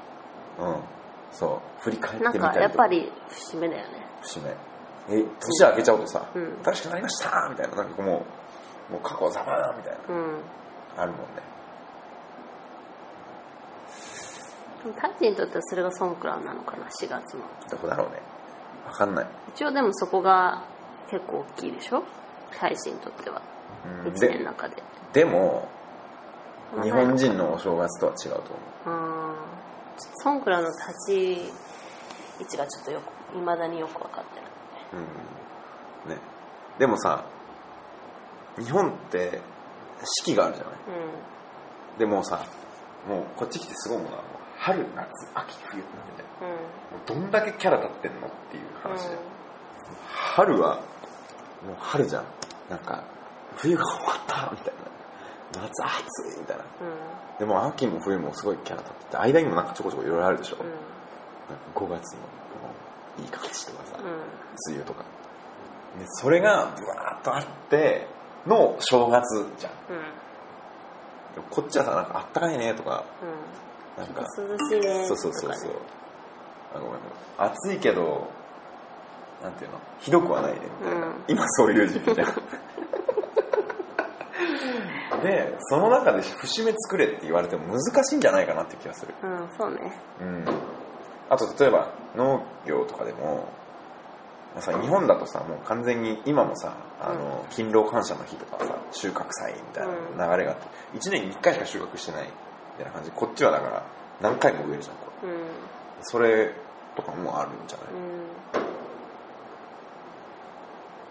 [0.58, 0.66] ゃん。
[0.66, 0.76] うん。
[1.30, 1.82] そう。
[1.82, 4.06] 振り返ってなんかみたりとやっぱり節目だよね。
[4.22, 4.50] 節目。
[5.08, 6.58] え年明けちゃうとさ、うん。
[6.64, 8.24] 新しくなりましたみたいななんかも
[8.90, 10.14] うもう過去はざまだみたいな。
[10.14, 10.40] うん。
[10.96, 11.26] あるもんね
[14.75, 17.42] でもタイ人にとってはそれがソンクランなのかな4月の。
[17.70, 18.20] どこだろうね。
[18.86, 20.64] わかんない、一応でもそこが
[21.10, 22.04] 結構大きいでしょ？
[22.58, 23.42] タイ人にとっては。
[23.84, 24.82] うん、1年ので中で。
[25.12, 25.68] でも
[26.74, 28.38] まあ日本人のお正月とは違うと
[28.86, 29.00] 思う。
[29.00, 29.36] ん
[30.22, 31.34] ソンクランの立ち
[32.40, 33.00] 位置がちょっとよ
[33.32, 34.50] くいまだによく分かってない、
[34.92, 34.96] う、
[36.06, 36.10] うん。
[36.10, 36.18] ね、
[36.78, 37.24] でもさ
[38.58, 39.40] 日本って
[40.04, 40.74] 四季があるじゃない？
[41.98, 42.44] でもさ
[43.08, 46.54] もうこっち来てすごいものはもう春夏秋冬ってなってんうん。
[46.54, 46.58] も
[47.04, 49.16] うどんだけキャラ立ってんのっていう話で、
[50.08, 50.76] 春は
[51.66, 52.24] もう春じゃん。
[52.70, 53.04] なんか
[53.56, 54.74] 冬が終わったみたい
[55.54, 55.62] な。
[55.62, 56.64] 夏暑いみたいな。
[56.64, 57.38] うん。
[57.38, 60.66] でも秋も冬もすごいキャラ立ってて間にもなんかちょこちょこいろいろあるでしょ、うん。
[60.66, 60.80] なんか
[61.74, 62.26] 5月のこ
[63.18, 64.04] のいい感じとかさ、うん。
[64.06, 65.04] 梅雨とか。
[65.98, 68.06] でそれがブワーッとあって
[68.46, 69.72] の正月じゃん。
[71.50, 73.28] こっちはさなんかあったかいねとかうん
[73.96, 75.06] なんか涼しいね。
[75.06, 75.70] そうそうそうそう。
[75.70, 75.76] ね
[76.74, 76.98] あごめん
[77.38, 78.28] 暑いけど
[79.42, 79.80] なんていうの？
[80.00, 81.14] ひどくはないねみたいな、うん。
[81.28, 82.34] 今そういう時期じゃん
[85.22, 89.14] でその中で節目作れって言われても難しいんじゃないかなって気がする。
[89.22, 89.98] うんそうね。
[90.20, 90.44] うん。
[91.28, 93.48] あと例えば農業とかでも
[94.60, 99.86] さ日本だとさもう完全に今もさあの勤労感謝の日とかさ収穫祭みたい
[100.16, 100.66] な流れがあって
[100.98, 102.28] 1年に1回しか収穫してない
[102.78, 103.10] みたいな感じ。
[103.10, 103.82] こっちはだから
[104.20, 105.32] 何回も植えるじゃんこれ。
[105.32, 105.38] うん。
[106.02, 106.52] それ
[106.94, 107.96] とかもあるんじゃない、う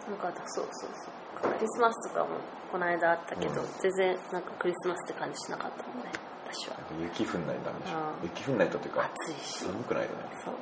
[0.09, 0.15] ん。
[0.17, 1.51] なんかそうそうそう。
[1.57, 2.29] クリスマスとかも
[2.71, 3.67] この間あったけど、うん。
[3.79, 6.11] 全然なんかクリスマスって感じしなかったもんね
[6.47, 6.77] 私は。
[7.01, 8.23] 雪降んないとダメでしょ、うん。
[8.23, 9.65] 雪降んないとっていうか暑いし。
[9.65, 10.53] 寒くないとね、そう。
[10.53, 10.59] うん、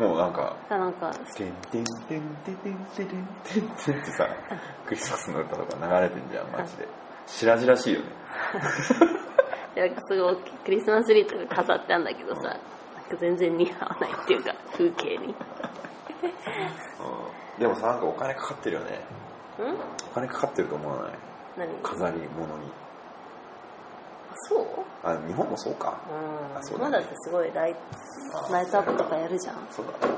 [0.00, 3.06] もうなんかだからなんか「てんてんてんてんてんてんてん
[3.44, 4.26] てんてん」ってさ
[4.86, 6.88] クリスマスの歌とか流れてんじゃんマジで
[7.26, 8.06] 白々しいよね。
[9.76, 12.58] なんかすごいクリスマスツリーとか飾ってあるんだけどさ、なんか
[13.20, 15.26] 全然似合わないっていうか風景に。
[15.26, 15.34] うん。
[17.60, 19.00] でもさなんかお金かかってるよね。
[19.60, 19.74] うん？
[20.10, 21.12] お金かかってると思わない？
[21.56, 21.68] 何？
[21.82, 22.72] 飾り物に
[24.34, 24.66] そう？
[25.02, 26.00] あ日本もそうか。
[26.10, 26.58] うん。
[26.58, 26.90] あそうだね。
[26.90, 27.74] まだってすごいライ
[28.34, 29.56] あライトアップとかやるじゃん。
[29.70, 30.14] そうだね。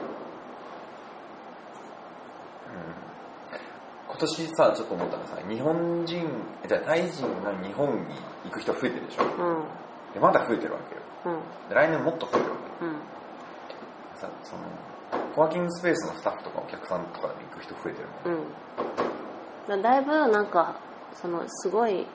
[4.08, 6.26] 今年さちょっと思ったのさ日本人
[6.68, 8.14] じゃあタイ人が日本に
[8.44, 9.24] 行く人増えてるでしょ？
[9.24, 9.64] うん。
[10.14, 10.78] でまだ増えてるわ
[11.24, 11.36] けよ。
[11.36, 11.68] うん。
[11.68, 12.92] で来年もっと増えるわけよ。
[12.92, 12.98] うん。
[14.20, 14.62] さその
[15.34, 18.42] コワーキングスペースのスタッフとかお客さんとかでも行く人増えてるもん
[19.74, 19.82] うん。
[19.82, 20.76] だいぶなんか
[21.20, 22.06] そのすごい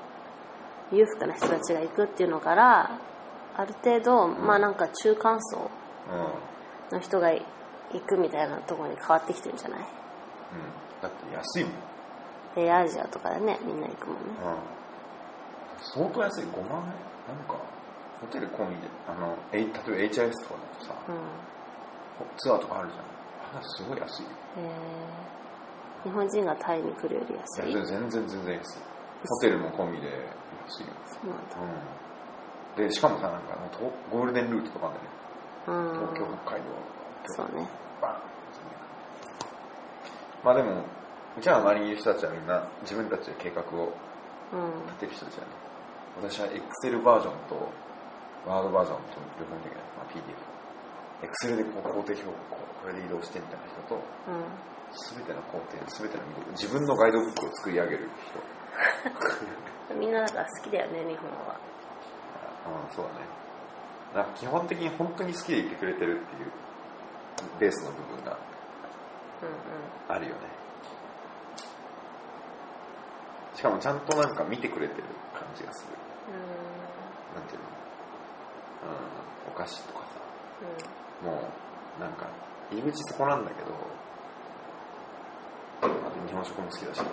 [0.91, 2.99] 裕福な人たちが行くっていうのから
[3.55, 5.69] ある程度、まあなんか中間層
[6.91, 7.41] うん、の人が行
[8.05, 9.79] くみたいなところに変わってきてるんじゃない？
[9.79, 9.85] うん、
[11.01, 11.73] だって安いもん、
[12.55, 14.21] でアジアとかでねみんな行くもんね。
[15.97, 16.43] うん、相当安い。
[16.43, 16.79] 5万
[17.27, 17.35] 円？
[17.35, 17.55] なんか
[18.21, 21.15] ホテル込みであのえい例えば HIS とかだとさうん。
[22.37, 23.01] ツアーとかあるじゃん。
[23.57, 24.23] あれすごい安い。
[24.23, 26.09] よへー。
[26.09, 27.73] 日本人がタイに来るより安い？
[27.73, 28.79] 全然全然全然安い。
[29.27, 30.07] ホテルも込みで
[30.67, 31.55] 安いよそうなんだ。
[32.77, 32.87] うん。
[32.87, 33.57] でしかもさなんか
[34.11, 36.67] ゴールデンルートとかあるんだよねうん東京北海道。
[37.35, 37.67] そうね。
[38.01, 38.21] バーン
[40.43, 40.83] まあでも
[41.37, 43.91] うちらの周りにいる人たちはみんな自分たちで計画を
[44.53, 44.85] うん。
[44.87, 45.47] 立てる人たちだね
[46.21, 47.69] 私は Excel バージョンと
[48.47, 50.23] ワードバージョンと両方的な、まあ、PDF
[51.27, 54.43] Excel でこう工程表をこうこれで移動してみたいな人とうん。
[54.87, 56.23] 全ての工程全ての
[56.55, 58.39] 自分のガイドブックを作り上げる人
[59.95, 61.55] みんなだから好きだよね日本は。
[62.67, 63.25] うんそうだね。
[64.15, 66.51] なんか基本的に本当に好きでいてくれてるっていう
[67.59, 68.31] ベースの部分が
[69.41, 70.15] うん。
[70.15, 70.41] あるよね。
[73.55, 75.03] しかもちゃんとなんか見てくれてる
[75.33, 75.93] 感じがする。
[76.29, 77.39] うん。
[77.39, 77.67] なんていうの？
[79.47, 80.05] うんお菓子とかさ。
[81.23, 81.31] うん。
[81.31, 81.41] も
[81.97, 82.27] うなんか
[82.71, 83.71] 入り口そこなんだけど
[85.81, 87.05] あと日本食も好きだしね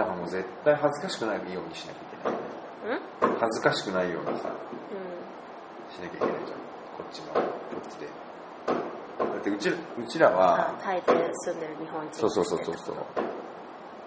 [0.00, 3.32] だからもう絶対恥ずかしくないようにしなきゃいけない。
[3.38, 4.56] 恥ずかしくないようにさう
[4.96, 5.92] ん。
[5.92, 6.58] しなきゃいけないじゃん。
[6.96, 7.40] こっちのこ
[7.84, 8.08] っちで。
[8.08, 9.76] だってうちう
[10.08, 11.12] ちらはあタイで
[11.44, 12.14] 住んでる日本人。
[12.14, 12.92] そうそうそうそうそ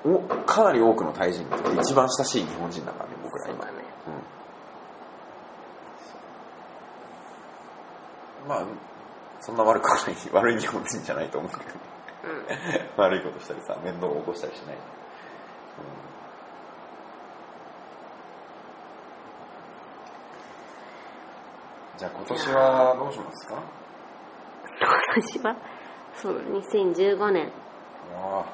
[0.09, 0.15] う。
[0.15, 3.65] おかなり多くのタイ人にとって一番親しい日本人だからね僕ら今。
[8.47, 8.65] まあ
[9.41, 11.75] そんな悪くはない悪い日本人じゃないと思うけどね。
[12.97, 13.03] うん。
[13.05, 15.02] 悪いことしたりさ面倒を起こしたりしない、うん
[21.97, 23.55] じゃあ今年はどうしますか？
[24.79, 25.55] 今年は？
[26.15, 27.51] そう2015年
[28.15, 28.45] ああ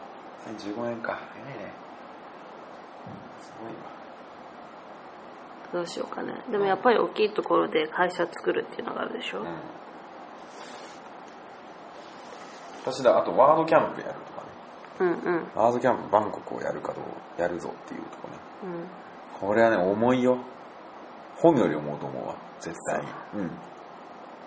[0.49, 1.71] 2015年か早いね
[3.41, 3.79] すごいわ。
[5.71, 6.33] どうしようかね。
[6.51, 9.45] でもやっぱり大きいところで会社作るっていうのがあるでしょ、うん。
[12.81, 14.38] 私だあとワードキャンプやるとか。
[14.38, 14.38] ね
[14.99, 15.47] うん、うん。
[15.55, 18.33] ワードキャンプバンコクをやるかどうやるぞっていうとこね。
[18.63, 19.47] うん。
[19.49, 20.37] これはね重いよ。
[21.37, 23.07] 本より思うと思うわ絶対に。
[23.35, 23.41] う。
[23.43, 23.51] ん。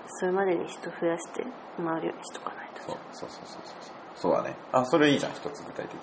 [0.06, 1.44] それまでに人増やして
[1.76, 3.92] 回るようにしとかないとそうそうそうそうそう。
[4.14, 4.54] そうだね。
[4.72, 5.98] あそれいいじゃん一つ具体的で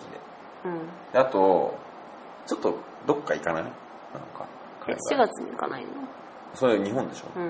[0.66, 0.80] うん。
[1.14, 1.78] であと
[2.48, 3.64] ちょっとどっか行かない？
[3.64, 4.48] なんか
[4.88, 5.90] え4月に行かないの？
[6.56, 7.50] それ日本でしょ、うん。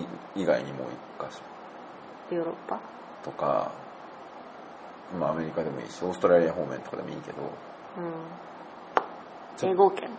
[0.00, 0.06] い
[0.36, 0.86] 以外にもう
[1.20, 1.36] 一箇
[2.30, 2.36] 所。
[2.36, 2.80] ヨーロッパ？
[3.24, 3.72] とか
[5.18, 7.38] まあアメリカでもいいしオーストラリア方面とかでもいいけど。
[9.62, 9.68] うん。
[9.70, 10.10] 英語圏。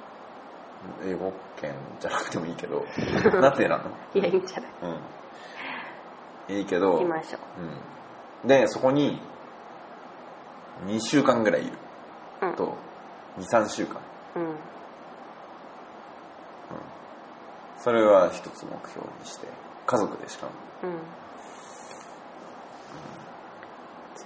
[1.05, 2.85] 英語圏じゃなくてもいいけど。
[3.41, 3.84] なんてなの？
[4.14, 4.72] いやいいんじゃない？
[6.49, 6.55] うん。
[6.57, 6.93] いいけど。
[6.93, 7.39] 行きましょ
[8.43, 8.45] う。
[8.45, 9.22] ん、でそこに
[10.85, 11.73] 2週間ぐらいいる。
[12.41, 12.53] ううん。
[12.55, 12.73] と
[13.39, 13.99] 23週間。
[14.35, 14.55] うん。
[17.80, 19.47] それは一つ目標にして。
[19.85, 20.51] 家族でしかも。
[20.84, 20.99] うん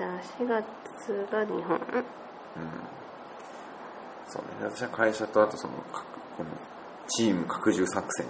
[0.01, 1.77] じゃあ4月が日本。
[1.77, 1.83] うん。
[4.27, 4.49] そうね。
[4.63, 6.03] 私は会社とあとその各
[6.37, 6.49] この
[7.07, 8.29] チーム拡充作戦を。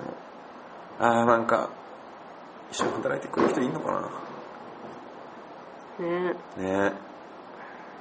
[1.00, 1.70] ああなんか
[2.72, 4.12] 一緒に働いてくれる人いんのか
[5.98, 6.34] ねな？
[6.34, 6.36] ね。
[6.58, 6.92] え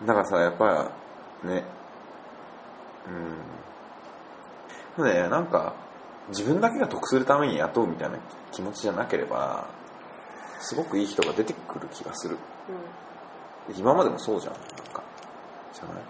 [0.04, 0.90] だからさやっぱ
[1.44, 1.62] ね。
[4.98, 5.04] うん。
[5.04, 5.76] ねなんか
[6.30, 8.18] 自分だけが得するために雇うみたいな
[8.50, 9.68] 気持ちじゃなければ
[10.58, 12.36] すごくいい人が出てくる気がする。
[12.68, 13.09] うん
[13.76, 14.52] 今までもそうじゃん。
[14.54, 15.02] なんか
[15.72, 16.02] じゃない？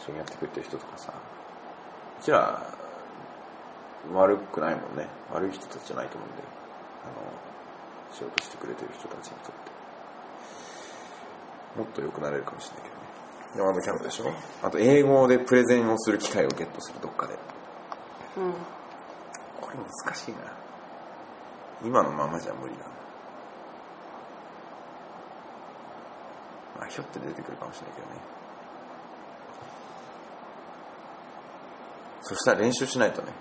[0.00, 1.12] 一緒にやってくれてる人とかさ。
[1.12, 2.62] うちら
[4.14, 5.06] 悪くないもんね。
[5.32, 6.42] 悪い人たちじゃないと思うんで
[7.04, 7.12] あの
[8.14, 9.78] 仕事してくれてる人たちにとって。
[11.78, 13.02] もっと良くなれるかもしれないけどね。
[13.56, 14.32] でワードキャンプでしょ？
[14.62, 17.00] あと英語でプレゼンをする機会をゲットする。
[17.00, 17.34] どっかで。
[18.36, 18.52] うん。
[19.60, 20.38] これ難しいな。
[21.84, 22.90] 今のままじゃ無理だな
[26.78, 28.12] まあひょって出てくるかもしれないけどね。
[32.22, 33.32] そしたら練習しないとね。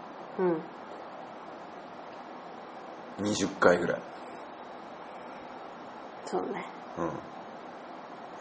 [3.20, 3.26] うん。
[3.26, 4.02] 20回ぐらい。
[6.26, 6.66] そうね。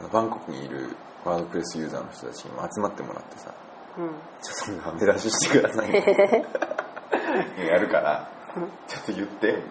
[0.00, 0.10] うん。
[0.10, 0.94] バンコクにいる
[1.24, 3.52] ワードプレスユーザーの人たちにも集まってもらってさ
[3.98, 4.08] うん。
[4.42, 5.90] ちょっとダメ出ししてください。
[5.90, 6.04] ね
[7.66, 8.28] やるから
[8.86, 9.66] ちょっと言ってみたいな。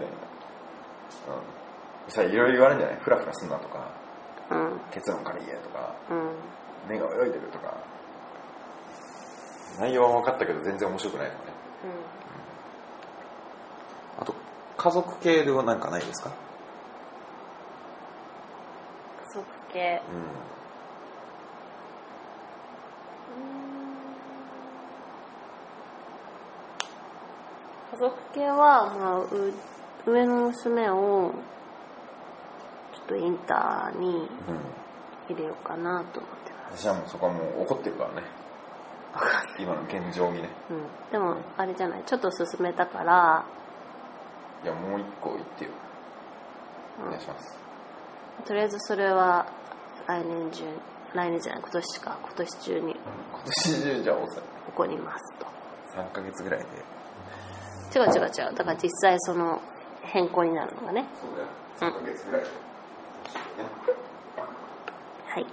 [1.36, 2.12] うん。
[2.12, 3.00] さいろいろ言われるんじゃない？
[3.02, 3.78] フラフラすんなとか。
[3.80, 4.05] うん
[4.92, 6.36] 結論から言えとかうん
[6.88, 7.74] 目が泳いでるとか
[9.80, 11.52] 内容は分かったけど全然面白くないとかね。
[14.22, 14.34] あと
[14.78, 16.30] 家族系ではなんかないですか？
[19.28, 20.02] 家族系。
[27.94, 28.00] うん。
[28.00, 29.54] 家族系は、まあ、う
[30.06, 31.34] 上の娘を
[33.06, 34.76] っとインターにうん。
[35.30, 36.84] 入れようかなと思ってます。
[36.84, 38.28] 私はもうそこはもう怒ってるからね。
[39.60, 40.50] 今の現状にね。
[40.70, 42.04] うん、でもあれじゃない。
[42.06, 43.46] ちょっと進めたから、
[44.64, 45.72] いやもう一個言ってよ。
[47.02, 47.58] お願いします。
[48.46, 49.46] とりあえずそれは
[50.08, 50.64] 来年中
[51.14, 51.62] 来年じゃない。
[51.62, 52.18] 今年か。
[52.22, 52.92] 今年中に。
[52.92, 53.00] 今
[53.46, 55.46] 年中じゃあおさ起こりますと。
[55.98, 56.66] 3ヶ月ぐらいで。
[57.98, 58.54] 違う違う違う。
[58.54, 59.62] だから実際その
[60.02, 61.06] 変更になるのがね。
[61.22, 61.32] そう
[61.82, 61.94] だよ。
[61.94, 62.54] 3ヶ月ぐらいで、ね
[65.28, 65.46] はい。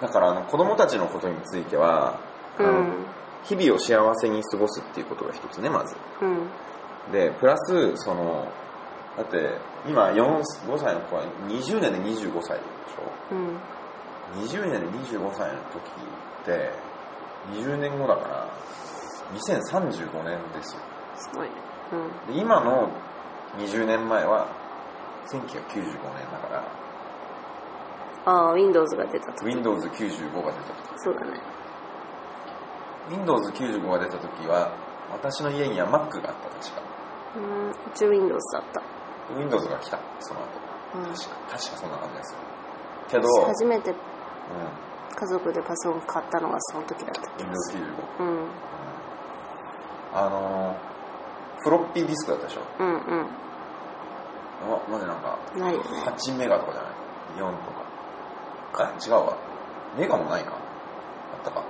[0.00, 2.18] だからあの子供たちのことについては、
[2.58, 3.06] あのうん
[3.44, 5.96] 日々を幸せに過ごすっていうことが一つねまず。
[6.20, 6.46] うん。
[7.10, 8.46] でプラスその
[9.16, 13.34] だって今4 5歳の子は20年で25歳でしょ？
[13.34, 13.58] うん。
[14.44, 15.80] 20年で25歳の時
[16.42, 16.70] って
[17.52, 18.48] 20年後だから
[19.34, 20.80] 2035年ですよ。
[21.16, 21.54] すごいね。
[21.92, 22.34] うん。
[22.34, 22.88] で今の
[23.58, 24.46] 20年前は
[25.26, 26.64] 1995年だから。
[28.24, 29.46] ああ Windows が出た時。
[29.46, 30.98] Windows95 が出た時。
[30.98, 31.40] そうだね。
[33.10, 34.70] Windows95 が出た時は
[35.10, 36.82] 私の家には Mac があった確か。
[37.36, 37.70] うん。
[37.70, 38.82] うち Windows だった。
[39.36, 40.46] Windows が来たその後。
[40.98, 41.14] うん。
[41.14, 42.38] 確か確かそんな感じですよ。
[43.08, 43.94] けど、私初めてう
[45.14, 47.84] 家族でパソコン買ったのがその時だった気ん、がする。
[48.18, 48.46] Windows95 うん
[50.14, 50.92] あのー
[51.64, 52.60] フロッピーディスクだったでしょ？
[52.80, 53.26] うんうん。
[54.68, 55.88] まマジなんかないよね。
[56.06, 57.84] 8メガとかじゃない？4とか。
[58.74, 59.36] あ違うわ。
[59.96, 60.52] メガもないか。
[60.52, 60.56] あ
[61.40, 61.62] ったか。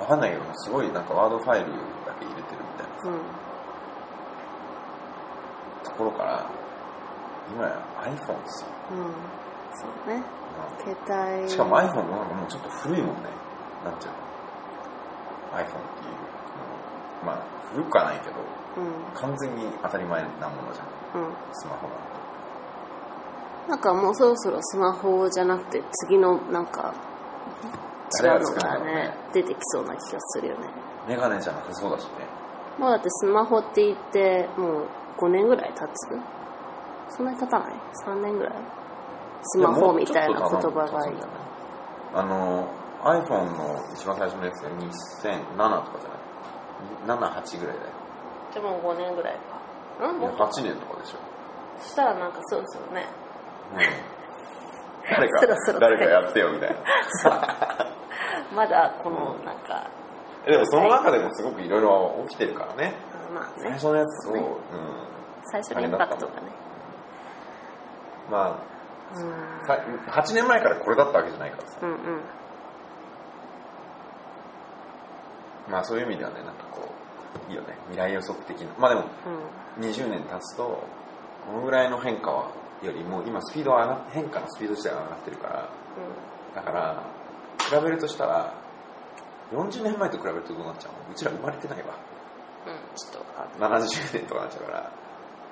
[0.00, 1.66] わかんないけどもすごいなんかワードファイル
[2.06, 3.10] だけ入れてるみたいな。
[3.10, 3.20] うん
[5.84, 6.46] ところから
[7.54, 8.96] 今や iPhone ですよ、うん。
[9.74, 10.22] そうね。
[10.78, 11.50] 携帯。
[11.50, 13.22] しかも iPhone もなんかもうちょっと古いもんね。
[13.84, 16.14] なんていうの？iPhone っていう
[17.24, 17.42] まあ
[17.72, 18.36] 古くはないけど
[18.76, 19.20] うん。
[19.20, 20.84] 完全に当たり前なものじゃ
[21.18, 21.22] ん。
[21.22, 21.32] うん。
[21.52, 22.10] スマホなんて
[23.68, 26.92] なんかもうそろそろスマホじゃなくて次のなんか
[28.20, 30.68] 違うの誰がねね出てきそうな気がするよね。
[31.08, 32.10] メガネじゃなくそうだしね。
[32.78, 34.86] もうだってスマホって言ってもう
[35.18, 36.08] 5年ぐらい経つ？
[37.16, 37.74] そんなに経たない
[38.06, 38.54] ?3 年ぐらい？
[39.42, 41.16] スマホみたいな言葉がいい。
[42.14, 42.68] あの
[43.02, 46.19] iPhone の一番最初のやつが2007とかじゃない？
[47.06, 47.90] 78ぐらいだよ。
[48.52, 49.40] じゃあもう5年ぐらいか。
[50.06, 50.20] うん？
[50.20, 51.18] いや8年とかでしょ、
[51.80, 53.06] そしたらなんかそろそろね。
[55.10, 55.80] 誰かそろそろ。
[55.80, 56.76] 誰かやってよみたいな。
[58.54, 59.88] まだこのなんか、
[60.46, 62.94] えでもその中でもすごくいろいろ起きてるからね。
[63.32, 63.62] まあね。
[63.62, 64.40] 最初のやつを、ね。
[64.40, 64.44] う。
[64.44, 64.48] ん。
[65.44, 66.52] 最初のインパクトがね。
[68.30, 68.58] ま
[69.14, 69.32] うん。
[69.62, 69.78] あさ
[70.22, 71.78] 8年前からこれだったわけじゃないからさ。
[71.82, 72.22] うんうん
[75.68, 76.88] まあそういう意味ではねなんかこ
[77.48, 77.74] ういいよね。
[77.90, 78.68] 未来予測的な。
[78.78, 79.06] まあでも
[79.78, 79.84] うん。
[79.84, 80.62] 20年経つと
[81.46, 82.50] このぐらいの変化は
[82.82, 85.68] よりも今スピードは上がっ変化のスピード自体が上がってるから
[86.54, 87.02] だから
[87.58, 88.54] 比べるとしたら
[89.52, 91.12] 40年前と比べるとどうなっちゃうの？
[91.12, 91.94] うちら生まれてないわ。
[92.66, 94.92] うん、うん、ちょっとわかんない70年とかなっちゃうから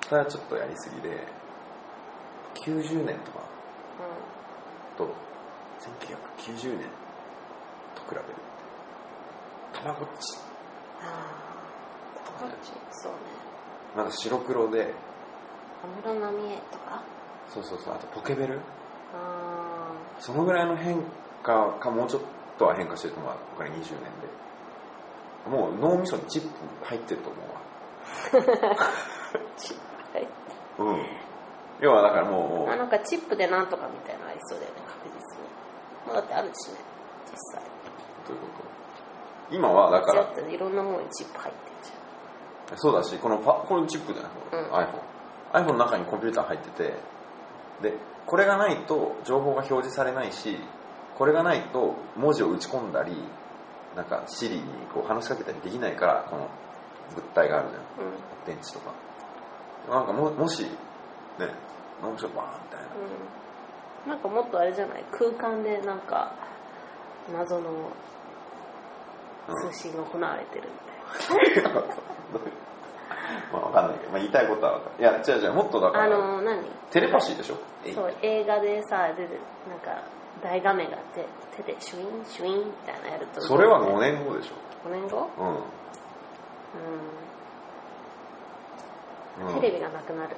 [0.07, 1.27] それはちょっとやりすぎで
[2.65, 3.39] 90年とか
[4.97, 5.05] と
[5.79, 6.87] 1990年
[7.95, 8.23] と比べる
[9.73, 10.37] たまごっち。
[11.01, 11.05] あ
[12.25, 12.71] あこっち。
[12.91, 13.17] そうね。
[13.95, 14.93] まだ白黒で。
[15.81, 17.01] 安室奈美恵とか？
[17.49, 17.93] そうそうそう。
[17.93, 18.59] あとポケベル。
[19.13, 21.01] あそのぐらいの変
[21.43, 22.21] 化かもうちょっ
[22.57, 23.89] とは変化してると思う他に20年で。
[25.49, 26.49] もう脳みそにチップ
[26.85, 27.43] 入ってると思う
[28.67, 28.75] わ。
[30.13, 30.27] はい
[30.79, 31.05] うん。
[31.79, 35.47] 要はだからもうあなんかチップでなんとかみたいなのありそうだよね確実に。
[36.07, 36.77] まあだってあるしね
[37.31, 37.63] 実際。
[38.27, 38.78] どういうこと？
[39.51, 41.59] 今はだからいろんなものにチップ入って
[42.73, 44.31] んじそうだしこのパこれチップじゃない、
[44.63, 44.71] うん。
[44.73, 46.93] iPhone iPhone の中にコンピューター入ってて
[47.81, 47.93] で
[48.25, 50.57] これがないと情報が表示されないし
[51.17, 53.11] これがないと文字を打ち込んだり
[53.95, 54.61] なんか Siri に
[54.93, 56.47] こう話しかけたりできないからこの
[57.15, 58.07] 物体があるじゃん。
[58.07, 58.45] ゃんうん。
[58.45, 58.93] 電池とか。
[59.89, 60.69] なんかももしね
[62.03, 62.85] 脳みそバーンみたいな。
[64.05, 64.09] うん。
[64.11, 65.03] なんかもっとあれじゃない？
[65.11, 66.31] 空間でなんか
[67.33, 67.69] 謎の
[69.49, 71.69] 通信が行われてるみたいな、
[73.51, 75.41] まあわかんないけど、まあ、言いたいことはわかるいや違う。
[75.41, 75.53] 違う。
[75.53, 77.57] もっとだからあの何テレパシーでしょ
[77.93, 78.13] そう。
[78.21, 79.39] 映画でさ出て
[79.69, 80.03] なんか
[80.43, 81.25] 大画面があって
[81.57, 85.43] 手でシュインシュインみたいなやるとそれは5年後でしょ5年後う。
[85.43, 85.51] んう。
[89.45, 89.57] ん、う。
[89.57, 90.35] んテレビがなくなる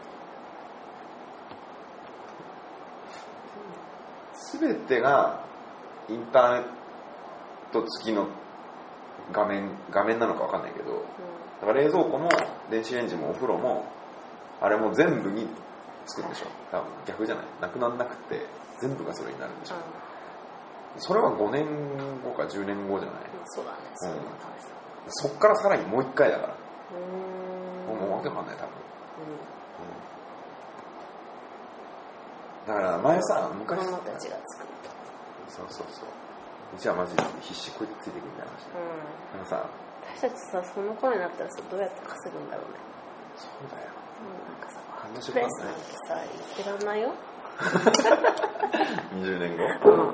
[4.60, 5.44] 全てが
[6.10, 6.70] インターネッ
[7.72, 8.28] ト付きの
[9.32, 11.06] 画面画面なのかわかんないけど
[11.62, 12.30] だから冷蔵庫も
[12.70, 13.86] 電子レンジもお風呂も
[14.60, 15.48] あれも全部に
[16.06, 16.48] つくんでしょ。
[16.72, 17.46] 多分逆じゃない？
[17.62, 18.46] なくなんなくて
[18.80, 19.76] 全部がそれになるんでしょ。
[20.98, 21.66] それは5年
[22.24, 23.22] 後か10年後じゃない？
[23.46, 23.78] そうだね。
[23.96, 24.24] そうだね。
[25.10, 26.54] そっからさらにもう一回だから。
[26.54, 28.70] うもうわけわかんない多分、
[32.68, 34.70] だから前さ子昔供たちが作る
[35.50, 36.06] そうそうそう
[36.74, 38.66] うちはマジで必死こいつついてくるみたいな話。
[38.66, 39.40] とうん。
[39.40, 39.70] なんかさ
[40.16, 42.80] 私たちさその頃になったらさどうやって稼ぐんだろうね。
[43.38, 43.92] そうだよ。
[44.22, 47.12] もうなんかさ感動しプレスなんてさ言ってらんないよ。
[49.20, 49.90] 20年後？
[49.92, 50.10] うん。
[50.10, 50.14] あ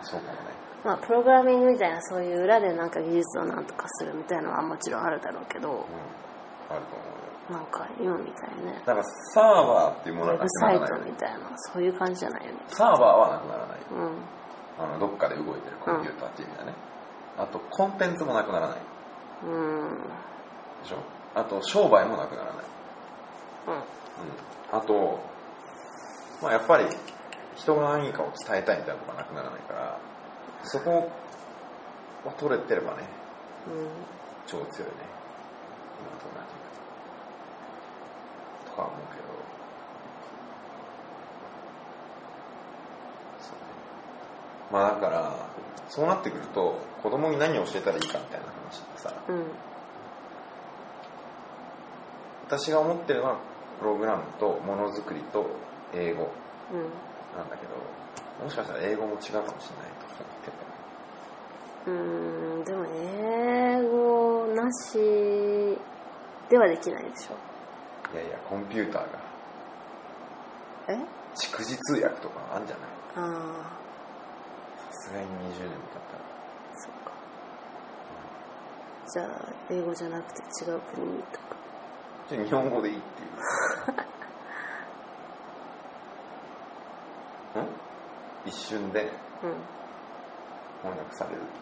[0.00, 0.38] あそうかもね。
[0.84, 5.76] まあプログラミングみたいなそういう裏でなんか技術をなんとかするみたいなのはもちろんあるだろうけどうん。
[5.76, 7.28] あると思うよ。
[7.50, 12.58] なんか今みたいにねだからサーバーっていうもウのはなェブサイくならないトみたいなそういう感じじゃないよね。
[12.68, 13.78] サーバーはなくならない。
[13.90, 14.12] うん
[14.78, 16.72] あのどっかで動いてるコンピューターっていう意味だね、
[17.36, 18.78] あとコンテンツもなくならない。
[19.44, 19.98] うん
[20.82, 20.96] でしょ？
[21.34, 22.64] あと商売もなくならない、
[23.68, 23.74] うん。
[23.74, 23.82] うん、
[24.72, 25.20] あと、
[26.42, 26.86] まあ、やっぱり
[27.54, 29.98] 人が何かを伝えたいみたいなことがなくならないから
[30.64, 31.10] そこ
[32.24, 33.02] を取れてればね
[33.68, 33.88] うん。
[34.46, 34.94] 超強いね。
[36.00, 36.30] 今と同
[38.64, 39.22] じとかは思うけど
[43.40, 43.58] そうね
[44.70, 45.32] まあだから
[45.88, 49.12] そうなってくると子供に何を教えたらいいかみたいな話ってさ。
[49.28, 49.44] うん。
[52.46, 53.36] 私が思ってるのは
[53.78, 55.46] プログラムとものづくりと
[55.94, 56.30] 英語
[56.72, 56.80] うん。
[57.36, 57.74] なんだけど
[58.44, 60.50] もしかしたら英語も違うかもしれないと思って
[61.86, 64.98] うーんでも英語なし
[66.50, 67.36] ではできないでしょ。
[68.14, 69.08] いやいやコンピューターが
[70.88, 70.96] え？
[71.36, 72.86] 蓄字通訳とかあるんじゃない？
[73.16, 73.77] あさ
[74.92, 75.58] すがに20年も経っ
[76.08, 76.22] たら。
[76.22, 76.24] あ
[76.74, 77.12] そっか。
[79.12, 79.26] じゃあ
[79.70, 81.44] 英語じゃなくて違う国にとか。
[82.28, 83.28] じゃあ日本語でいいっていう。
[87.64, 87.68] ん？
[88.48, 89.10] 一瞬で
[89.42, 89.54] うん。
[90.82, 91.52] 翻訳されるってこ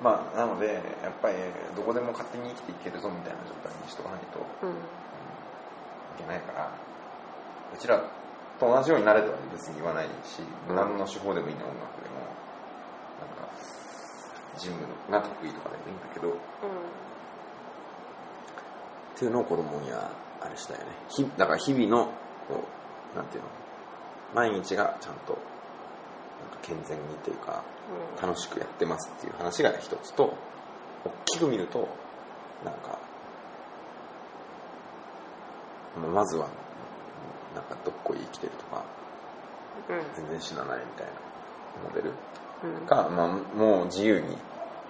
[0.00, 0.04] と？
[0.04, 0.66] まあなので
[1.02, 1.34] やっぱり
[1.74, 4.76] どこでも勝手に生きていけるぞみたいな状態にしとかないというん
[6.18, 6.70] けないから
[7.74, 8.02] うちら
[8.58, 12.20] と同じようになれとは別に言わないし、うん何の手法でもいいね音楽でも
[13.20, 13.48] なんか
[14.58, 14.76] ジム
[15.10, 16.34] が得意とかでもいいんだけどうん
[19.16, 20.10] っていうのを子供には
[20.42, 22.06] あれしたよねひだから日々の
[22.48, 22.64] こ
[23.14, 23.48] うなんていうの
[24.34, 25.40] 毎日がちゃんとなん
[26.50, 27.64] か健全にというか
[28.20, 30.34] 楽しくやってますっていう話が一つと
[31.04, 31.88] 大きく見ると
[32.64, 32.98] なんか
[36.12, 36.48] まずは
[37.56, 38.84] なんかどっこい生きてるとか
[39.88, 40.04] うん。
[40.14, 41.12] 全然死なないみたいな
[41.88, 42.12] モデル
[42.62, 42.74] うん。
[42.82, 44.36] うんか、まあ、もう自由に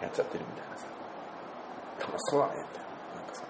[0.02, 0.86] やっちゃってるみたいなさ。
[2.00, 2.86] 楽しそうだねみたいな
[3.16, 3.28] なん。
[3.28, 3.42] かさ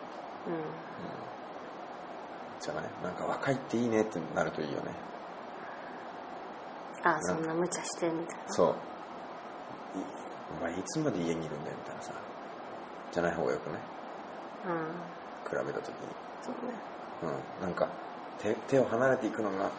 [2.60, 2.84] じゃない？
[3.02, 4.90] なんか若いっていいねってなるといいよね。
[7.02, 8.52] あそんな無茶してみたいな。
[8.54, 8.68] そう。
[8.68, 8.72] い
[10.60, 12.12] お前いつまで家にいるんだよみたいなさ。
[13.12, 13.78] じゃない方がよくね。
[14.66, 15.58] うん。
[15.60, 15.94] 比べた時に。
[16.42, 16.58] そうね。
[17.60, 17.66] うん。
[17.66, 17.88] なんか
[18.38, 19.70] 手手を離れていくのが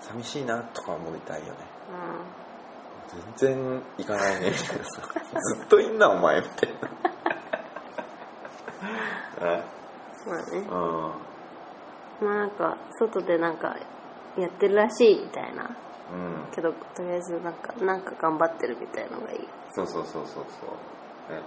[0.00, 1.52] 寂しいなとか思いたいよね。
[3.36, 4.50] 全然行かないね。
[4.50, 5.02] みたいなさ
[5.56, 6.90] ずっといんなお前みたいな。
[10.26, 10.58] まあね。
[10.58, 12.26] うん。
[12.26, 13.76] まあなんか外でなんか
[14.36, 15.64] やってるらしいみたいな。
[15.64, 16.46] うん。
[16.52, 19.48] けどとりあえずなんかなんか頑張ってるみたいのがいい。
[19.72, 20.66] そうそうそうそうそ
[21.30, 21.34] う。
[21.34, 21.42] ね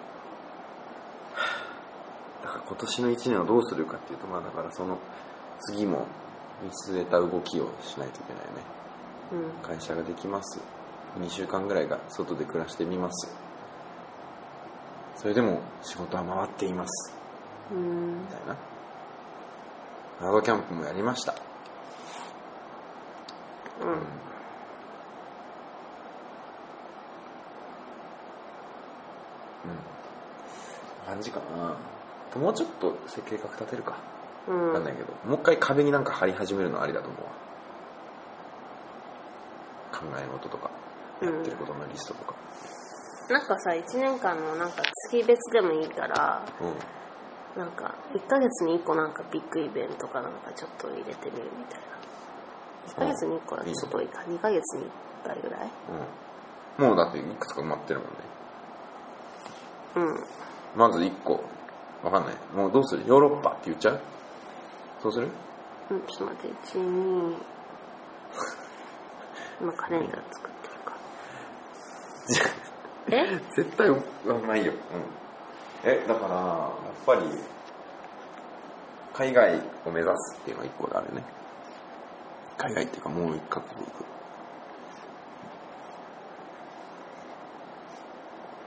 [2.43, 4.97] だから今年の1年をどうするかっていうとまあだからその
[5.61, 6.07] 次も
[6.63, 8.79] 見据えた動きをしないといけないよね。
[9.31, 9.67] うん。
[9.67, 10.59] 会社ができます。
[11.19, 13.33] 2週間ぐらいが外で暮らしてみます。
[15.15, 17.13] それでも仕事は回っています。
[17.71, 18.21] うん。
[18.21, 18.55] みたいな。
[20.19, 21.33] ハードキャンプもやりました。
[23.81, 23.89] うん。
[23.91, 23.99] うん。
[31.05, 31.75] 感じかな。
[32.39, 32.95] もうちょっと
[33.27, 33.97] 計画立てるか
[34.49, 37.29] うんわかんないけど、もう一回壁になんか貼り始めるのありだと思うわ。
[39.91, 40.71] 考え事とか
[41.21, 42.33] やってることのリストとか。
[43.29, 44.81] なんかさ1年間のなんか
[45.11, 46.43] 月別でもいいから
[47.55, 51.85] うん、なんか1ヶ月に1個なんかビッグイベントかなんかちょっと入れてみるみたいな。
[52.87, 54.21] 1ヶ月に1個はちょっと多いか。
[54.21, 54.85] 2ヶ月に
[55.23, 55.69] 1回ぐらい？
[56.79, 58.15] うん、もうだっていくつか埋まってるもんね。
[59.95, 60.79] うん。
[60.79, 61.43] まず1個。
[62.03, 62.35] わかんない。
[62.55, 63.03] もうどうする？
[63.05, 63.99] ヨーロッパって言っちゃう？
[65.01, 65.27] そうする？
[65.91, 67.35] うんちょっと待って12
[69.61, 70.93] 今カレンダー作ってるか
[73.11, 73.39] え？
[73.55, 74.03] 絶対う
[74.45, 74.71] まいよ、
[75.83, 77.21] うん、えだからやっぱり
[79.13, 81.23] 海外を目指すっていうのが一個であるね。
[82.57, 84.05] 海外っていうかもう一カ国行く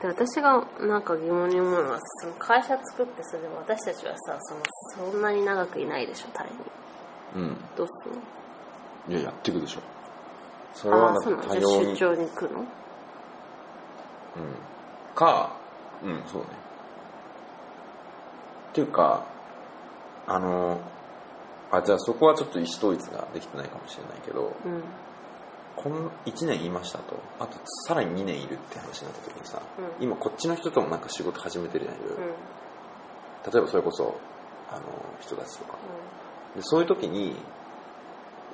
[0.02, 6.52] で私がなんか疑問に思うのはその会社作ってそれでも私たちはさそのそんなに長くいないでしょタイに。
[7.36, 7.56] うん。
[7.76, 9.20] どうするの？
[9.20, 9.80] いややっていくでしょ。
[10.74, 11.42] それはああだってそうなの。
[11.44, 12.60] じゃあ多様に出張に来るの？
[12.60, 12.66] うん。
[15.14, 15.56] か
[16.02, 16.48] うんそうね。
[18.72, 19.24] っていうか
[20.26, 20.80] あの
[21.70, 24.82] あじゃあそこはちょっと意思統一ができてないかもしれないけどうん
[25.76, 27.16] こん1年いましたと。
[27.40, 29.62] あとさらに2年いるって話になった時にさ、
[30.00, 30.04] うん。
[30.04, 33.52] 今こっちの人ともなんか仕事始めてるじゃない、うん。
[33.52, 34.18] 例えばそれこそ
[34.70, 34.82] あの
[35.20, 35.78] 人たちとか。
[36.56, 37.34] でそういう時に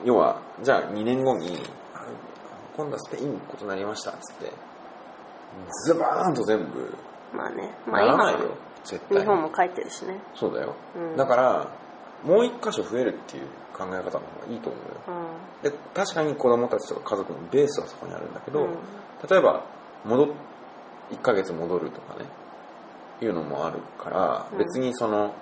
[0.04, 1.58] 要はじゃあ2年後に
[1.94, 2.04] あ
[2.76, 4.52] 今度はスペインことになりましたっつって。
[5.86, 6.94] ズバーンと全部
[7.32, 7.74] まあね。
[7.86, 8.56] まあ今ならないよ。
[8.84, 10.20] 絶対日本も書いてるしね。
[10.34, 11.16] そうだよ、うん。
[11.16, 11.70] だから
[12.24, 13.46] もう一箇所増えるっていう
[13.78, 15.20] 考え方の方がいいと思うよ。
[15.62, 15.70] うん。
[15.70, 18.68] で確かに子供たちとか家族のベースはそこにあるんだけど、うん。
[19.30, 19.62] 例えば
[20.04, 20.28] 戻っ
[21.10, 22.26] 1ヶ月戻るとかね
[23.22, 24.58] いうのもあるから、うん。
[24.58, 25.32] 別にその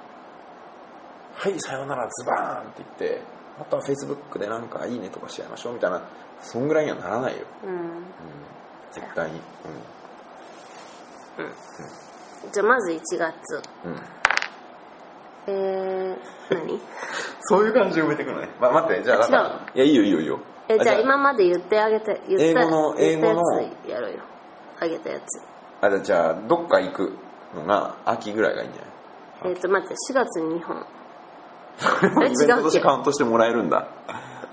[1.34, 3.20] 「はいさようならズバーン!」って言って
[3.60, 6.02] あとはフェイスブックでなんか「いいね」とかしちゃいましょうみたいな
[6.42, 7.70] そんぐらいにはならないよ、うん。
[7.70, 8.04] うん、
[8.92, 9.40] 絶対に。
[12.52, 13.62] じゃあまず1月。
[13.84, 13.98] うん、うん、
[15.48, 16.16] えー、
[16.50, 16.80] 何？
[17.40, 20.40] そういう感じで埋めてくのね、ま、待ってじゃあだからいやいいよいいよいいよ。
[20.68, 23.42] えじゃあ今まで言ってあげて言った英語の英語の。
[23.86, 24.18] つやろうよ。
[24.80, 25.40] あげたやつ。
[25.80, 27.12] あじゃあどっか行く
[27.54, 29.54] のが秋ぐらいがいいんじゃない？
[29.54, 30.86] えっ、と待って4月に2本。
[32.24, 33.86] えイベントとしてカウントしてもらえるんだ。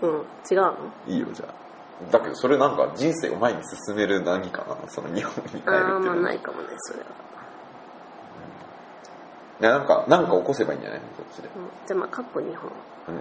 [0.02, 0.10] うん
[0.52, 0.76] 違うの？
[1.08, 2.12] いいよじゃあ。
[2.12, 5.98] だけどそれなんか人生を前に進める何かなその日本に帰るってあいうのは。
[5.98, 7.06] あまあないかもねそれは、
[9.64, 11.00] いやなんかなんか起こせばいいんじゃない？
[11.00, 11.48] こっちで。
[11.48, 12.70] うん、じゃあまあ過去2本。
[13.08, 13.20] うん。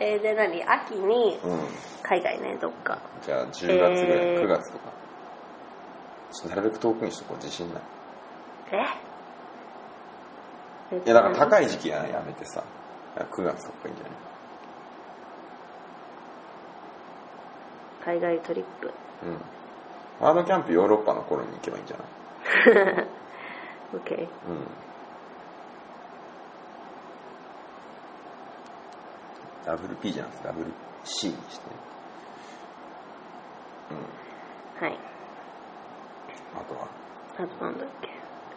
[0.04, 0.64] えー、で何？
[0.64, 1.60] 秋にうん。
[2.02, 2.98] 海外ねどっか。
[3.22, 4.42] じゃあ10月ぐらい、えー。
[4.42, 4.90] 9月とか。
[6.32, 7.82] ちょっとなるべく遠くにしとこう自信ない。
[8.72, 8.76] え？
[10.92, 12.64] えいやだから高い時期はやめてさ。
[13.16, 14.12] 9月とかいいんじゃない？
[18.18, 18.92] 海外トリップ。
[19.24, 19.40] うん。
[20.26, 23.06] ワードキャンプヨーロッパの頃に行けばいいんじゃない？
[23.92, 24.28] OK うん
[29.66, 30.72] ダブル P じゃなくてダブル
[31.04, 31.66] C にして。
[31.68, 31.76] ね
[33.90, 34.98] うんはい。
[36.56, 36.88] あとは？
[37.38, 38.08] あとなんだっけ？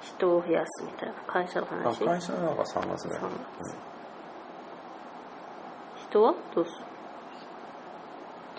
[0.02, 3.24] 人を増やすみたいな会社のあ話会社なんか3月ぐらい。
[3.24, 3.30] 3
[3.60, 3.76] 月。
[6.10, 6.34] 人は？
[6.56, 6.76] どうする？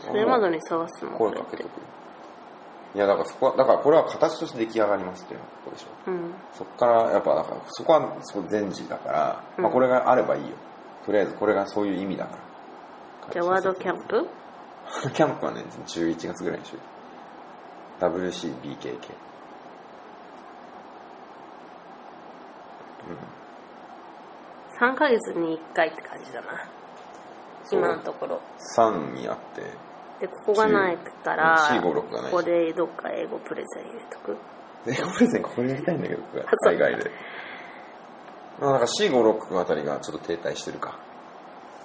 [0.09, 1.13] それまでに探すの？
[1.13, 1.69] 声かけとく
[2.95, 5.87] いやだからそこはだからこれは形として出来上がりますっていうここでしょ。
[6.07, 6.35] うん。
[6.53, 10.51] そこからやっぱだからそこはそこ全時だから、まあ、うんこれがあればいいよ。
[11.05, 12.37] とりあえずこれがそういう意味だか
[13.27, 13.33] ら。
[13.33, 14.29] じゃあワードキャンプ？
[15.15, 16.85] キャンプはね11月ぐらいにしといて
[18.01, 19.15] WCBKK
[24.79, 26.69] 3ヶ月に1回って感じだな。
[27.73, 28.41] 今のところ。
[28.77, 29.63] 3にあって
[30.27, 34.37] でここがないから4 5 6がないここでどっか英語プレゼン入れとく？
[34.87, 36.23] 英語プレゼンここでやりたいんだけど
[36.65, 37.11] 海外で。
[38.61, 40.99] まあなんか456あたりがちょっと停滞してるか。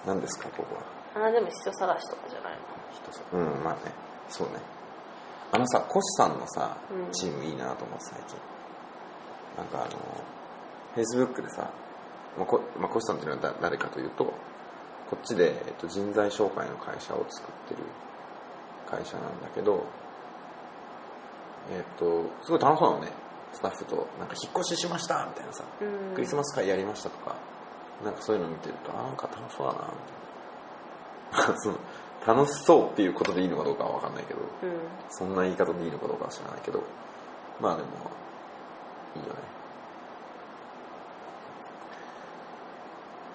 [0.06, 1.26] 何ですかここは？
[1.26, 2.60] あーでも人探しとかじゃないの？
[2.94, 3.91] 人さうんまあね。
[4.30, 4.53] そうね。
[5.52, 7.11] あのさコシさんのさうん。
[7.11, 8.38] チームいいなと思って最近。
[9.57, 9.99] なんかあの
[10.94, 11.70] フェイスブックでさ、
[12.38, 14.34] まあこまあ、コシさんっていうのはだ誰かというとこ
[15.16, 17.82] っちで、えっと、人材紹介の会社を作ってる
[18.90, 19.84] 会社なんだけど
[21.72, 23.11] えっとすごい楽しそうなのね。
[23.52, 26.16] スタッフとなんか引っ越ししましたみたいなさうん。
[26.16, 27.36] クリスマス会やりましたとか
[28.06, 29.80] なんかそういうの見てるとあなんか楽しそうだな
[31.34, 31.57] みたいな。
[31.61, 31.78] その
[32.28, 34.48] 楽しそうっていうことでいいのかどうかは分かんないけどうん。
[35.10, 36.84] そんな言い方でいいのかどうかは知らないけど
[37.60, 37.90] まあでも
[39.16, 39.40] いいよね。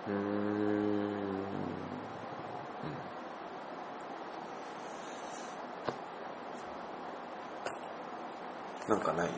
[0.07, 0.74] うーん
[8.89, 9.29] なんかない？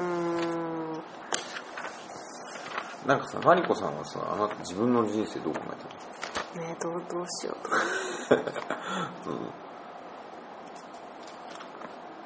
[0.00, 1.02] うーん。
[3.06, 7.68] なんかさマリコさんはさあなた自分の人生どう考えてるねどうどうしよう。
[9.24, 9.38] と うん。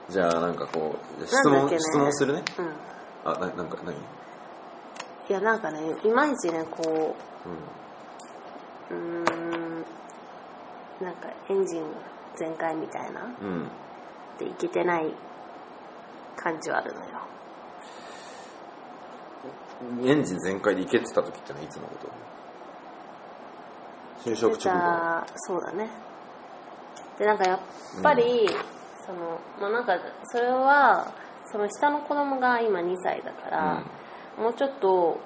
[0.08, 1.78] じゃあなんかこう質問、ね。
[1.78, 2.44] 質問するね。
[2.58, 2.72] うん。
[3.30, 3.98] あななんか何い？
[5.32, 7.14] やなんかねいまいちねこ
[8.90, 8.96] うん。
[8.96, 9.84] ううーん
[11.00, 11.84] なんかエンジン
[12.36, 13.20] 全開みたいな。
[13.22, 13.68] うん
[14.38, 15.12] でいけてない
[16.36, 17.06] 感じはあるのよ。
[20.02, 21.94] エンジン全開でいけてた時ってのはいつのこ
[24.24, 24.30] と？
[24.30, 25.88] 就職直後そうだね。
[27.18, 27.60] でなんかやっ
[28.02, 28.48] ぱり、
[29.06, 31.12] そのまあなんかそれは
[31.46, 33.84] その下の子供が今2歳だから、
[34.36, 35.20] もうちょっと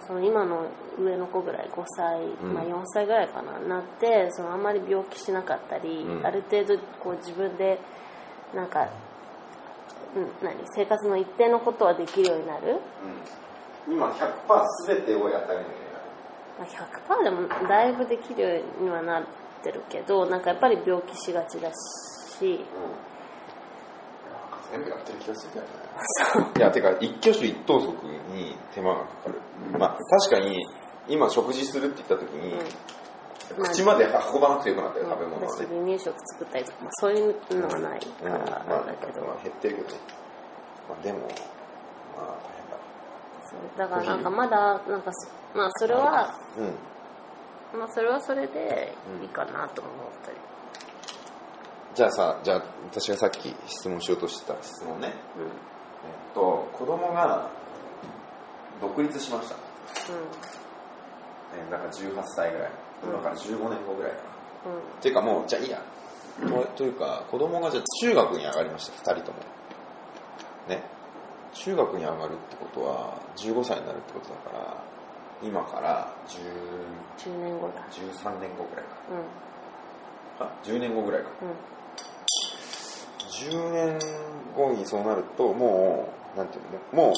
[0.00, 0.66] うんその今の
[0.98, 2.54] 上の子ぐらい5歳、うん。
[2.54, 6.26] まあ、4歳ぐらいかななってそのあんまり病気しなかったり、うん。
[6.26, 7.78] ある程度こう自分で
[8.54, 8.88] なんか、
[10.14, 10.56] うん、何？
[10.74, 12.80] 生活の一定のことはできるようになる、
[13.86, 14.26] うん、今100%
[14.86, 15.86] 全てをやってあげなきゃい
[16.58, 16.68] まあ、
[17.20, 19.24] 100%でもだいぶできるようにはなっ
[19.62, 22.60] てるけどなんかやっぱり病気しがちだし。
[24.72, 27.88] 全部やってる気がするんだよねいやてか一挙手一投足
[28.34, 29.40] に手間がかかる。
[29.78, 30.66] まあ確かに
[31.08, 32.66] 今食事するって言った時に、うん
[33.54, 34.10] 口まで運
[34.40, 35.46] ばなくてよくなったよ食べ物はね。
[35.48, 38.32] 私離乳食作ったりとか、まあ、そういうのがないかうん。
[38.32, 38.48] まらあ
[38.84, 39.94] だけど、まあ減ってるけどね、
[40.88, 41.34] まあ、でもまあ大
[42.56, 42.76] 変だ。
[43.44, 43.58] そう。
[43.78, 45.28] だからなんかまだなんかそ
[45.58, 46.34] まあそれは
[47.72, 47.80] うん。
[47.80, 49.94] まあそれはそれでいいかなと思っ
[50.24, 50.36] たり。
[51.94, 55.12] じゃあさじゃあ私がさっき質問しようとしてた質問ね。
[55.36, 55.42] うん。
[55.42, 55.52] うんえっ
[56.34, 57.50] と子供が
[58.80, 62.70] 独立しました、えーだから18歳ぐらい
[63.02, 64.18] 今から15年後ぐらいか
[64.68, 64.78] な、うん。
[64.78, 65.82] っていうかもうじゃあいいや、
[66.40, 69.12] とというか子供がじゃあ中学に上がりました。
[69.12, 69.38] 2人とも。
[70.68, 70.82] ね。
[71.54, 74.84] 中学に上がるってことは15歳になるってことだから
[75.42, 77.80] 今から10 10年後だ。
[77.90, 78.96] 13年後ぐらいか
[80.40, 80.46] うん。
[80.46, 81.30] あ10年後ぐらいか。
[81.42, 81.76] うん。
[83.36, 83.98] 10年
[84.54, 87.12] 後にそうなるともうなんていうのも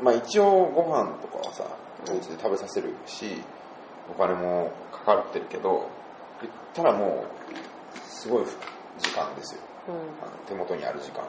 [0.00, 1.64] うまあ一応ご飯とかはさ
[2.08, 3.42] お家で食べさせるし
[4.10, 5.88] お金もかかってるけど
[6.40, 8.44] 言ったらもうすごい
[8.98, 9.60] 時間ですよ。
[9.88, 9.94] うん。
[9.94, 9.98] あ
[10.30, 11.26] の手元にある時間を。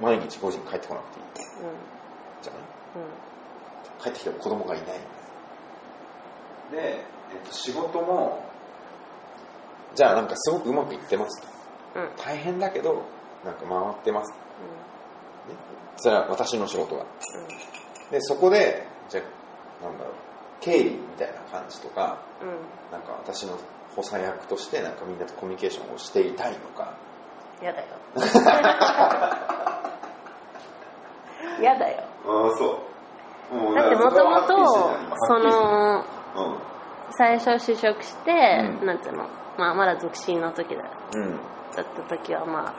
[0.00, 0.04] うん。
[0.04, 1.24] 毎日5時に帰ってこなくていい。
[1.24, 1.74] うん。
[2.42, 2.62] じゃない？
[2.96, 4.02] うん。
[4.02, 4.86] 帰ってきても子供がいない。
[4.88, 4.96] で、
[6.72, 7.04] え
[7.36, 8.44] っと、仕事も
[9.94, 11.48] じゃあなんかすごくうまくいってますと。
[11.96, 12.02] うん。
[12.04, 13.02] うん大変だけど
[13.44, 14.32] なんか回ってます。
[15.96, 17.04] それは私の仕事が
[18.10, 19.20] でそこでじゃ
[19.82, 20.14] あなんだろう
[20.60, 22.48] 経理みたいな感じとかうん。
[22.48, 22.54] うん
[22.90, 23.56] なんか私の
[23.94, 26.94] 補佐役としてなんかみんなとコミュニケーションをしていたいのか。
[27.62, 27.86] やだよ。
[31.62, 32.02] やだよ。
[32.26, 32.78] ああそ
[33.52, 33.54] う。
[33.54, 34.66] もだってもともと
[35.26, 36.04] そのうん。
[37.12, 38.30] 最初就職して、
[38.80, 38.86] うん。
[38.86, 39.26] なんていうの、
[39.58, 40.82] まあ、まだ独身の時だ。
[41.14, 41.36] うん。
[41.74, 42.74] だった時はまあ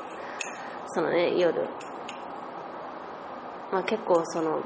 [0.88, 1.68] そのね夜。
[3.72, 4.62] まあ結構その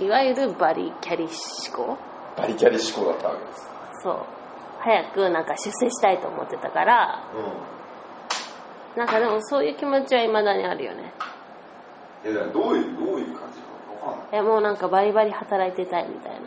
[0.00, 1.32] いわゆるバリキャリ思
[1.76, 1.98] 考
[2.36, 3.68] バリキャリ思考だったわけです。
[4.02, 4.16] そう。
[4.80, 7.24] 早くなんか出世したいと思ってたから。
[8.94, 11.12] うなんかでもそういう気持ちは未だにあるよね。
[12.24, 14.28] んいやだからどういうどういう感じなのかわかんない。
[14.32, 16.38] えもうなんかバリバリ働いてたいみたいな。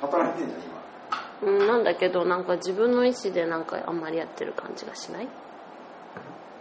[0.00, 0.72] 働いてんじゃん今。
[1.42, 5.28] うんなんだけどなんか自分の意思でなんかあんまりやってる感じがしない？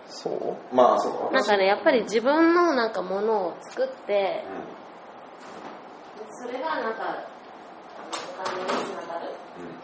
[0.07, 0.75] そう？
[0.75, 1.13] まあそう。
[1.27, 4.49] かなんかねやっぱり自分のなんかものを作ってう
[6.41, 7.23] それがなんか
[8.41, 9.27] お金につながる？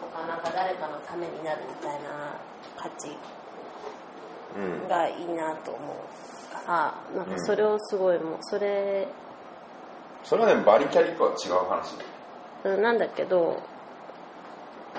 [0.00, 2.34] とかなんか誰かのためになるみたいな
[2.76, 3.12] 価値ん
[4.82, 4.88] うん。
[4.88, 9.06] がいいなと思うからなんかそれをすごいもうそれ
[10.24, 11.94] それはねバリキャリとは違う話。
[12.64, 13.62] うんなんだけど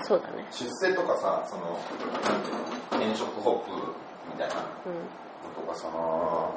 [0.02, 0.46] そうだね。
[0.50, 1.78] 出世とかさその
[2.90, 3.70] 転職ホープ
[4.32, 6.54] みたいなのうんとかその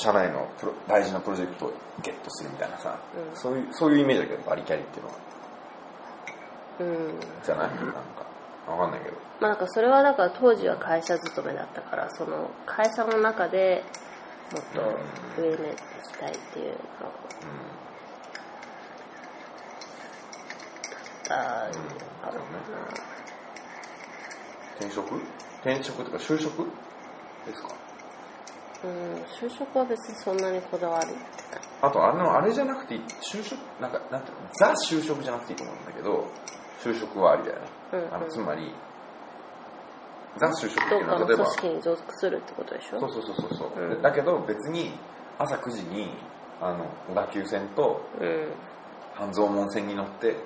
[0.00, 1.72] 社内のプロ大事なプロジェクトを
[2.02, 2.96] ゲットするみたいなさ、
[3.32, 3.36] うん。
[3.36, 5.16] そういうそういうイメージだけどバリキャリっていうのは
[6.80, 7.20] うん。
[7.44, 7.96] じゃないなんか
[8.70, 9.16] わかんないけど。
[9.40, 13.84] まあなんかそれはだから当時は会社勤めだったからその会社の中で
[14.52, 14.80] もっと
[15.42, 15.62] 上に行
[16.12, 16.76] きたいっていうのだ
[21.24, 21.34] った
[21.64, 22.38] あるか
[24.80, 25.16] 転職？
[25.62, 26.64] 転職とか就職？
[27.46, 27.68] ですか？
[27.68, 27.74] な
[28.84, 31.20] うん就職は別にそんなにこだわりってない
[31.82, 36.26] あとあのあれじゃなくて就職なんかなんていうのザ就職じゃなくていいと思うんだけど
[36.82, 38.14] 就職はありだよね、うんうん。
[38.14, 38.72] あのつまり
[40.38, 43.00] ザ就職ってどいううのは例えば組織に属するってことでしょ？
[43.00, 44.02] そうそうそうそうそう、うん。
[44.02, 44.92] だけど別に
[45.38, 46.10] 朝9時に
[46.60, 48.48] あの小田急線とうん。
[49.14, 50.36] 半蔵門線に乗って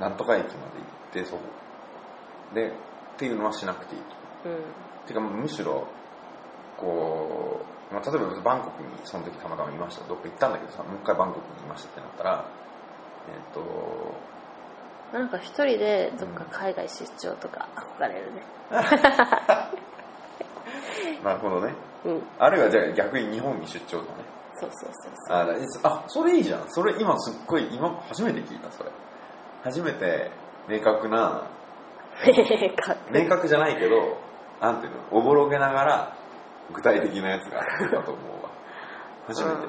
[0.00, 1.42] なんとか駅まで行ってそこ
[2.52, 2.72] でっ
[3.16, 4.00] ていうのはしなくていい
[4.42, 4.48] と。
[4.50, 4.56] うん。
[5.06, 5.86] ていうかむしろ
[6.84, 10.04] こう、まあ、例えばバンコクにその時たまたまいました。
[10.06, 12.44] どっか行ったんだけどさもう一回バンコクにいましたってなったら
[13.28, 13.62] えっ、と
[15.12, 18.42] なんか一人でどっか海外出張とか憧れるね。
[21.22, 21.72] なるほどね。
[22.04, 22.22] うん。
[22.38, 24.24] あるいはじゃあ逆に日本に出張とかね。
[24.54, 25.36] そうそうそうそう。
[25.36, 25.54] あだ
[25.84, 26.68] あそれいいじゃん。
[26.68, 28.90] それ今すっごい今初めて聞いたそれ。
[29.62, 30.30] 初めて
[30.68, 31.44] 明確な
[32.76, 34.18] か明確じゃないけど
[34.60, 36.16] なんていうのおぼろげながら
[36.72, 38.50] 具体的なやつが出たと思うわ。
[39.26, 39.62] 初めて、うん。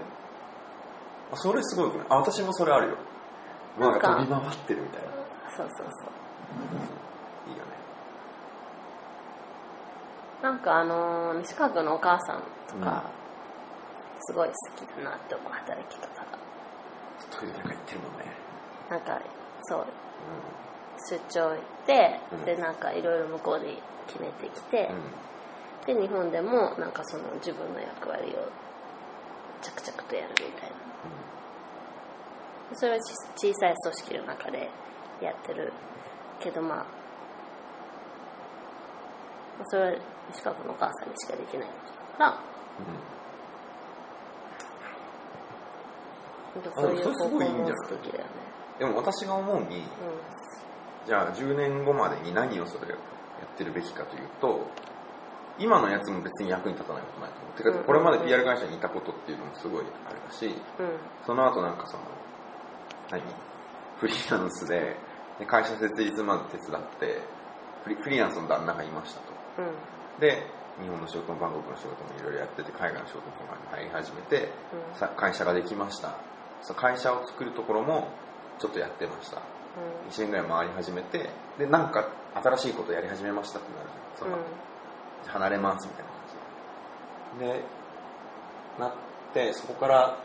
[1.31, 2.97] あそれすごいくないあ私もそれあるよ。
[3.80, 5.09] なんか飛び回ってるみたいな。
[5.57, 6.09] そうそうそう。
[7.49, 7.72] いいよね。
[10.41, 13.03] なんかあのー西川君のお母さんとか、
[14.22, 16.38] すごい好きだなって思う働き方が。
[17.31, 18.26] トイレなんか行ってるもんね。
[18.89, 19.22] なんか
[19.63, 19.85] そう。
[21.09, 22.45] 出張行って、うん。
[22.45, 23.76] でなんかいろいろ向こうで
[24.07, 24.95] 決めてきてう、ん、
[25.86, 28.49] で日本でもなんかその自分の役割を
[29.62, 30.76] 着々とやるみたいな。
[32.74, 34.70] それはち小さい組織の中で
[35.22, 35.72] やってる
[36.40, 36.84] けどまあま
[39.62, 39.95] あそれは
[40.32, 41.74] 西川君のお母さんにしかできないこ
[42.18, 42.40] とだから。
[46.56, 48.30] なんかそういう方法ごいいいんじゃないも素敵だよね。
[48.80, 49.84] でも私が思うに
[51.06, 54.68] じゃあ10年後までに何をそれやってるべきかというと
[55.57, 57.57] 今のやつも別に役に立たないことないと思う。
[57.57, 60.52] てかうんこれまで PR 会社にいたことっていうのもすごいあれだしうん。
[60.52, 62.03] うんその後なんかその
[63.11, 63.22] 何？
[63.99, 64.95] フリーランスで
[65.40, 67.22] で会社設立まで手伝って
[67.84, 69.34] フリフリーランスの旦那がいましたと。
[69.60, 70.19] うん。
[70.19, 70.45] で
[70.82, 74.49] 日本の仕事もバンコクの仕事もいろいろやってて海外の仕事とかに入り始めて
[74.91, 74.99] うん。
[74.99, 76.15] さ会社ができました。
[76.76, 78.10] 会社を作るところも
[78.60, 79.38] ちょっとやってました。
[79.38, 80.11] うん。
[80.11, 82.10] 1年ぐらい回り始めてでなんか
[82.44, 84.30] 新しいことやり始めましたってなるじゃん。
[84.30, 84.44] その、
[85.30, 86.22] 離れますみたいな感
[87.38, 87.64] じでで
[88.80, 88.93] なっ
[89.34, 90.18] てそこから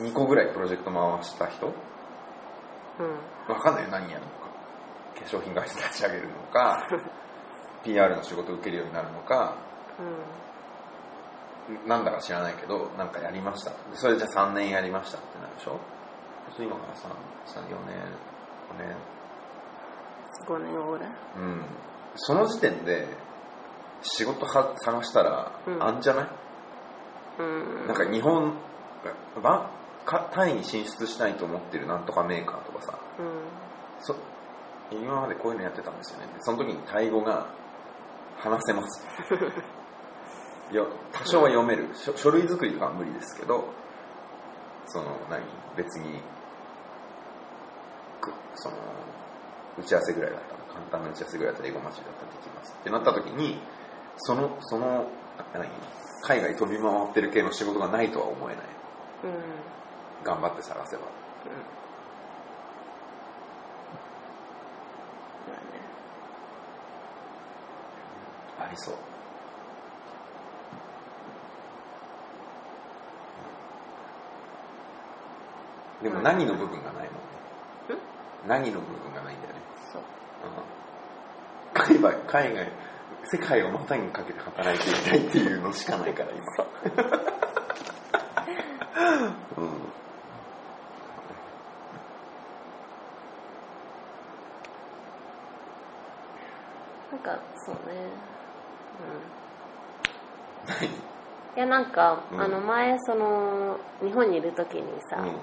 [0.00, 1.66] 2個ぐらいプロジェクト回した人？
[2.98, 3.52] うん。
[3.54, 3.90] わかんないよ。
[3.90, 4.48] 何やるのか。
[5.14, 6.86] 化粧品会社立ち上げるのか。
[7.84, 9.56] PR の仕事を受けるようになるのか。
[11.68, 11.88] うん。
[11.88, 13.70] なんだか知らないけどなんかやりました。
[13.70, 15.78] でそれじゃあ3年やりましたってなるでしょ？
[16.58, 17.08] 今から3
[17.60, 17.96] 4年
[18.70, 18.96] 5年。
[20.46, 21.10] 5年後ぐらい。
[21.36, 21.62] うん。
[22.16, 23.06] その時点で
[24.04, 25.82] 仕事は探したらうん。
[25.82, 26.28] あんじゃない、
[27.40, 27.86] うん。
[27.88, 28.54] なんか日本
[29.42, 29.70] ば
[30.06, 32.98] かタイに進出したいと思ってるなんとかメーカーとかさ。
[33.18, 33.26] うん。
[34.00, 34.14] そ
[34.92, 36.26] 今までこういうのやってたんですよね。
[36.40, 37.46] その時にタイ語が
[38.38, 39.02] 話せます。
[40.70, 41.88] いや多少は読める。
[41.94, 43.68] 書書類作りとかは無理ですけど
[44.86, 45.42] その何？
[45.76, 46.20] 別に
[48.20, 48.76] くその
[49.78, 52.74] 打ち合わせぐらいだったら簡単な打ち合わせぐらいだったら英語マジだったらできます。
[52.78, 53.58] ってなった時に
[54.18, 55.06] そのその
[55.52, 55.66] 何？
[56.22, 58.64] 海外飛び回ってる系の仕事がないとは思えない。
[59.24, 59.34] うん。
[60.24, 61.02] 頑張って探せば。
[61.02, 61.08] だ
[65.52, 65.58] ね。
[68.58, 68.94] ありそう。
[76.02, 77.10] でも何の部分がないもんね。
[78.46, 79.60] 何の部分がないんだよね、
[79.90, 80.02] そう。
[80.02, 82.68] うん、海外海外
[83.26, 86.40] 世界を股にかけて働いていきたいっていうのしかないから今。
[89.56, 89.60] う。
[89.62, 89.68] ん。
[97.12, 97.80] なんかそうね。
[100.68, 100.94] 何うん。
[101.56, 102.40] いやなんか、うん。
[102.40, 105.36] あの前その日本にいる時にさ、うん。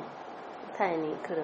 [0.78, 1.44] タイに来る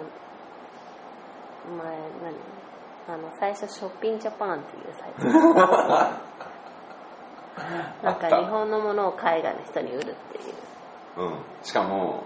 [1.78, 1.86] 前
[2.24, 2.67] 何？
[3.10, 5.24] あの最初ショッピンジャパンっていうサイト。
[8.04, 10.54] なんか日本のものを海外の人に売るっていう。
[11.18, 12.22] うん、しかも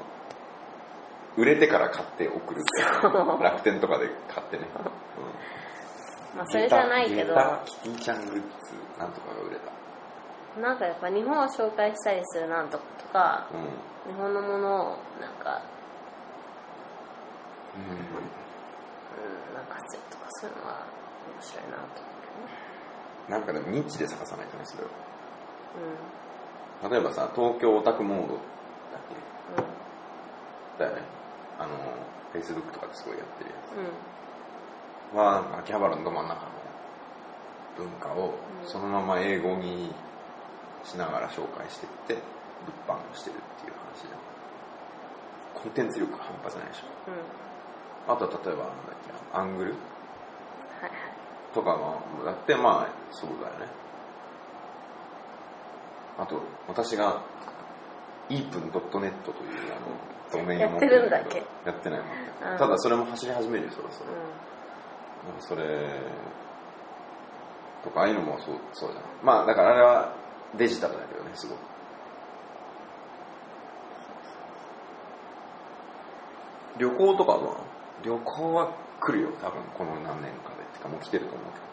[1.37, 2.81] 売れてから買って送るって
[3.43, 4.67] 楽天とかで買ってね、
[6.33, 7.33] うん、まあそれじゃないけど。
[7.65, 8.41] キティちゃんグッズ
[8.99, 9.71] なんとかが売れた。
[10.59, 13.57] なんかやっぱ日本を紹介したりするなんとかとかう
[14.09, 15.61] 日本のものをなんか、
[17.77, 17.97] ん、うん、
[19.81, 20.85] なんかするとかそういうのは
[21.33, 22.13] 面白いなと思
[22.45, 24.87] うん、なんかでもニッチで探さないとねそれを
[26.85, 28.41] う例えばさ東京オタクモードだっ
[29.09, 29.15] け？
[29.61, 29.67] ど
[30.77, 31.01] けだよね。
[31.59, 31.77] あの
[32.33, 33.91] フェイスブックとかですごいやってるやうんうん。
[35.13, 36.49] つは秋葉原のど真ん中の
[37.77, 38.33] 文化を
[38.63, 38.69] うん。
[38.69, 39.93] そのまま英語に
[40.83, 42.23] しながら紹介していって
[42.87, 44.19] 物販をしてるっていう話じゃん。
[45.61, 46.87] コンテンツ力半端じゃないでしょ。
[47.07, 47.50] うん
[48.07, 48.95] あとは例えばなんだっ
[49.31, 49.75] けアングル？
[51.53, 53.67] とかもだってまあそうだよね。
[56.17, 57.21] あと私が
[58.29, 59.11] epen.net という
[60.31, 62.09] あのドメインを持ってるんだけどやってないもん
[62.51, 62.57] うん。
[62.57, 65.63] ただそれも走り始めるよそろそろ、うそれ
[67.83, 70.15] とかああいうのもそうそうじゃんまあだからあれは
[70.57, 71.59] デジタルだけどねすごく。
[76.77, 77.70] 旅行とかは？
[78.03, 80.63] 旅行は来るよ多分この何年かで。
[80.73, 81.45] てかもう来てると思う。
[81.53, 81.65] けど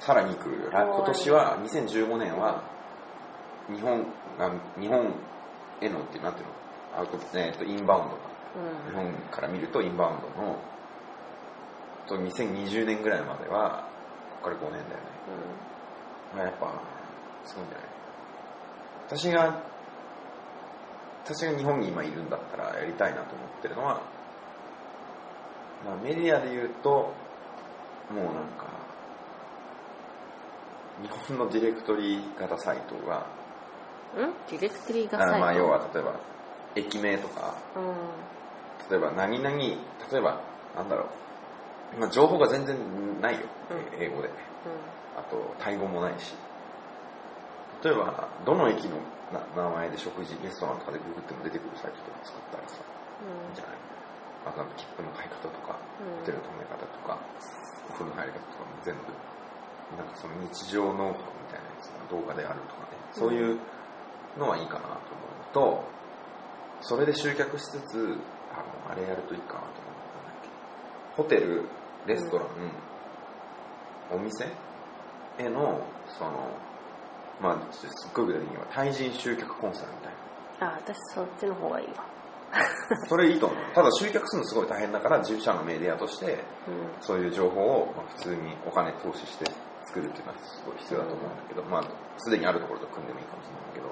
[0.00, 0.70] さらに来るよ。
[0.70, 2.62] 来今年は2015年は
[3.72, 4.04] 日本
[4.38, 5.12] が日本
[5.80, 6.52] へのってなんていうの？
[6.98, 8.16] アウト、えー、とインバウンドか。
[8.56, 8.90] うん。
[8.90, 10.58] 日本から見るとインバウンドの
[12.06, 13.88] と2020年ぐらいまでは
[14.30, 14.86] ここから5年だよね。
[16.36, 16.72] まあやっぱ
[17.44, 17.88] すごいんじゃない？
[19.08, 19.62] 私が
[21.24, 24.00] 私が日本に今いるんだったらやりたいなと思ってるのは、
[25.86, 27.12] まあ、メディアで言うとも
[28.12, 28.24] うなん
[28.58, 28.66] か
[31.02, 33.26] 日本のディレクトリ型サイトが
[34.16, 34.32] うん？
[34.50, 36.14] ディレクトリーがあ最後まあ要は例えば
[36.74, 38.90] 駅名とかうん。
[38.90, 39.74] 例えば何々例
[40.18, 40.40] えば
[40.76, 41.06] なんだろ
[41.96, 42.76] う、まあ、情報が全然
[43.20, 43.40] ないよ、
[43.70, 44.02] うん。
[44.02, 44.30] 英語で。
[45.16, 46.34] あとタイ語もないし。
[47.84, 48.96] 例えばどの駅の
[49.32, 53.74] な名前で食事レストランとかでググっても出てくるサイトとか作ったらさいいんじゃない
[54.46, 56.22] あとなんか切符の買い方とか、うん。
[56.22, 57.18] ホテルの泊め方とか
[57.90, 59.10] お風呂の入り方とかも全部
[59.98, 63.58] なんかその日常ノウハウみたいなやつが動画であるとかねそういう
[64.38, 65.14] のはいいかなと
[65.58, 65.84] 思うのと
[66.82, 68.18] それで集客しつつ
[68.52, 69.92] あのあれやるといいかなと思う
[70.26, 70.48] なんだっけ。
[71.16, 71.62] ホテル
[72.06, 72.48] レストラン、
[74.12, 74.46] お店
[75.38, 76.50] へのその
[77.40, 80.12] まあすっごい具体的には対人集客コンサルみたい
[80.60, 80.74] な。
[80.74, 82.04] あ私そっちの方がいいわ
[83.08, 83.58] それいいと思う。
[83.74, 86.40] ただ集客するのすごい大変だから自社のメディアとしてうん。
[87.00, 89.44] そういう情報をまあ普通にお金投資して
[89.86, 91.82] 作るっていうのはすごい必要だと思うんだけど、まあ
[92.18, 93.86] すでにあるところと組んでもいいかもしれないけど。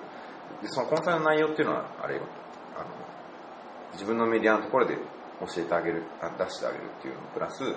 [0.62, 2.22] でそのコンサルの内容っていうのはあれよ
[2.76, 2.84] あの
[3.92, 5.00] 自分のメディアのところで教
[5.58, 7.74] えてあげるあ出してあげるっていうのプラスあの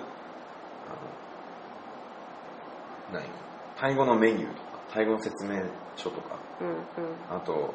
[3.12, 3.24] 何？
[3.76, 5.62] タイ語のメニューとかタイ語の説明
[5.96, 6.76] 書とかうんうん。
[7.30, 7.74] あと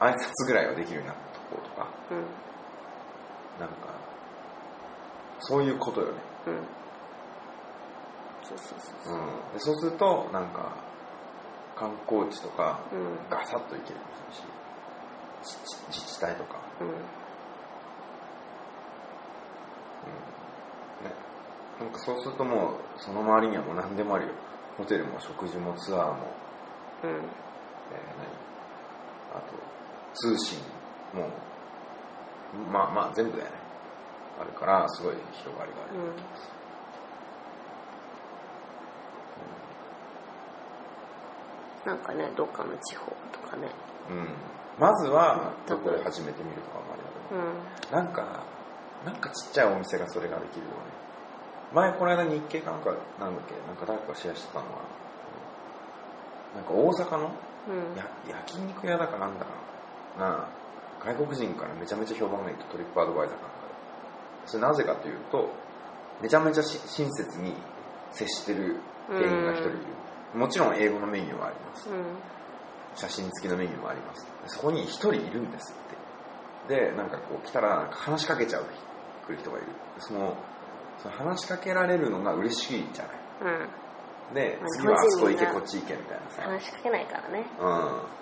[0.00, 1.88] 挨拶ぐらいはできるようになったところとか。
[2.10, 2.24] うん。
[3.60, 3.74] なんか
[5.40, 6.12] そういうことよね。
[6.46, 6.54] うん。
[8.48, 9.16] そうそうそうう。
[9.16, 9.20] ん、
[9.54, 10.72] でそうするとなんか
[11.76, 13.18] 観光地とかうん。
[13.28, 13.98] ガサッと行ける
[15.42, 15.56] し
[15.88, 16.88] 自治体とか、うん。
[16.88, 16.94] うん。
[16.94, 17.00] ね、
[21.80, 24.32] なんかそうするともうその周りにはもう何でもあるよ。
[24.78, 26.12] ホテルも食事もツアーも、
[27.04, 27.10] うん。
[27.10, 27.20] えー何？
[29.32, 29.54] あと
[30.14, 30.58] 通信
[31.14, 31.28] も
[32.72, 33.56] まあまあ全部だよね。
[34.40, 35.86] あるからすごい広がりがあ
[41.86, 43.68] る、なんかねどっかの地方とかね。
[44.08, 44.28] うん、
[44.78, 48.04] まずはどこで始めてみるとかもありだけど、うん。
[48.04, 48.42] なんか、
[49.04, 50.74] なんかちっちゃいお店がそれができるよね。
[51.72, 54.82] 前この間日経かなんか、なんだっけ、なんか誰かがシェアしてたのは、
[56.56, 57.30] なんか大阪の
[57.68, 57.96] うん。
[57.96, 59.52] や焼肉屋だかなんだか
[60.18, 60.48] な、
[61.04, 63.56] 外国人からめちゃめちゃ評判がいいとトリップアドバイザーかなんか
[64.44, 64.46] で。
[64.46, 65.50] それなぜかというと、
[66.20, 67.54] めちゃめちゃし親切に
[68.12, 68.76] 接してる
[69.08, 69.78] 店員が一人いる。
[70.34, 71.88] もちろん英語のメニューはあります。
[71.88, 72.04] うん
[72.96, 74.26] 写真付きのメニューもあります。
[74.46, 75.72] そこに一人いるんです
[76.66, 76.80] って。
[76.90, 78.64] でなんかこう来たら話しかけちゃう
[79.26, 79.66] 来る人がいる。
[79.98, 80.36] その
[80.98, 83.54] その話しかけられるのが嬉しいじゃない。
[84.28, 84.34] うん。
[84.34, 86.42] でまあ次はあそこ行けこっち行けみたいなさ。
[86.42, 87.46] 話しかけないからね。
[87.60, 88.19] うん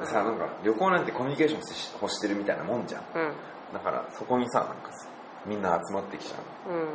[0.00, 1.60] でさなんか旅行なんてコミュニケーション
[2.02, 3.02] 欲してるみたいなもんじゃん。
[3.14, 3.32] うん。
[3.72, 5.08] だからそこにさなんかさ
[5.46, 6.36] みんな集まってきちゃ
[6.68, 6.72] う。
[6.72, 6.88] うん。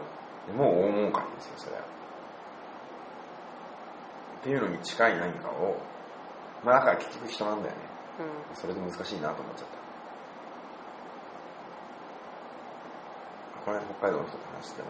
[0.48, 1.82] でもう大儲かりですよそれは。
[1.82, 1.84] っ
[4.44, 5.78] ていうのに近い何かを
[6.64, 7.82] まあだから結局人なんだよね。
[8.52, 8.56] うん。
[8.56, 9.80] それで難しいなと思っちゃった。
[13.66, 14.88] この間北海道の人と話しても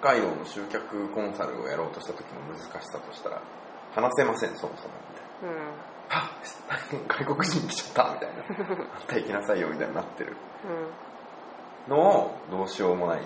[0.00, 3.40] 北海道の集客コンサルをやろうとした時の難しさとしたら
[3.94, 4.94] 話せませんそもそも。
[5.42, 5.93] みたいなうん
[7.08, 8.44] 外国人来ちゃったみたいな。
[8.94, 10.36] あんた行きなさいよみたいになってる。
[11.88, 13.22] のをどうしようもないっ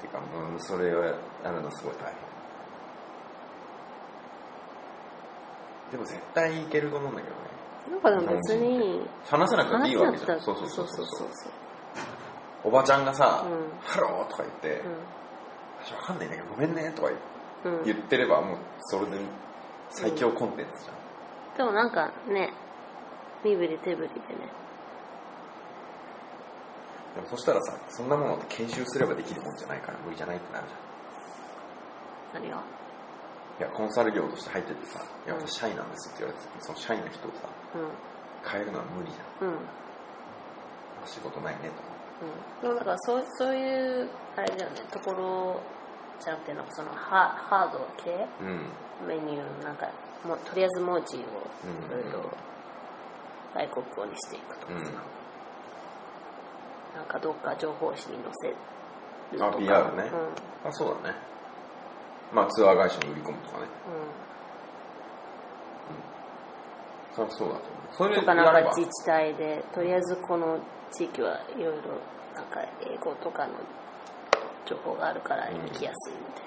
[0.00, 0.18] ていうか、
[0.52, 1.12] うん、それをや
[1.44, 2.14] るのすごい大変。
[5.92, 7.44] でも絶対いけると思うんだけどね。
[7.90, 10.40] なんかでも別に話せなくてい話いわけじゃん。
[10.40, 11.28] そうそうそうそうそう。
[12.64, 13.78] おばちゃんがさ「うん。
[13.80, 14.82] Hello」とか言って
[15.84, 17.08] そう「私わかんないんだけどごめんね」とか
[17.64, 17.84] うんうん。
[17.84, 19.18] 言ってればもうそれで
[19.90, 20.96] 最強コンテンツじゃん、
[21.56, 22.52] でもなんかね
[23.44, 24.48] 身振り手振りでね
[27.14, 32.42] でもそしたらさそんなものって研修すればできるもんじゃないから無理じゃないってなるじゃん。
[32.44, 32.56] 何が
[33.60, 39.48] いやコンサル業として入っててさ「いや私社員なんです」って言われた時にその社員の人をさう変えるのは無理じゃん。
[39.48, 39.52] ん。
[39.52, 39.58] うん
[41.06, 41.70] 仕事ないね
[42.62, 42.76] とうん。
[42.78, 45.60] だからそうそういうあれだよねところ
[46.18, 48.26] じゃなくてなんかそのハハード系？
[48.40, 49.06] うん。
[49.06, 49.86] メニューなんか
[50.26, 51.90] もうとりあえず文字をいうん。
[51.90, 52.30] ろいろ
[53.54, 54.84] 外国語にしていくとかさ、うん。
[56.98, 58.56] なんかどっか情報誌に載せる
[59.38, 60.10] とあか PR ね。
[60.64, 60.68] うん。
[60.68, 61.16] あそうだね。
[62.32, 63.66] まあツアー会社に売り込むとかね。
[67.14, 67.94] そりゃそうだと思う。
[67.96, 70.58] それうん、とかなんか自治体でとりあえずこの
[70.90, 72.00] 地域はいろいろ
[72.34, 73.52] なんか英語とかの
[74.66, 76.43] 情報があるから行きやすいみたい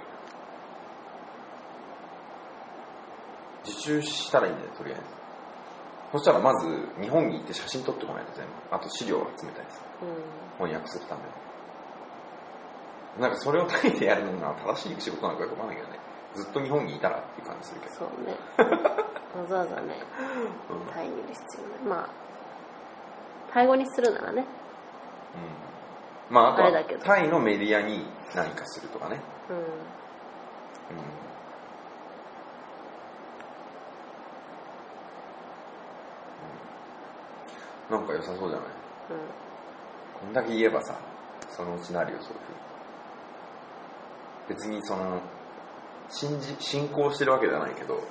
[3.68, 5.04] 受注したらいいんだよとりあえず。
[6.14, 6.68] そしたらまず
[7.02, 8.52] 日本に行って写真撮ってこないと全部。
[8.72, 11.28] あと資料を集めたりさな、翻訳するために
[13.20, 16.00] なんかそれをタイでやるのが正しい仕事なのかよくわかんないけどね。
[16.36, 17.96] ずっと日本にいたらっていう感じするけど。
[17.96, 18.38] そうね。
[19.36, 19.96] わざわざね
[20.70, 20.94] うん。
[20.94, 21.80] タイにいる必要ない。
[22.00, 22.10] まあ
[23.52, 24.46] タイ語にするならね。
[26.30, 26.36] うん。
[26.36, 26.72] まああとは
[27.04, 29.20] タイのメディアに何かするとかね。
[29.50, 29.56] うん。
[29.58, 31.28] うんうん
[37.90, 38.64] なんか良さそうじゃない？
[38.64, 38.66] うん。
[40.20, 40.96] こんだけ言えばさ
[41.50, 42.40] そのうちなるよそういう。
[44.48, 45.20] ふうに別にその
[46.10, 48.02] 信じ信仰してるわけじゃないけど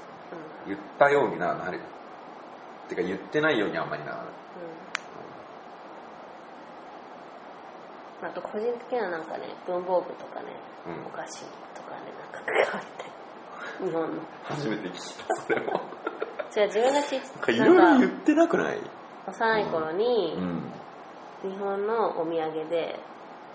[0.66, 1.78] 言ったようにななる。
[1.78, 1.84] よ
[2.88, 4.26] てか言ってないようにあんまりならない。
[8.22, 8.28] うん。
[8.28, 10.46] あと個人的にはなんかね文房具とかね、
[10.86, 11.06] うん。
[11.06, 11.44] お菓子
[11.74, 13.10] とかねなんか関わりたい
[13.88, 14.22] 日本の。
[14.44, 14.98] 初めて聞いた
[15.42, 15.80] それも
[16.56, 18.80] 違う自分がちなんかいろいろ言ってなくない？
[19.26, 20.62] 幼い頃にうん。
[21.42, 22.98] 日本のお土産で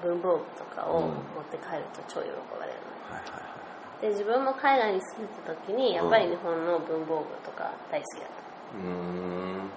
[0.04, 1.16] 文房具とかをうん持っ
[1.52, 8.30] て帰ると超喜ばれるの、で自分も海外に住んでた時にやっぱり日本の文房具とか大好きだっ
[8.76, 9.70] うーん。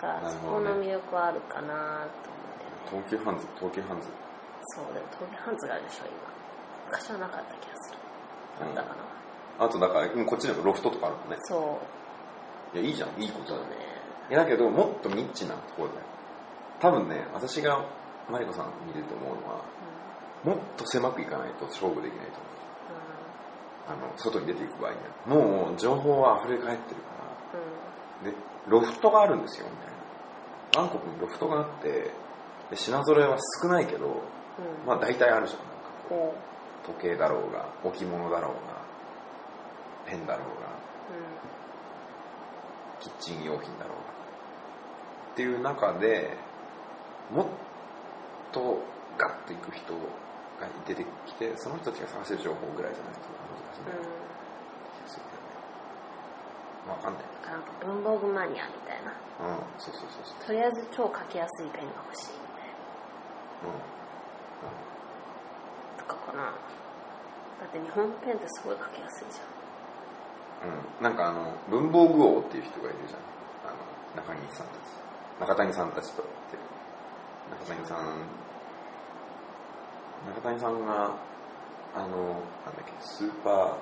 [0.00, 3.06] たから、そこの魅力はあるかなと思ってね。
[3.06, 4.08] 東急ハンズ東急ハンズ。
[4.74, 6.12] そうでも東京ハンズがあるでしょ今。
[6.90, 7.98] 昔はなかった気がする。
[8.60, 8.88] あったか
[9.58, 11.36] な、あとだからうんこっちでもロフトとかあるもんね。
[11.44, 11.78] そ
[12.74, 12.78] う。
[12.78, 13.10] いやいいじゃん。
[13.22, 13.91] いいことだよね
[14.36, 16.00] だけどもっとニッチなところだよ。
[16.80, 17.84] 多分ね私が
[18.30, 19.64] マリコさん見てて思うのは
[20.44, 22.52] もっと狭くいかないと勝負できないと思う。
[23.88, 24.96] あの外に出ていく場合に
[25.36, 25.42] は。
[25.42, 27.08] もう情報は溢れ返ってるか
[28.24, 28.30] ら。
[28.30, 28.36] で
[28.68, 30.88] ロフトがあるんですよみたいな。
[30.90, 31.88] 韓国にロフトがあって
[32.70, 34.12] で品揃えは少ないけどうん。
[34.12, 34.16] うん
[34.86, 35.58] まあ大体あるじゃん。
[35.60, 36.34] なんかこ
[36.86, 38.82] 時計だろうが置物だろうが
[40.06, 40.68] ペンだろうがう
[41.14, 41.16] う
[42.98, 43.00] ん。
[43.00, 44.11] キッチン用品だろうが
[45.32, 46.36] っていう中で
[47.32, 47.46] もっ
[48.52, 48.78] と
[49.16, 49.94] ガッといく人
[50.60, 55.20] が出てきてその人たちが探してる情報ぐらいじゃないと難しい
[56.88, 56.90] ん。
[56.90, 57.22] わかんない。
[57.24, 59.12] うんなんか文房具マニアみたいな。
[59.12, 59.60] うん。
[59.76, 60.46] そうそうそうそう。
[60.46, 62.40] とりあえず超書きやすいペンが欲しい。
[62.40, 62.72] みたい
[63.66, 63.76] うん。
[64.64, 64.72] な
[66.00, 66.56] とかかな。
[67.60, 69.40] だって日本ペンってすごい書きやすいじ
[70.62, 73.20] うん、なんかあの文房具王っていう人がいるじゃん。
[73.66, 73.82] あの
[74.16, 75.01] 中西さんたち
[75.40, 76.24] 中谷さんたちと
[77.50, 78.22] 中谷さん
[80.26, 81.16] 中谷さんが
[81.94, 83.74] あのなんだっけスーパー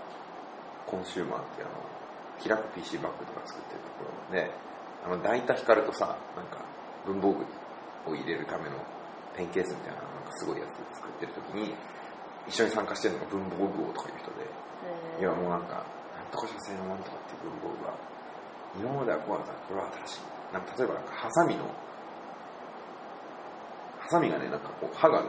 [0.87, 4.51] コンシューマーっていうあの開く PC バッグとか作ってるところで
[5.05, 6.65] あの大田光とさなんか
[7.07, 7.45] 文房具
[8.11, 8.77] を入れるための
[9.37, 11.75] ペンケースみたいななんかすごいやつ作ってる時に
[12.49, 15.85] 一緒に参加してるのが文房具王とかいう人でゃんいやもうなんか、
[16.17, 17.95] なんとか社製のなんとかっていう文房具が、
[18.81, 20.40] 今まではこうだったこれは新しい。
[20.53, 21.65] なんか例えばなんかハサミの、
[24.01, 25.29] ハサミがね、なんかこう刃がね、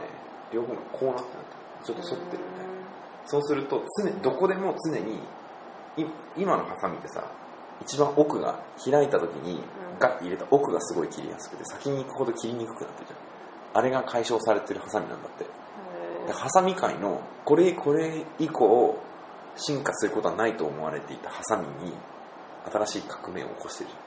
[0.52, 2.72] 両方がこうなってなってるちょっと反ってるみたいな。
[3.26, 5.14] そうすると常、どこでも常に、
[5.96, 7.24] い今のハサミってさ、
[7.80, 9.98] 一番奥が開いた時にうん。
[9.98, 13.18] ガッて入れた奥がすごい切りやすくて先に行くほど切りにくくなってるじゃん。
[13.78, 15.44] あれが解消されてるハサミなんだって。
[15.44, 18.98] へでハサミ界のこれこれ以降
[19.56, 21.92] 進化することはないと思われていたハサミに
[22.70, 24.02] 新しい革命を起こしてるじゃん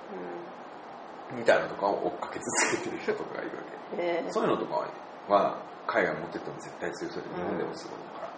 [1.34, 3.64] みたいなのとかを追っかけ続けてる人とかがいるわ
[3.97, 4.31] け。
[4.31, 4.85] そういうのとか
[5.30, 5.57] は
[5.88, 8.30] 海外持ってっても絶対強そうで日本でもすごいんだから、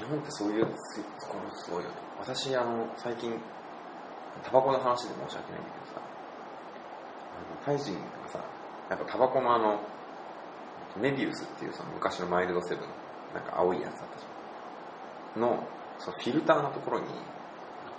[0.00, 3.32] うん、日本ってそういうつところすごいよと私あの最近
[4.44, 6.10] タバコの話で申し訳ないんだけどさ。
[7.40, 8.38] あのタイ人がさ
[8.90, 9.80] やっぱタバコのあの
[11.00, 12.84] メビウスっていうその昔のマイルドセブン
[13.34, 14.29] なんか青いやつあったじゃん
[15.36, 15.66] の
[15.98, 17.06] そのフィルターのところに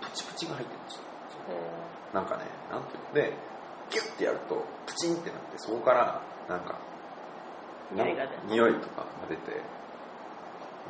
[0.02, 1.02] プチプチが入ってるんですよ。
[1.50, 3.14] えなんかねなんていうの？
[3.14, 3.34] で
[3.90, 6.80] ギュッてやるとプチンってなってそこからなんか
[7.94, 9.62] 匂いとかが出て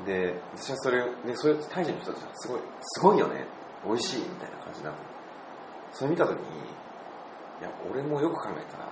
[0.06, 3.46] で私はそれでそういうタイ人の人たちがすごいすごいよね。
[3.86, 5.00] 美味しいみたいな感じになって
[5.92, 8.88] それ見た時にいや俺もよく考えたら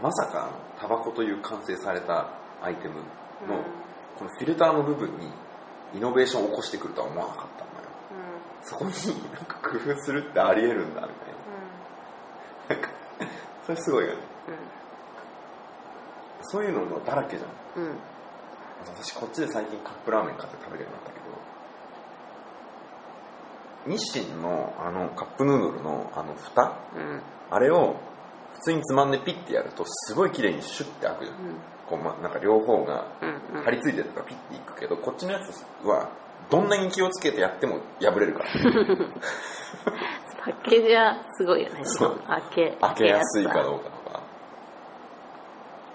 [0.00, 0.50] まさか
[0.80, 2.28] タバコという完成された
[2.62, 3.64] アイテムの、うん。
[4.18, 5.30] このフィルターの部分に
[5.94, 7.64] イノベーションを起こしてくるとは思わなかった。
[7.64, 8.90] んだようんそこに
[9.32, 12.76] なんか工夫するってありえるんだみたいな。
[12.76, 12.90] なんか
[13.66, 14.18] それすごいよね。
[16.42, 17.46] そういうののだらけじゃ
[17.80, 17.82] ん。
[17.82, 17.98] うんうん
[18.84, 21.20] 私こっちで最近カップラーメン買って食べるようになったけ
[23.92, 26.76] ど日清のあのカップヌードルのあの蓋？
[26.96, 27.22] うん。
[27.48, 28.11] あれを普
[28.62, 31.36] 通につまんでピッてやるとすごい綺麗にシュッて開くじゃん、
[31.88, 33.64] こうまなんか両方がうんうん。
[33.64, 36.10] 張り付いてるとかピッていくけどこっちのやつは
[36.50, 38.50] どんなに気をつけてやっても破れるから。
[40.44, 41.82] パッケージはすごいよね。
[42.26, 44.22] 開け開けやすいかどううかとか。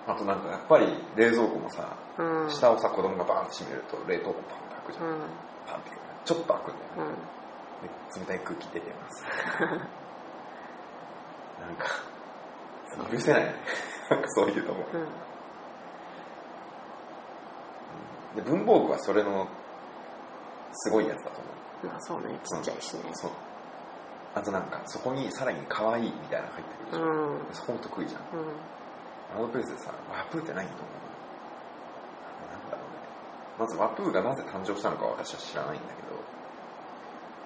[0.08, 0.88] あとなんかやっぱり
[1.18, 2.50] 冷蔵庫もさうん。
[2.50, 5.20] 下をさ子供がバーンって閉めると冷凍庫パンって開くじゃん、うん。
[5.68, 5.92] パンって
[6.26, 7.16] ちょっと開くんだよね、
[8.16, 8.22] うん。
[8.22, 9.26] で冷たい空気出てます。
[11.60, 11.88] なんか
[13.12, 13.44] 許せない。
[13.44, 13.56] ね
[14.10, 14.86] なんかそういうのも。
[14.94, 14.98] う
[18.40, 18.44] ん。
[18.44, 19.48] で文房具はそれの
[20.72, 21.48] すごいやつだと思
[21.84, 21.88] う。
[21.88, 22.40] まあそうね。
[22.44, 23.02] ちっちゃいしね。
[23.14, 23.32] そう。
[24.36, 27.40] あとなんかそこにさらに可愛いみたいなの入ってくるじゃん、うん。
[27.52, 28.22] そこも得意じゃん。
[28.38, 28.48] うん。
[29.36, 30.84] ワードプレスでさワプーってないと思う。
[32.52, 33.00] なんだろうね。
[33.60, 36.02] まずワプーがなぜ誕生したのかは私は知らないんだけ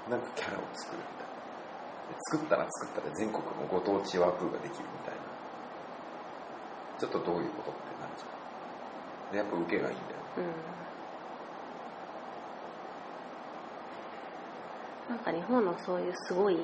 [0.10, 1.32] どなんかキャラを作るみたいな。
[2.12, 5.21] で作ったら作ったで全国のご当地ワプーができるみたいな
[7.02, 8.28] ちょっとどういうことってなるじゃ
[9.32, 10.18] んでやっぱ受けがいいんだよ。
[15.10, 15.16] うん。
[15.16, 16.58] なんか日本のそういうすごい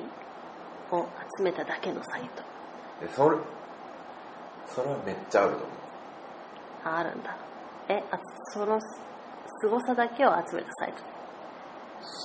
[0.92, 1.06] を
[1.36, 2.42] 集めただけのサイト。
[3.04, 3.36] でそれ
[4.68, 5.68] それはめっちゃあると思う。
[6.84, 7.36] ああるんだ。
[7.88, 8.18] えあ
[8.52, 11.02] そのすごさだけを集めたサイト。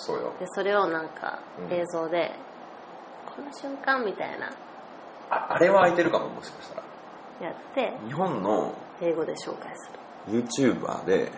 [0.06, 0.34] そうよ。
[0.40, 1.74] でそれをなんかうん。
[1.74, 2.32] 映像で、
[3.26, 4.52] この瞬間みたいな。
[5.32, 6.93] ああれは空いてるかももしかしたら
[7.42, 10.44] やって日本の英語で紹介する。
[10.44, 11.32] YouTuber で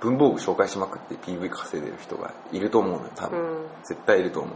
[0.00, 3.66] 文房具紹介しまくって PV 稼いでる人がいると思うのよ多分、うん。
[3.84, 4.52] 絶対いると思う。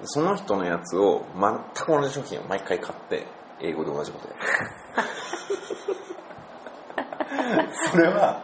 [0.00, 3.26] でその人のやつを全く同じ商品を毎回買って
[3.60, 4.40] 英語で同じことやる。
[7.90, 8.42] それは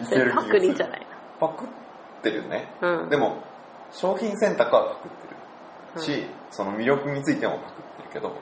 [0.00, 1.06] いける気がすパクリるじゃない
[1.38, 1.68] パクっ
[2.22, 3.08] てるね、うん。
[3.08, 3.36] でも
[3.92, 5.34] 商品選択はパクってる。
[6.02, 8.34] し、その魅力についてもパクってるけどうん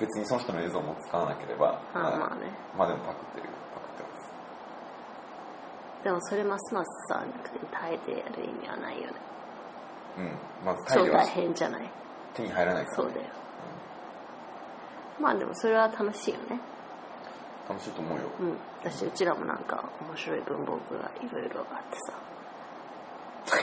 [0.00, 2.50] 別にその人の映像も使わなければあまあね。
[2.76, 6.04] まあでもパクってるパクってます。
[6.04, 7.22] でもそれますますさ
[7.72, 9.14] タイでやる意味はないよね。
[10.18, 10.66] うん。
[10.66, 11.90] まずタイでは超大変じゃない？
[12.34, 13.20] 手に入らないから、そうだよ。
[15.20, 16.58] まあでもそれは楽しいよね。
[17.68, 18.24] 楽しいと思うよ。
[18.40, 18.56] うん。
[18.82, 22.12] 私うちらもなんか面白い文房具がいろいろあってさ。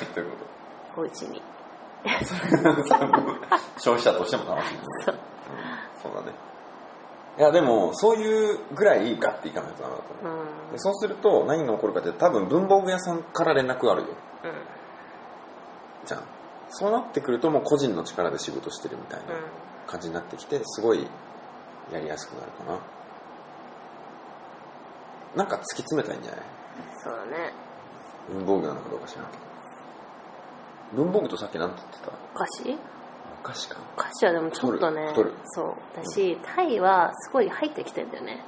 [0.13, 0.31] という
[0.95, 1.41] こお家に。
[1.41, 1.43] と。
[3.77, 5.15] 消費者としても楽しい、ねそう。
[5.15, 5.19] うん、
[6.01, 6.31] そうだね。
[7.37, 10.71] いやでもそういうぐらいガッていかないとダメだと思う、うん。
[10.73, 14.07] でそうすると何が起こるかって多分文房具屋さんから連絡があるよ。
[14.43, 16.05] うん。
[16.05, 16.23] じゃん。
[16.69, 19.41] そうなってくるともう個人の力で仕事してるみたいなうん。
[19.87, 21.07] 感じになってきてすごい
[21.91, 22.79] やりやすくなるかな。
[25.35, 26.41] なんか突き詰めたいんじゃない？
[27.03, 27.53] そうだね。
[28.29, 29.37] 文房具なのかどうか知らんけ
[30.97, 31.03] ど。
[31.03, 32.11] 文房具とさっき何て言ってた？
[32.35, 32.77] お菓子？
[33.43, 33.77] お菓子か。
[33.97, 35.13] お菓子はでもちょっとね
[35.45, 35.75] そう。
[35.95, 38.43] だしタイはすごい入ってきてんだよね。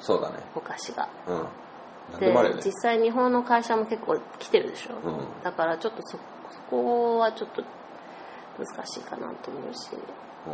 [0.00, 0.40] そうだね。
[0.56, 1.08] お菓子が。
[1.28, 1.46] うん。
[2.12, 2.60] 何でね。
[2.64, 5.42] 実際日本の会社も結構来てるでしょ、うん。
[5.44, 6.18] だからちょっとそ
[6.50, 7.62] そこはちょっと
[8.58, 9.90] 難しいかなと思うし。
[9.94, 10.50] う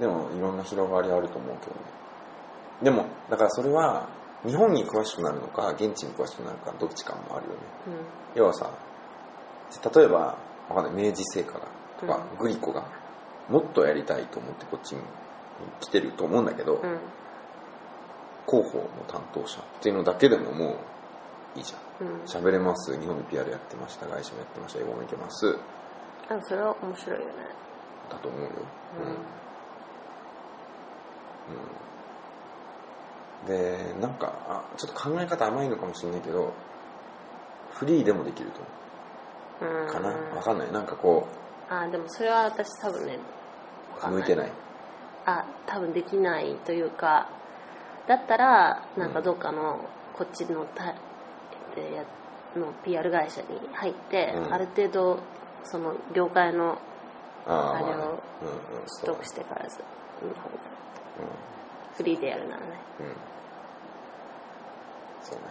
[0.00, 1.80] でもいろんな広がりあると思うけどね。
[2.82, 4.08] でもだからそれは
[4.44, 7.58] 日本に詳しくなるのか現地に詳しくなるかどっちかもあるよね。
[8.34, 8.70] う要はさ
[9.94, 10.36] 例えば
[10.68, 11.04] わかんない。
[11.06, 11.60] 明治製菓が
[12.00, 12.84] とか、うんグリコが
[13.48, 15.00] もっとやりたいと思ってこっちに
[15.80, 16.82] 来てると思うんだけど、
[18.46, 20.76] 広報の担当者っていうのだけでもも
[21.56, 22.08] ういいじゃん。
[22.08, 22.22] うん。
[22.24, 22.98] 喋れます。
[22.98, 24.06] 日本で PR やってました。
[24.06, 24.80] 外資もやってました。
[24.80, 25.56] 英語もいけます。
[26.28, 27.32] でもそれは面白いよね。
[28.10, 28.48] だと思うよ、
[33.44, 33.46] うん。
[33.46, 36.52] でなんかあちょっと考え方甘いのかもしれないけど
[37.72, 38.72] フリーでもできるとうん思う
[39.60, 40.08] かな？
[40.36, 40.72] わかんない。
[40.72, 41.26] なんかこ
[41.68, 43.18] あでもそれは私多分ね
[44.08, 44.52] 向いてない。
[45.24, 47.28] あ多分できないというか
[48.06, 49.80] だったらなんかどっかの
[50.14, 50.84] こっちのた
[51.74, 52.04] でや
[52.56, 54.54] の PR 会社に入って、うん。
[54.54, 55.18] ある程度
[55.64, 56.78] その業界の
[57.46, 58.22] あれを
[59.02, 59.78] 取得してからず
[60.22, 62.66] の方がうフリーでやるならね。
[62.66, 62.76] んうん。
[65.22, 65.42] そうね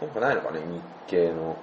[0.00, 1.56] なんかないのかね日系の。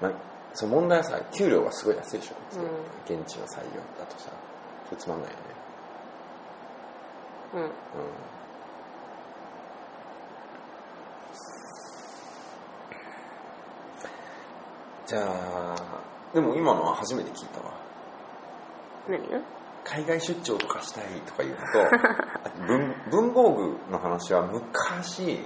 [0.00, 0.12] まあ、
[0.54, 2.62] その問題はさ給料がすごい安いでしょ、う
[3.04, 4.30] 現地の採用だとさ。
[4.88, 5.42] それつまんないよね。
[7.54, 7.62] うん。
[7.62, 7.70] うん。
[15.06, 15.74] じゃあ
[16.34, 17.72] でも今のは初めて聞いたわ。
[19.08, 19.57] 何が？
[19.88, 25.40] 海外出張とかしたいとか言うの と文文房具の話は昔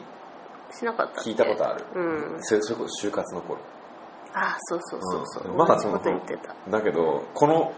[0.72, 2.36] しなかった聞いたことある、うん。
[2.40, 3.60] それそれこそ就活の頃。
[4.34, 5.54] あそうそうそうそう、う。
[5.54, 5.56] ん。
[5.56, 6.54] まだそのこと言ってた。
[6.70, 7.72] だけどこの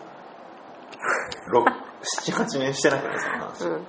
[2.02, 3.86] 78 年してなくないその話、うん。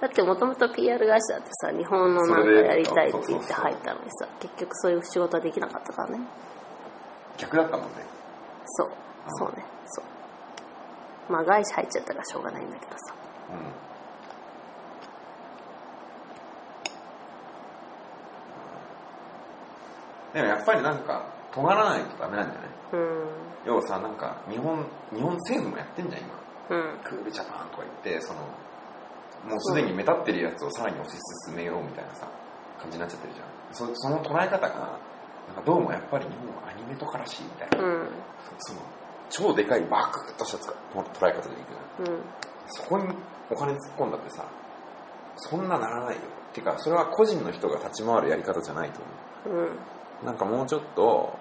[0.00, 6.20] だってもともと PR 会社だってさ日本のなんかやりたいって言って入ったのにさ結局そういう仕事はできなかったからね。
[7.38, 8.06] 逆だったもんね。
[8.66, 8.90] そう。
[9.38, 9.64] そうね
[11.30, 13.14] まあ外資入っちゃったからしょうがないんだけどさ。
[20.34, 22.70] でもやっぱりなんか尖らないとダメなんじゃない？
[22.92, 23.26] うん。
[23.66, 26.34] 要はさなんか日本日本政府もやってんじゃん今。
[26.70, 26.98] うん。
[27.02, 32.28] クールジャパンとか言ってそのもうすでに目立ってるやつをさらに推し進めようみたいなさ
[32.78, 33.46] 感じになっちゃってるじゃん。
[33.72, 34.98] そその捉え方が
[35.48, 38.08] なんかどうもやっぱり日本はアニメとからしいみたいな、うん。
[38.58, 38.80] その
[39.30, 41.64] 超でかいバクッとしたつか捉え方でい
[42.04, 42.22] くうん
[42.66, 43.04] そこに
[43.50, 44.44] お金突っ込んだってさ
[45.36, 46.20] そんなならないよ。
[46.52, 49.00] てかそれは個人の人が立ち回るやり方じゃないと
[49.46, 49.62] 思う。
[49.62, 50.26] うん。
[50.26, 51.36] なんかもうちょっと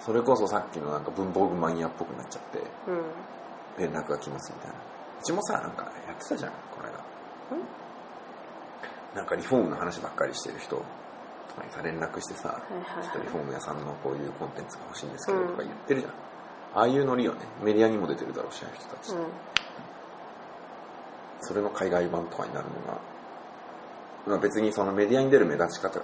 [0.00, 3.04] それこそさっきのなんか文房具マニアっぽくなっちゃってうん。
[3.78, 4.74] 連絡が来ますみたいな。
[5.20, 7.04] うちもさなんかやってたじゃんこの間。
[9.14, 10.82] なんかリフォームの話ばっかりしてる人
[11.70, 16.12] さ連絡してさ、ちょっとリフォーム屋さんのこういうコンテンツが欲しいんですけどとか言ってるじゃん、
[16.74, 17.40] ああいうノリよね。
[17.62, 19.26] メディアにも出てるだろうしああいう人たち、うん。
[21.40, 23.00] それの海外版とかになるのが、
[24.26, 26.00] まあ、別にそのメディアに出る目立ち方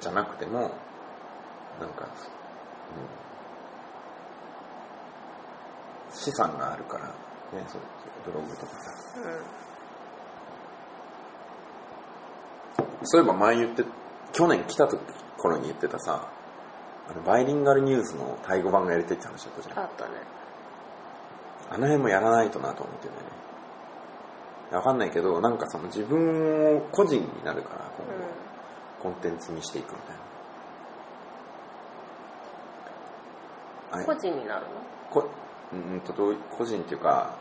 [0.00, 0.70] じゃなくても
[1.78, 2.08] なんか、
[6.10, 7.12] うん、資産があるからね
[7.68, 7.80] そう
[8.24, 8.90] ブログとかさ。
[13.02, 13.82] そういえば前言って
[14.32, 15.00] 去年来た時
[15.36, 16.28] 頃に言ってたさ
[17.10, 19.78] あのバイリンガルニュースのタイ語版がやりたいって話だったじゃん。
[19.80, 20.10] あったね。
[21.70, 23.32] あの辺もやらないとなと思ってるんだよね。
[24.76, 28.12] わかんないけど、なんかその自分を個人になるから、今後、
[29.02, 30.22] コンテンツにしていくみたいな。
[33.98, 34.70] うん個人になるの？
[35.10, 35.28] こ
[35.72, 36.12] うんと
[36.56, 37.34] 個人っていうか、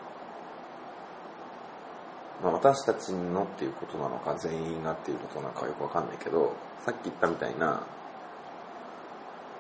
[2.42, 6.54] まあ、私たちのっていうことなのか全員がっていうことなのかよくわかんないけど
[6.86, 7.82] さっき言ったみたいな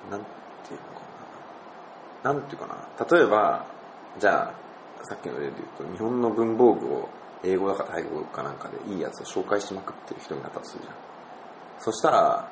[0.10, 1.02] なんていうのか
[2.24, 2.34] な。
[2.34, 3.18] なんていうかな。
[3.18, 3.66] 例えば
[4.18, 4.54] じゃ
[5.02, 7.10] あさっきの例で言うと日本の文房具を
[7.44, 10.96] 英語だかタイ語かなんかでいいやつを紹介しまくってる人になったとするじゃん。
[11.80, 12.50] そしたら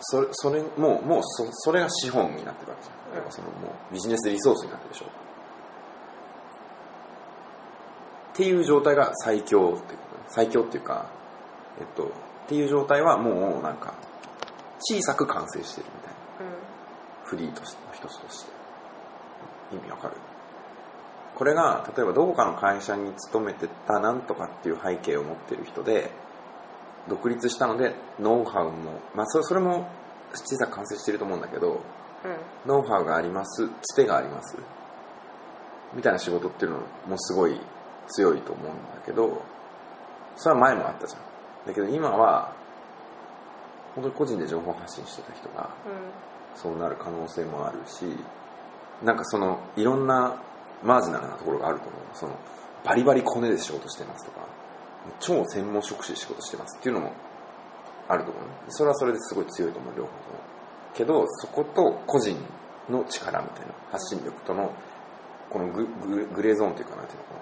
[0.00, 3.32] それそれもうもうそそれが資本になってるわけじゃん。
[3.32, 5.27] そのもうビジネスリソースになってるでしょ。
[8.38, 9.96] っていう状態が最強って
[10.28, 11.10] 最強っていうか
[11.80, 12.08] えっとっ
[12.46, 13.94] ていう状態はもうなんか
[14.78, 16.18] 小さく完成してるみたいな。
[17.24, 18.52] フリーとしての一つとして。
[19.72, 20.14] 意味わかる。
[21.34, 26.12] これが例えばどこかの会社に勤めてたなんとかっていう背景を持ってる人で
[27.08, 29.88] 独立したのでノウハウもまあそれそれも
[30.32, 31.80] 小さく完成してると思うんだけどうん。
[32.70, 34.56] ノウハウがありますつてがあります
[35.92, 36.78] みたいな仕事っていうの
[37.08, 37.60] もすごい
[38.08, 38.72] 強いと思うんだ
[39.04, 39.42] けど
[40.36, 41.20] それは前もあったじゃん。
[41.66, 42.52] だけど今は
[43.94, 45.70] 本当に個人で情報発信してた人が
[46.54, 48.04] そうなる可能性もあるし
[49.04, 50.40] なんかそのいろんな
[50.82, 52.36] マージナルなところがあると思うその
[52.84, 54.46] バリバリコネで仕事してますとか
[55.20, 57.12] 超専門職種で仕事してますっていうのも
[58.08, 60.18] あると思うねそれはそれですごい強いと思う両方とも。
[60.94, 62.36] けどそこと個人
[62.88, 64.72] の力みたいな発信力との
[65.50, 67.40] このグググレーゾーンというかなんていうのかな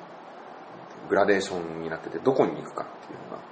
[1.08, 3.42] グラデーションになっててどこに行くかっていうのが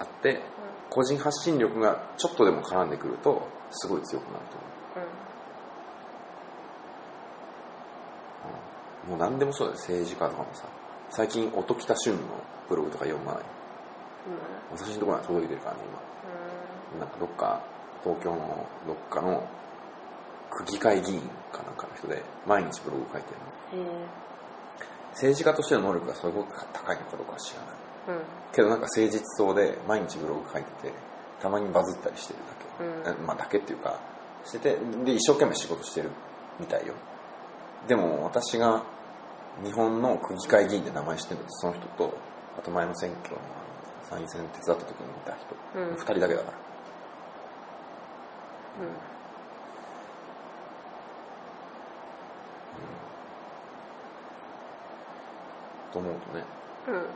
[0.00, 0.40] あって
[0.88, 4.66] 個人発信力がちょっとでも絡んでくるとすごい強くなると思
[9.06, 9.10] う。
[9.10, 10.66] もう何でもそうだよ政治家とかもさ。
[11.10, 12.20] 最近音喜多俊の
[12.68, 13.42] ブログとか読まない？
[14.72, 15.82] 私のところには届いてるからね
[16.94, 17.00] 今。
[17.00, 17.60] なんかどっか
[18.04, 19.48] 東京のどっかの
[20.50, 21.20] 区議会議員
[21.52, 23.30] かなんかの人で毎日ブログ書いて
[23.74, 23.88] るの。
[23.88, 24.29] へえ
[25.12, 27.70] 政治家としての能力がすごく高いのかどうかは知らない。
[28.18, 28.22] うん。
[28.52, 30.92] けどなんか誠実そうで毎日ブログ書いてて
[31.40, 32.38] たまにバズったりしてる
[33.04, 33.26] だけ、うん。
[33.26, 34.00] まあだけっていうか
[34.44, 36.10] しててで一生懸命仕事してる
[36.58, 36.94] みたいよ。
[37.88, 38.82] でも私が
[39.64, 42.14] 日本の区議会議員で名前してるのとその人と
[42.58, 43.40] あと前の選挙の
[44.08, 45.94] 参院選手伝った時に見た人、うん。
[45.94, 46.58] 2人だけだから
[55.92, 56.44] と思うとね。
[56.88, 56.94] うん。
[56.94, 57.06] うん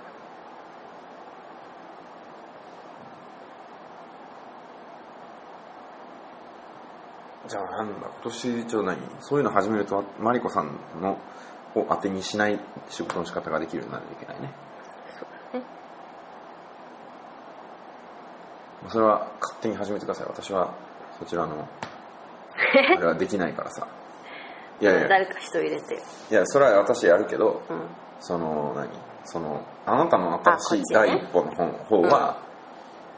[7.47, 11.19] じゃあなんだ今年ちょ何そういうの始めるとマリコさんの
[11.75, 14.55] を当てにしない仕事の仕方ができるようにならなきゃいけないね。
[15.19, 15.65] そうだね。
[18.89, 20.27] それは勝手に始めてください。
[20.27, 20.73] 私は
[21.19, 21.69] そちらの
[22.97, 23.87] あれはできないからさ
[24.81, 25.09] いやいや。
[25.09, 25.95] 誰か人入れて。
[25.95, 27.81] よいやそれは私やるけどうん。
[28.21, 28.89] その何？
[29.25, 32.39] そのあなたの新しい第一歩の本方は、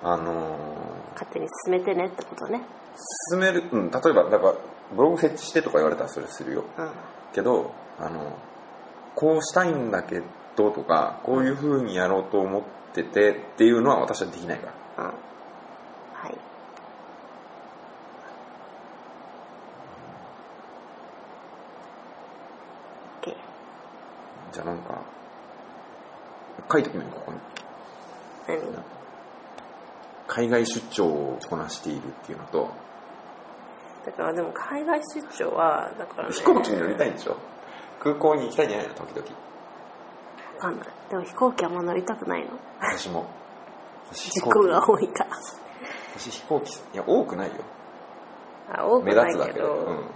[0.03, 2.63] あのー勝手に進めてねってことね。
[3.31, 4.55] 進める、うん、例えばだから
[4.95, 6.65] ブログ設置してとか言われたらそれするよ。
[6.79, 6.91] うん。
[7.33, 8.37] けどあの
[9.15, 10.23] こうしたいんだけ
[10.57, 12.63] どとかこういう風にやろうと思っ
[12.95, 15.05] ててっていうのは私はできないから。
[15.05, 16.35] うんはい
[23.21, 23.35] オッケー
[24.57, 25.03] じゃあなんか
[26.73, 27.39] 書いときないここに。
[28.49, 28.59] 何？
[30.27, 32.71] 海外出張をこなしているっていうのと。
[34.07, 36.35] だからでも海外出張はだからね。
[36.35, 37.37] 飛行機に乗りたいんでしょ？
[38.01, 39.27] 空港に行きたいんじゃないの時々。
[40.55, 40.89] わかんない。
[41.11, 42.49] でも飛行機あんま乗りたくないの？
[42.81, 43.27] 私も。
[44.11, 45.37] 私事故が多いから。
[46.17, 47.55] 私飛行機いや多くないよ。
[48.73, 50.07] あ多く目ないけ立つだけで、ど、うん、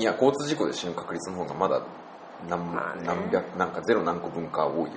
[0.00, 1.82] いや交通事故で死ぬ確率の方がまだ
[2.48, 3.02] 何,、まあね。
[3.04, 4.92] 何百なんかゼロ何個分か多いよ。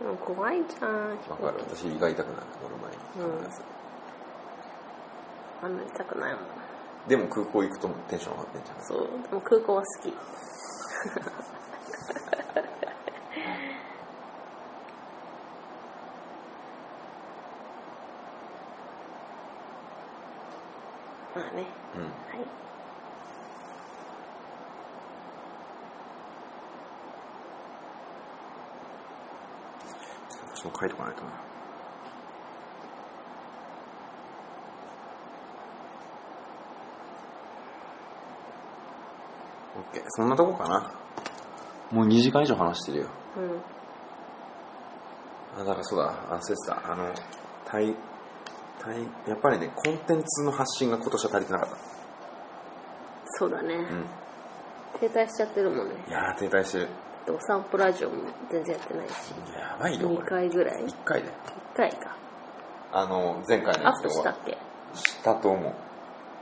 [0.00, 1.62] でも怖いじゃん飛わかる。
[1.68, 2.90] 私胃が痛くなる乗る前
[3.36, 3.40] に。
[3.44, 3.62] 必ず、
[5.62, 6.42] あんま乗りたくないもん。
[7.08, 8.86] でも空港行くとテンション上がってんじゃん。
[8.86, 9.08] そう。
[9.28, 10.14] でも空港は好き。
[21.36, 21.66] まあね。
[21.96, 22.02] うん。
[22.04, 22.08] は
[22.42, 22.69] い
[30.62, 31.30] そう書いとかないとな。
[39.94, 40.92] OK そんなとこかな。
[41.90, 43.06] もう2時間以上話してるよ。
[45.56, 45.62] うん。
[45.62, 46.12] あだからそうだ。
[46.28, 47.10] 忘れてたあの
[47.64, 47.96] 対
[48.82, 51.68] 対やっぱりねコンテンツの発信が今年は足りてなかっ
[53.24, 55.08] そうだね、たうん。
[55.08, 55.94] 停滞しちゃってるもんね。
[56.06, 56.88] いやー停滞してる
[57.26, 58.16] でお散歩ラジオも
[58.50, 59.12] 全然やってないし。
[59.56, 60.26] やばいよこ2れ。
[60.26, 60.84] 回ぐらい。
[60.84, 61.28] 1 1回で
[61.76, 62.16] 回か。
[62.92, 64.56] あの前回のアップしたっけ？
[64.94, 65.72] したと思う。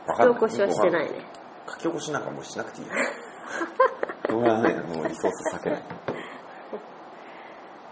[0.09, 1.27] 書き起こしはしてないね。
[1.69, 2.93] 書き起こしなんかもうしなくていいよ。
[4.29, 5.83] どうやらないもうリソース避けない。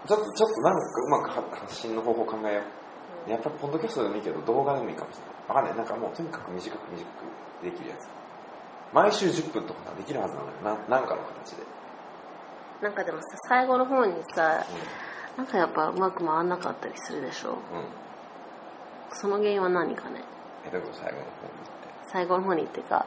[0.07, 2.61] ちょっとちょっとなんかうまく発信の方法考えよ
[3.27, 3.29] う。
[3.29, 5.33] やっぱりポッドキャストでもいいけど動画でもいいかもしれない。
[5.49, 5.75] わかんない。
[5.75, 8.07] なんかもうとにかく短く短くできるやつ。
[8.93, 10.53] 毎週10分とかできるはずなのよ。
[10.87, 11.63] ななんかの形で、
[12.81, 14.65] なんかでもさ最後の方にさ
[15.37, 17.49] なんかやっぱうまく回んなかったりするでしょ？
[17.49, 17.57] うんうん
[19.13, 20.21] その原因は何かね？
[20.65, 21.31] えどこと最後の方に
[22.11, 23.05] 最後の方にっていうか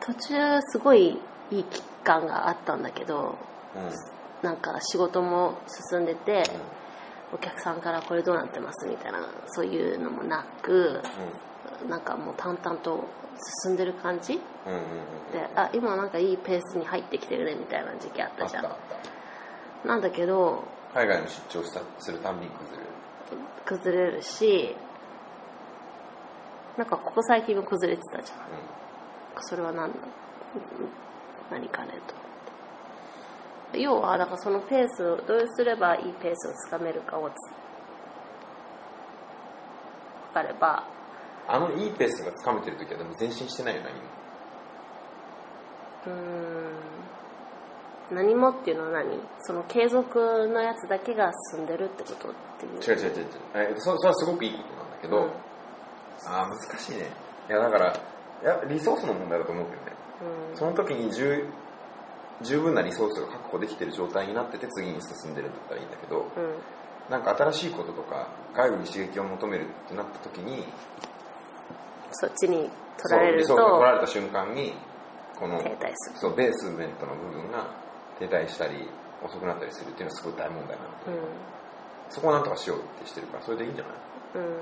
[0.00, 1.18] 途中すごい
[1.50, 3.36] いい期間があったんだけど
[3.74, 3.96] 行って
[4.42, 5.58] なんか仕事も
[5.90, 6.44] 進んでて
[7.32, 11.00] お客さんからこれどうなってますみたいなそういうのもなく
[11.88, 13.04] なんかもう淡々と
[13.62, 14.34] 進んでる感じ？
[14.66, 14.82] うんうんうん。
[14.82, 18.76] うんうんであ今なんかいいペースに入ってきてるねみたいな時期あったじゃん。
[19.86, 22.88] なんだけど海外の出張したするたんびに崩れる。
[23.66, 24.74] 崩れるし
[26.78, 28.38] なんかここ最近も崩れてたじゃん。
[29.42, 29.98] それは何だ？
[31.50, 32.04] 何かねと思っ
[33.72, 33.80] て。
[33.80, 37.34] 要はだからそのペースをどうすればいいペースをつかめるかをつ
[40.32, 40.84] 分かれば
[41.50, 43.98] あのいいペースがつかめてる時はでも前進してないよな今。
[46.06, 46.12] うー
[48.14, 48.16] ん。
[48.16, 49.18] 何もっていうのは何？
[49.40, 50.18] その継続
[50.48, 52.98] のやつだけが進んでるってことっていう。
[52.98, 53.26] 違う違う違う違う。
[53.54, 55.30] えそそれはすごくいいことなんだけど、うん。
[56.32, 57.10] ああ難しいね。
[57.48, 57.96] いやだから
[58.42, 59.92] いやリソースの問題だと思うけどね。
[60.50, 60.56] うん。
[60.56, 61.46] その時に十
[62.42, 66.54] 十分なリソースが確保できてる状態になってて次に進んでるんだったらいいんだけどうん。
[67.10, 70.64] なんか新しいこととか外部に刺激を求めるってなった時に
[72.12, 72.70] そっちに
[73.00, 74.72] 取られるとそう取られた瞬間に
[75.38, 76.18] この停滞する。
[76.18, 77.66] そうベースメントの部分が
[78.18, 78.88] 停滞したり
[79.24, 81.28] 遅くなったりするっていうのはすごい大問題なので、うん。
[82.10, 83.92] そこをなんとかしようってしてるからそれでいいんじゃない？
[84.44, 84.56] うん。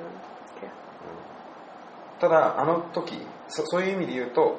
[2.19, 4.59] ただあの時そそういう意味で言うと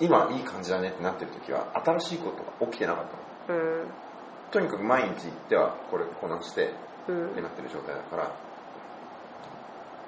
[0.00, 3.04] 今いい感じだねってなってる時は新しいことが起きてなかっ
[3.48, 3.58] たの。
[3.58, 3.86] うん。
[4.50, 6.72] とにかく毎日行ってはこれこなして
[7.08, 7.30] うん。
[7.30, 8.30] ってなってる状態だから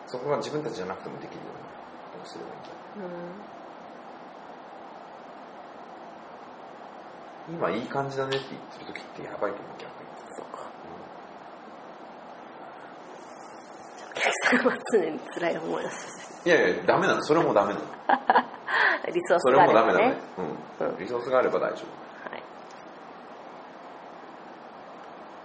[0.06, 1.63] そこが自分たちじゃなくてもできるような
[2.24, 2.70] ことをすればいいんだ
[7.48, 7.54] うん。
[7.56, 10.08] 今いい感じだねって言ってる時ってやばいと思う逆に。
[10.36, 10.64] そうか。
[14.10, 15.96] お客さんは常に辛い思いをさ
[16.42, 17.22] せいやいやダメなの。
[17.22, 17.86] それもダメなの。
[19.06, 20.20] る リソースそれがあればもダメだねね
[20.80, 20.98] うん、うん。
[20.98, 22.30] リソースがあれば大丈夫。
[22.30, 22.42] はい。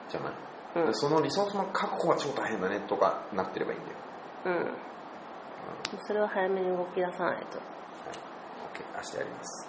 [0.10, 0.34] じゃない、
[0.76, 0.86] うん。
[0.88, 3.98] でそのリソースの確保が超大変だねとかなってればいいんだよ、
[4.46, 4.89] うん
[6.06, 7.58] それは早めに動き出さないと。
[7.58, 7.62] OK
[8.96, 9.68] 明日やります。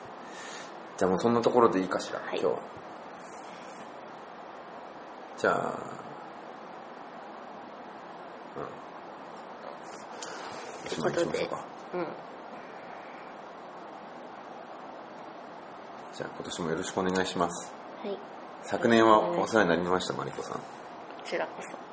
[0.96, 2.40] じゃあもうそんなところでいいかしら、はい。
[2.40, 2.58] 今日は。
[5.38, 5.78] じゃあ
[10.84, 10.88] うん。
[10.88, 11.48] ということで
[11.94, 12.06] うん。
[16.12, 17.72] じゃあ今年もよろしくお願いします。
[18.04, 18.18] はい。
[18.62, 20.52] 昨年はお世話になりましたマリコさん。
[20.54, 20.60] こ
[21.24, 21.90] ちらこそ。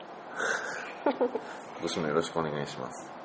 [1.18, 1.30] 今
[1.82, 3.17] 年もよろしくお願いします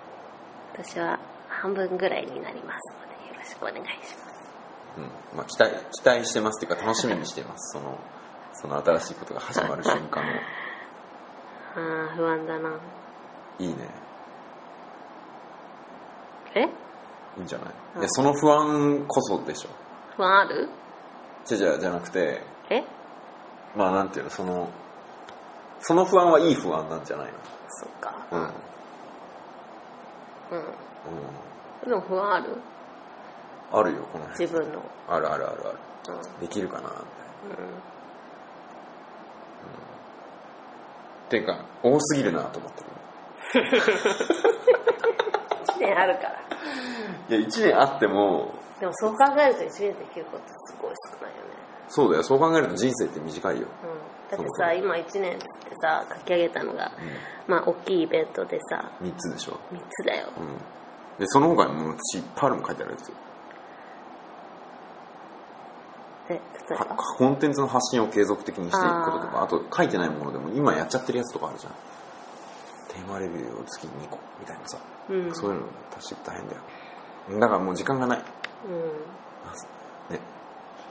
[0.72, 1.18] 私は
[1.48, 4.50] 半分ぐらいになりますのでよろしくお願いします。
[4.98, 5.04] うん。
[5.36, 7.78] まあ、期待期待してますっていうか楽しみにしてます。
[7.78, 7.98] その
[8.54, 10.26] その新しいことが始まる瞬間を。
[11.74, 12.70] ああ不安だな。
[13.58, 13.76] いいね。
[16.54, 16.62] え？
[16.64, 16.68] い
[17.38, 18.00] いんじゃない？
[18.00, 19.68] いやその不安こそでしょ。
[20.16, 20.68] 不安ある？
[21.46, 22.84] じゃじゃじゃなくてえ？
[23.74, 24.68] まあなんていうのその
[25.80, 27.30] その不安はいい不安なんじゃない
[27.70, 28.26] そっか。
[28.30, 28.52] のうん、
[30.52, 30.60] うん、う
[31.86, 31.88] ん。
[31.88, 32.56] でも不安ある？
[33.72, 34.46] あるよこの辺。
[34.46, 34.82] 自分の。
[35.08, 35.78] あるあるあるある。
[36.08, 36.14] うん。
[36.14, 37.04] うんできるかなみたいな
[41.26, 43.66] っていうか多すぎるなと思ってる。
[45.76, 46.32] 1年あるから。
[47.28, 51.50] いや1年あってもでもそう考えると1年できることすごい少ないよね
[51.94, 52.22] そうだよ。
[52.22, 53.66] そう考えると人生って短いよ、
[54.30, 55.46] うん、だってさ今1年って
[55.82, 56.90] さ書き上げたのが、
[57.46, 60.28] まあ大きいイベントでさ3つでしょ、3つだよ。
[60.38, 63.12] うん、でその他にも私いっぱいあるもん書いてあるやつ。
[66.30, 66.40] え例
[66.70, 71.72] えはばコンテンツの発信を継続的にしていくこととかああと書いてないものでも今やっちゃってるやつとかあるじゃん。
[72.88, 74.78] テーマレビューを月に2個みたいなさ、
[75.10, 75.34] うん。
[75.34, 75.66] そういうの
[75.96, 76.62] 足して大変だよ。
[77.38, 78.18] だからもう時間がない。
[78.18, 78.24] ね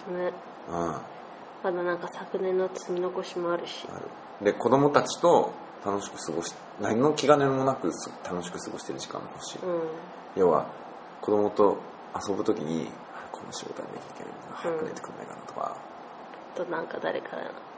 [0.09, 0.17] うん。
[0.17, 0.33] ね
[0.69, 1.01] あ
[1.63, 3.87] まだなんか昨年の積み残しもあるし。
[3.89, 5.53] あで子供たちと
[5.85, 9.81] 楽しく過ごし何の気兼ねもなくす楽しく過ごしてる時間も欲しい、うん。
[10.35, 10.65] 要は
[11.21, 11.77] 子供と
[12.27, 15.77] 遊ぶ時にあこの仕事やんなきゃいけないな早く寝てくんないかなとか。
[16.55, 17.37] となんか誰か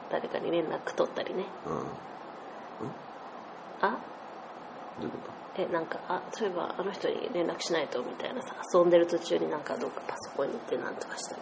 [0.09, 1.45] 誰かに連絡取ったりね。
[1.67, 1.87] うん、うん、ど
[3.81, 3.97] あ
[5.01, 5.17] ういうこ
[5.55, 5.61] と？
[5.61, 11.41] えなんかあそういえばあの人に連絡しないとみたいなさ遊んでる途中になんかどっかパソコンに行ってなんとかしたり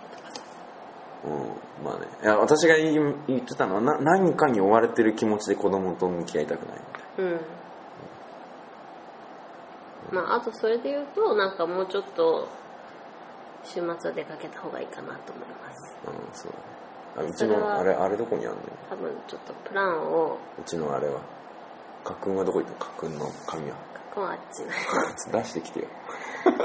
[1.23, 2.07] うん、まあね。
[2.23, 7.39] いや、私が言い言ってたのは、な何かに追われてる気持ちで子供と向き合いたくないみたいうん
[10.11, 12.47] まああとそれで言うとなんかもうちょっと
[13.63, 16.11] 週末は出かけた方がいいかなと思いますな。
[16.11, 16.65] うん、そうだね。
[17.17, 18.61] あうちの、あれ、あれどこにあるの？
[18.89, 21.21] 多分ちょっとプランをうちのあれは。
[22.03, 22.91] 家訓はどこ行ったの？
[22.91, 23.75] 家訓の紙は？
[23.75, 24.63] ここはあっち
[25.31, 25.85] 出してきてよ。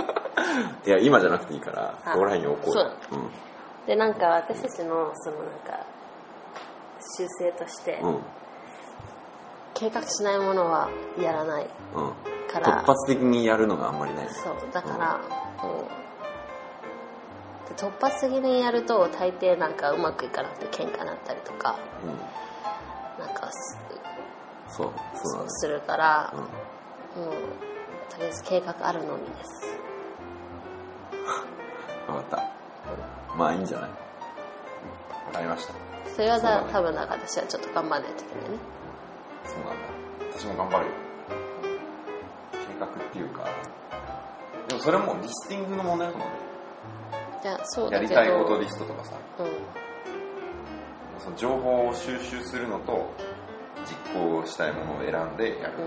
[0.86, 2.90] いや、今じゃなくていいから、あここら辺に置こうよ。
[3.12, 3.30] うん。
[3.86, 5.86] でなんか私たちのそのなんか
[7.18, 8.18] 習性としてうん。
[9.74, 10.88] 計画しないものは
[11.20, 12.12] やらないうん。
[12.50, 14.28] から突発的にやるのがあんまりない。
[14.30, 15.20] そうだから、
[15.58, 15.86] こ
[17.66, 22.06] うで突発的にやると大抵なんかうまくいかなくて喧嘩になったりとかう
[23.20, 23.24] ん。
[23.24, 23.78] なんかす
[24.68, 25.50] そう、そうだね。
[25.50, 26.32] するから、
[27.16, 27.22] うん。
[27.24, 27.32] もう
[28.10, 29.78] とりあえず計画あるのみです
[32.08, 32.36] わかった。
[33.36, 33.90] まあいいんじゃない？
[33.90, 33.96] わ
[35.32, 35.74] かりました。
[36.14, 38.56] それはだそうだね多分なんか私はちょっと頑張らないといけないね
[39.44, 39.74] そうなんだ。
[40.38, 40.92] 私も頑張るよ。
[42.52, 43.44] 計画っていうか、
[44.68, 46.30] でもそれもリスティングの問題かもね。
[47.42, 49.46] じゃあそうだやりたいことリストとかさ、うん
[51.20, 53.10] その情報を収集するのと、
[53.84, 55.86] 実行したいものを選んでやるってい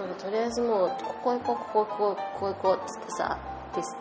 [0.00, 0.06] う。
[0.06, 3.38] なんかとりあえずもうここ行こうここ行こうここ行こうっつってさ
[3.76, 3.96] リス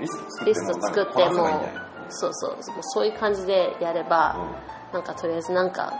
[0.00, 0.06] リ
[0.54, 1.68] スト作っても
[2.08, 4.36] そうそうそういう感じでやれば、
[4.92, 5.92] うなんかとりあえずなんか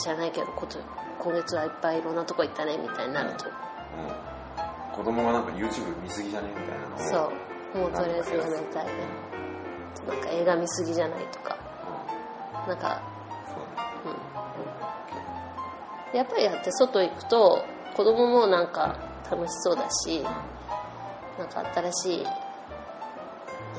[0.00, 0.78] 知らないけどこと
[1.18, 3.54] 今月はいっぱいいろんなとこ行ったねみたいになると、んうん、
[4.96, 7.32] 子供がなんか YouTube 見すぎじゃねみたいなのをそ
[7.74, 7.78] う。
[7.78, 8.92] もうとりあえずやめたいね。
[10.08, 11.56] なんか映画見すぎじゃないとか。
[12.64, 12.68] うん。
[12.68, 13.02] なんか
[16.12, 16.16] うん。
[16.16, 17.64] やっぱりやって外行くと
[17.96, 18.98] 子供もなんか
[19.30, 20.22] 楽しそうだし
[21.38, 22.26] なんか新しい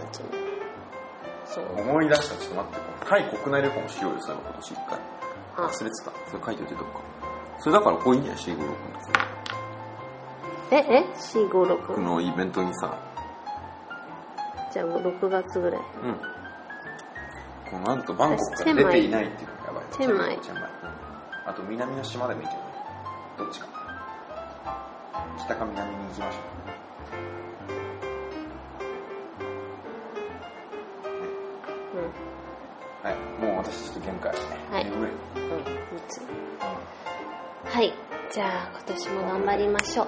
[0.04, 0.38] なんていうの
[1.46, 1.82] そう。
[1.82, 2.80] 思い出したちょっと待って
[3.10, 5.00] タイ国内旅行もしようよそういえば今年一回。
[5.58, 5.62] あ。
[5.68, 6.12] 忘れてた。
[6.30, 7.00] それ書いておいてどっか。
[7.60, 8.42] それだからこういいんじゃない？
[8.42, 9.28] シーグロー君とか
[10.72, 12.98] ええ ?456 このイベントにさ。
[14.74, 15.82] じゃあもう6月ぐらい。
[16.04, 16.16] うん。
[17.70, 19.84] このなんとバンコクから出ていないっていうのがやばい。
[19.92, 20.40] チェンマイ。
[20.42, 20.64] チェンマイ。
[20.64, 20.68] う
[21.48, 21.50] ん。
[21.50, 22.66] あと南の島でもいいけどね
[23.38, 23.68] どっちか。
[25.38, 26.81] 北か南に行きましょう
[33.04, 33.16] はい。
[33.42, 34.32] もう私ちょっと限界。
[34.72, 34.88] はい。
[34.88, 35.02] うん、
[37.66, 37.94] はい。
[38.32, 40.08] じゃあ今年も頑張りましょう。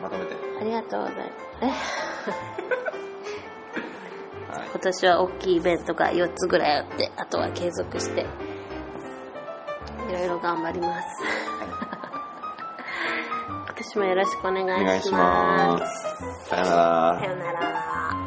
[0.00, 0.36] まとめて。
[0.60, 1.30] ありがとうございます。
[1.62, 1.66] え？
[4.52, 4.68] はい。
[4.70, 8.20] 今年は大きいイベントが4つぐらいあってあとは継続して
[10.08, 11.08] いろいろ頑張ります。
[13.66, 14.80] 今年もよろしくお願いします。
[14.80, 16.48] お願いします。
[16.48, 17.18] さよなら。
[17.18, 18.21] さよなら